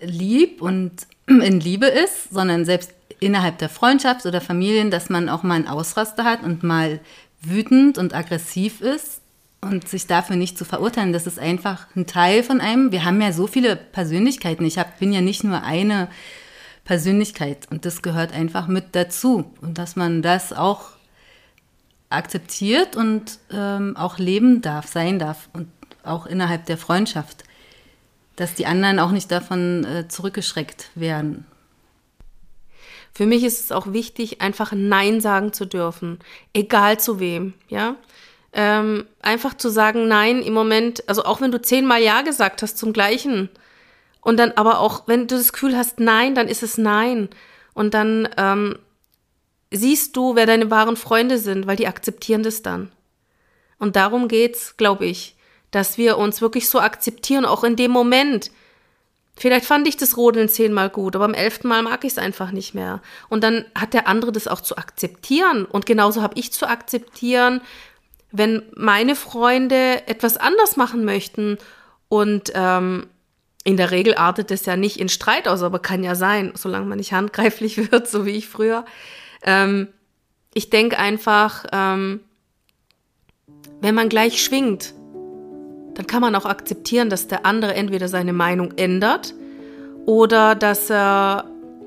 lieb 0.00 0.62
und 0.62 1.06
in 1.26 1.60
Liebe 1.60 1.86
ist, 1.86 2.30
sondern 2.30 2.64
selbst 2.64 2.92
innerhalb 3.20 3.58
der 3.58 3.68
Freundschaft 3.68 4.26
oder 4.26 4.40
Familien, 4.40 4.90
dass 4.90 5.08
man 5.08 5.28
auch 5.28 5.42
mal 5.42 5.54
einen 5.54 5.68
Ausraster 5.68 6.24
hat 6.24 6.42
und 6.42 6.62
mal 6.62 7.00
wütend 7.40 7.98
und 7.98 8.14
aggressiv 8.14 8.80
ist 8.80 9.22
und 9.60 9.88
sich 9.88 10.06
dafür 10.06 10.36
nicht 10.36 10.58
zu 10.58 10.64
verurteilen. 10.64 11.12
Das 11.12 11.26
ist 11.26 11.38
einfach 11.38 11.86
ein 11.96 12.06
Teil 12.06 12.42
von 12.42 12.60
einem. 12.60 12.92
Wir 12.92 13.04
haben 13.04 13.20
ja 13.20 13.32
so 13.32 13.46
viele 13.46 13.76
Persönlichkeiten. 13.76 14.64
Ich 14.64 14.78
hab, 14.78 14.98
bin 14.98 15.12
ja 15.12 15.20
nicht 15.20 15.44
nur 15.44 15.62
eine 15.62 16.08
Persönlichkeit 16.84 17.66
und 17.70 17.84
das 17.84 18.02
gehört 18.02 18.32
einfach 18.32 18.68
mit 18.68 18.94
dazu. 18.94 19.52
Und 19.60 19.78
dass 19.78 19.96
man 19.96 20.22
das 20.22 20.52
auch 20.52 20.90
akzeptiert 22.10 22.96
und 22.96 23.38
ähm, 23.50 23.96
auch 23.96 24.18
leben 24.18 24.62
darf, 24.62 24.86
sein 24.86 25.18
darf 25.18 25.48
und 25.52 25.68
auch 26.04 26.26
innerhalb 26.26 26.66
der 26.66 26.78
Freundschaft. 26.78 27.44
Dass 28.36 28.54
die 28.54 28.66
anderen 28.66 28.98
auch 28.98 29.10
nicht 29.10 29.30
davon 29.30 29.84
äh, 29.84 30.08
zurückgeschreckt 30.08 30.90
werden. 30.94 31.46
Für 33.12 33.24
mich 33.24 33.44
ist 33.44 33.64
es 33.64 33.72
auch 33.72 33.94
wichtig, 33.94 34.42
einfach 34.42 34.72
Nein 34.72 35.22
sagen 35.22 35.54
zu 35.54 35.64
dürfen, 35.64 36.18
egal 36.52 37.00
zu 37.00 37.18
wem, 37.18 37.54
ja. 37.68 37.96
Ähm, 38.52 39.06
einfach 39.22 39.54
zu 39.54 39.70
sagen 39.70 40.06
Nein 40.06 40.42
im 40.42 40.52
Moment, 40.52 41.08
also 41.08 41.24
auch 41.24 41.40
wenn 41.40 41.50
du 41.50 41.60
zehnmal 41.60 42.02
Ja 42.02 42.22
gesagt 42.22 42.62
hast 42.62 42.76
zum 42.76 42.92
Gleichen 42.92 43.48
und 44.20 44.38
dann 44.38 44.52
aber 44.52 44.80
auch, 44.80 45.08
wenn 45.08 45.28
du 45.28 45.36
das 45.36 45.52
Gefühl 45.52 45.76
hast 45.76 45.98
Nein, 45.98 46.34
dann 46.34 46.48
ist 46.48 46.62
es 46.62 46.76
Nein 46.76 47.30
und 47.72 47.94
dann 47.94 48.28
ähm, 48.36 48.78
siehst 49.70 50.16
du, 50.16 50.36
wer 50.36 50.44
deine 50.46 50.70
wahren 50.70 50.96
Freunde 50.96 51.38
sind, 51.38 51.66
weil 51.66 51.76
die 51.76 51.86
akzeptieren 51.86 52.42
das 52.42 52.60
dann. 52.60 52.90
Und 53.78 53.96
darum 53.96 54.28
geht's, 54.28 54.76
glaube 54.76 55.06
ich, 55.06 55.35
dass 55.76 55.98
wir 55.98 56.16
uns 56.16 56.40
wirklich 56.40 56.70
so 56.70 56.80
akzeptieren, 56.80 57.44
auch 57.44 57.62
in 57.62 57.76
dem 57.76 57.90
Moment, 57.90 58.50
Vielleicht 59.38 59.66
fand 59.66 59.86
ich 59.86 59.98
das 59.98 60.16
Rodeln 60.16 60.48
zehnmal 60.48 60.88
gut, 60.88 61.14
aber 61.14 61.26
am 61.26 61.34
elften 61.34 61.68
Mal 61.68 61.82
mag 61.82 62.04
ich 62.04 62.12
es 62.12 62.16
einfach 62.16 62.52
nicht 62.52 62.72
mehr. 62.72 63.02
Und 63.28 63.44
dann 63.44 63.66
hat 63.74 63.92
der 63.92 64.08
andere 64.08 64.32
das 64.32 64.48
auch 64.48 64.62
zu 64.62 64.78
akzeptieren. 64.78 65.66
Und 65.66 65.84
genauso 65.84 66.22
habe 66.22 66.38
ich 66.38 66.54
zu 66.54 66.66
akzeptieren, 66.66 67.60
wenn 68.32 68.62
meine 68.74 69.14
Freunde 69.14 70.08
etwas 70.08 70.38
anders 70.38 70.78
machen 70.78 71.04
möchten. 71.04 71.58
Und 72.08 72.50
ähm, 72.54 73.08
in 73.62 73.76
der 73.76 73.90
Regel 73.90 74.14
artet 74.14 74.50
es 74.50 74.64
ja 74.64 74.74
nicht 74.74 74.98
in 74.98 75.10
Streit 75.10 75.48
aus, 75.48 75.62
aber 75.62 75.80
kann 75.80 76.02
ja 76.02 76.14
sein, 76.14 76.52
solange 76.54 76.86
man 76.86 76.96
nicht 76.96 77.12
handgreiflich 77.12 77.76
wird, 77.92 78.08
so 78.08 78.24
wie 78.24 78.36
ich 78.38 78.48
früher. 78.48 78.86
Ähm, 79.42 79.88
ich 80.54 80.70
denke 80.70 80.98
einfach, 80.98 81.66
ähm, 81.72 82.20
wenn 83.82 83.94
man 83.94 84.08
gleich 84.08 84.42
schwingt, 84.42 84.94
dann 85.96 86.06
kann 86.06 86.20
man 86.20 86.34
auch 86.34 86.44
akzeptieren, 86.44 87.10
dass 87.10 87.26
der 87.26 87.46
andere 87.46 87.74
entweder 87.74 88.08
seine 88.08 88.32
Meinung 88.32 88.72
ändert 88.76 89.34
oder 90.04 90.54
dass 90.54 90.90
er 90.90 91.44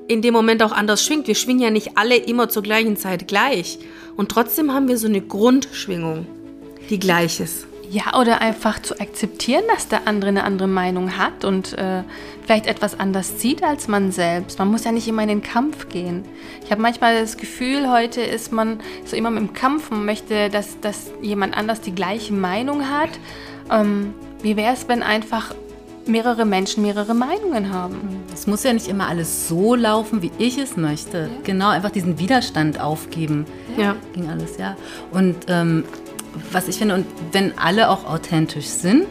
in 0.08 0.20
dem 0.22 0.34
Moment 0.34 0.62
auch 0.62 0.72
anders 0.72 1.04
schwingt. 1.04 1.28
Wir 1.28 1.36
schwingen 1.36 1.62
ja 1.62 1.70
nicht 1.70 1.96
alle 1.96 2.16
immer 2.16 2.48
zur 2.48 2.62
gleichen 2.64 2.96
Zeit 2.96 3.28
gleich. 3.28 3.78
Und 4.16 4.30
trotzdem 4.30 4.74
haben 4.74 4.88
wir 4.88 4.98
so 4.98 5.06
eine 5.06 5.20
Grundschwingung, 5.20 6.26
die 6.90 6.98
gleich 6.98 7.38
ist. 7.38 7.66
Ja, 7.88 8.20
oder 8.20 8.40
einfach 8.40 8.80
zu 8.82 9.00
akzeptieren, 9.00 9.64
dass 9.68 9.88
der 9.88 10.06
andere 10.06 10.28
eine 10.28 10.44
andere 10.44 10.68
Meinung 10.68 11.16
hat 11.16 11.44
und 11.44 11.76
äh, 11.76 12.04
vielleicht 12.44 12.66
etwas 12.66 12.98
anders 12.98 13.40
sieht 13.40 13.64
als 13.64 13.88
man 13.88 14.12
selbst. 14.12 14.60
Man 14.60 14.68
muss 14.68 14.84
ja 14.84 14.92
nicht 14.92 15.08
immer 15.08 15.22
in 15.22 15.28
den 15.28 15.42
Kampf 15.42 15.88
gehen. 15.88 16.24
Ich 16.64 16.70
habe 16.70 16.80
manchmal 16.80 17.20
das 17.20 17.36
Gefühl, 17.36 17.90
heute 17.90 18.20
ist 18.20 18.52
man 18.52 18.80
so 19.04 19.16
immer 19.16 19.36
im 19.36 19.54
Kampf 19.54 19.90
und 19.90 20.04
möchte, 20.04 20.50
dass, 20.50 20.78
dass 20.80 21.10
jemand 21.20 21.56
anders 21.56 21.80
die 21.80 21.94
gleiche 21.94 22.32
Meinung 22.32 22.88
hat. 22.88 23.10
Ähm, 23.70 24.14
wie 24.42 24.56
wäre 24.56 24.74
es, 24.74 24.88
wenn 24.88 25.02
einfach 25.02 25.54
mehrere 26.06 26.44
Menschen 26.44 26.82
mehrere 26.82 27.14
Meinungen 27.14 27.72
haben? 27.72 28.24
Es 28.32 28.46
muss 28.46 28.62
ja 28.62 28.72
nicht 28.72 28.88
immer 28.88 29.08
alles 29.08 29.48
so 29.48 29.74
laufen, 29.74 30.22
wie 30.22 30.32
ich 30.38 30.58
es 30.58 30.76
möchte. 30.76 31.18
Ja. 31.18 31.28
Genau, 31.44 31.68
einfach 31.68 31.90
diesen 31.90 32.18
Widerstand 32.18 32.80
aufgeben. 32.80 33.46
Ja. 33.76 33.96
Ging 34.14 34.28
alles, 34.28 34.56
ja. 34.56 34.76
Und 35.10 35.36
ähm, 35.48 35.84
was 36.52 36.68
ich 36.68 36.76
finde, 36.76 36.94
und 36.94 37.06
wenn 37.32 37.56
alle 37.58 37.90
auch 37.90 38.04
authentisch 38.04 38.66
sind, 38.66 39.06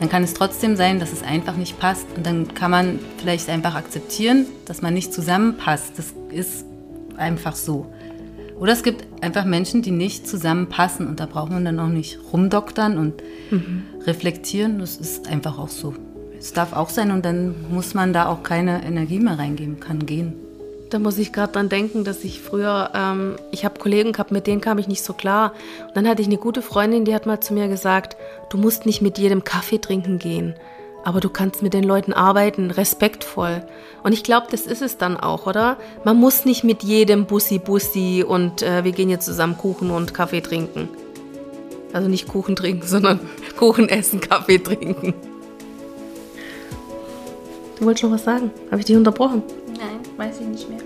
dann 0.00 0.08
kann 0.08 0.24
es 0.24 0.34
trotzdem 0.34 0.76
sein, 0.76 0.98
dass 0.98 1.12
es 1.12 1.22
einfach 1.22 1.56
nicht 1.56 1.78
passt. 1.78 2.06
Und 2.16 2.26
dann 2.26 2.52
kann 2.54 2.70
man 2.70 2.98
vielleicht 3.18 3.48
einfach 3.48 3.74
akzeptieren, 3.74 4.46
dass 4.64 4.82
man 4.82 4.92
nicht 4.92 5.12
zusammenpasst. 5.12 5.92
Das 5.96 6.14
ist 6.30 6.64
einfach 7.16 7.54
so. 7.54 7.86
Oder 8.64 8.72
es 8.72 8.82
gibt 8.82 9.04
einfach 9.22 9.44
Menschen, 9.44 9.82
die 9.82 9.90
nicht 9.90 10.26
zusammenpassen 10.26 11.06
und 11.06 11.20
da 11.20 11.26
braucht 11.26 11.52
man 11.52 11.66
dann 11.66 11.78
auch 11.78 11.88
nicht 11.88 12.18
rumdoktern 12.32 12.96
und 12.96 13.22
mhm. 13.50 13.82
reflektieren. 14.06 14.78
Das 14.78 14.96
ist 14.96 15.28
einfach 15.28 15.58
auch 15.58 15.68
so. 15.68 15.92
Es 16.38 16.54
darf 16.54 16.72
auch 16.72 16.88
sein 16.88 17.10
und 17.10 17.26
dann 17.26 17.54
muss 17.70 17.92
man 17.92 18.14
da 18.14 18.26
auch 18.26 18.42
keine 18.42 18.82
Energie 18.82 19.20
mehr 19.20 19.38
reingeben, 19.38 19.80
kann 19.80 20.06
gehen. 20.06 20.32
Da 20.88 20.98
muss 20.98 21.18
ich 21.18 21.30
gerade 21.30 21.52
dran 21.52 21.68
denken, 21.68 22.04
dass 22.04 22.24
ich 22.24 22.40
früher, 22.40 22.90
ähm, 22.94 23.36
ich 23.50 23.66
habe 23.66 23.78
Kollegen 23.78 24.12
gehabt, 24.12 24.32
mit 24.32 24.46
denen 24.46 24.62
kam 24.62 24.78
ich 24.78 24.88
nicht 24.88 25.04
so 25.04 25.12
klar. 25.12 25.52
Und 25.86 25.94
dann 25.94 26.08
hatte 26.08 26.22
ich 26.22 26.28
eine 26.28 26.38
gute 26.38 26.62
Freundin, 26.62 27.04
die 27.04 27.14
hat 27.14 27.26
mal 27.26 27.40
zu 27.40 27.52
mir 27.52 27.68
gesagt, 27.68 28.16
du 28.48 28.56
musst 28.56 28.86
nicht 28.86 29.02
mit 29.02 29.18
jedem 29.18 29.44
Kaffee 29.44 29.78
trinken 29.78 30.18
gehen 30.18 30.54
aber 31.04 31.20
du 31.20 31.28
kannst 31.28 31.62
mit 31.62 31.74
den 31.74 31.84
Leuten 31.84 32.12
arbeiten, 32.12 32.70
respektvoll. 32.70 33.62
Und 34.02 34.12
ich 34.12 34.24
glaube, 34.24 34.46
das 34.50 34.62
ist 34.62 34.82
es 34.82 34.98
dann 34.98 35.16
auch, 35.16 35.46
oder? 35.46 35.76
Man 36.04 36.16
muss 36.16 36.44
nicht 36.44 36.64
mit 36.64 36.82
jedem 36.82 37.26
Bussi 37.26 37.58
Bussi 37.58 38.24
und 38.26 38.62
äh, 38.62 38.84
wir 38.84 38.92
gehen 38.92 39.10
jetzt 39.10 39.26
zusammen 39.26 39.56
Kuchen 39.56 39.90
und 39.90 40.14
Kaffee 40.14 40.40
trinken. 40.40 40.88
Also 41.92 42.08
nicht 42.08 42.26
Kuchen 42.28 42.56
trinken, 42.56 42.86
sondern 42.86 43.20
Kuchen 43.56 43.88
essen, 43.88 44.20
Kaffee 44.20 44.58
trinken. 44.58 45.14
Du 47.78 47.86
wolltest 47.86 48.04
noch 48.04 48.12
was 48.12 48.24
sagen? 48.24 48.50
Habe 48.70 48.80
ich 48.80 48.86
dich 48.86 48.96
unterbrochen? 48.96 49.42
Nein, 49.68 50.00
weiß 50.16 50.40
ich 50.40 50.46
nicht 50.46 50.68
mehr. 50.68 50.80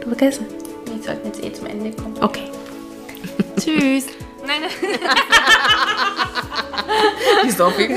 Du 0.00 0.08
vergessen? 0.08 0.46
Wir 0.84 1.02
sollten 1.02 1.26
jetzt 1.26 1.42
eh 1.42 1.52
zum 1.52 1.66
Ende 1.66 1.90
kommen. 1.92 2.16
Okay. 2.20 2.50
Tschüss. 3.58 4.06
Nein, 4.46 4.62
Die 7.44 7.50
Sophie. 7.50 7.94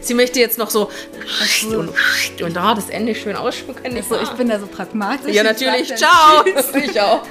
Sie 0.00 0.14
möchte 0.14 0.40
jetzt 0.40 0.58
noch 0.58 0.70
so 0.70 0.90
und, 1.70 1.90
und 2.42 2.56
da 2.56 2.74
das 2.74 2.90
Ende 2.90 3.14
schön 3.14 3.36
ausschmücken. 3.36 3.96
Also, 3.96 4.20
ich 4.20 4.30
bin 4.30 4.48
da 4.48 4.58
so 4.58 4.66
pragmatisch. 4.66 5.34
Ja, 5.34 5.42
natürlich. 5.42 5.94
Ciao. 5.96 6.44
Ich 6.76 7.00
auch. 7.00 7.22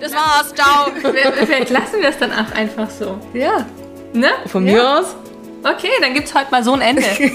Das 0.00 0.12
war's. 0.12 0.54
Ciao. 0.54 0.90
Vielleicht 1.00 1.70
lassen 1.70 2.00
wir 2.00 2.08
es 2.08 2.18
dann 2.18 2.32
auch 2.32 2.52
einfach 2.52 2.90
so. 2.90 3.18
Ja. 3.32 3.66
Ne? 4.12 4.30
Von 4.46 4.66
ja. 4.66 4.72
mir 4.72 4.98
aus. 4.98 5.16
Okay, 5.62 5.90
dann 6.00 6.14
gibt's 6.14 6.34
heute 6.34 6.50
mal 6.50 6.62
so 6.62 6.74
ein 6.74 6.80
Ende. 6.80 7.02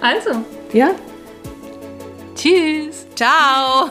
also. 0.00 0.44
Ja. 0.72 0.90
Tschüss. 2.36 3.06
Ciao. 3.14 3.90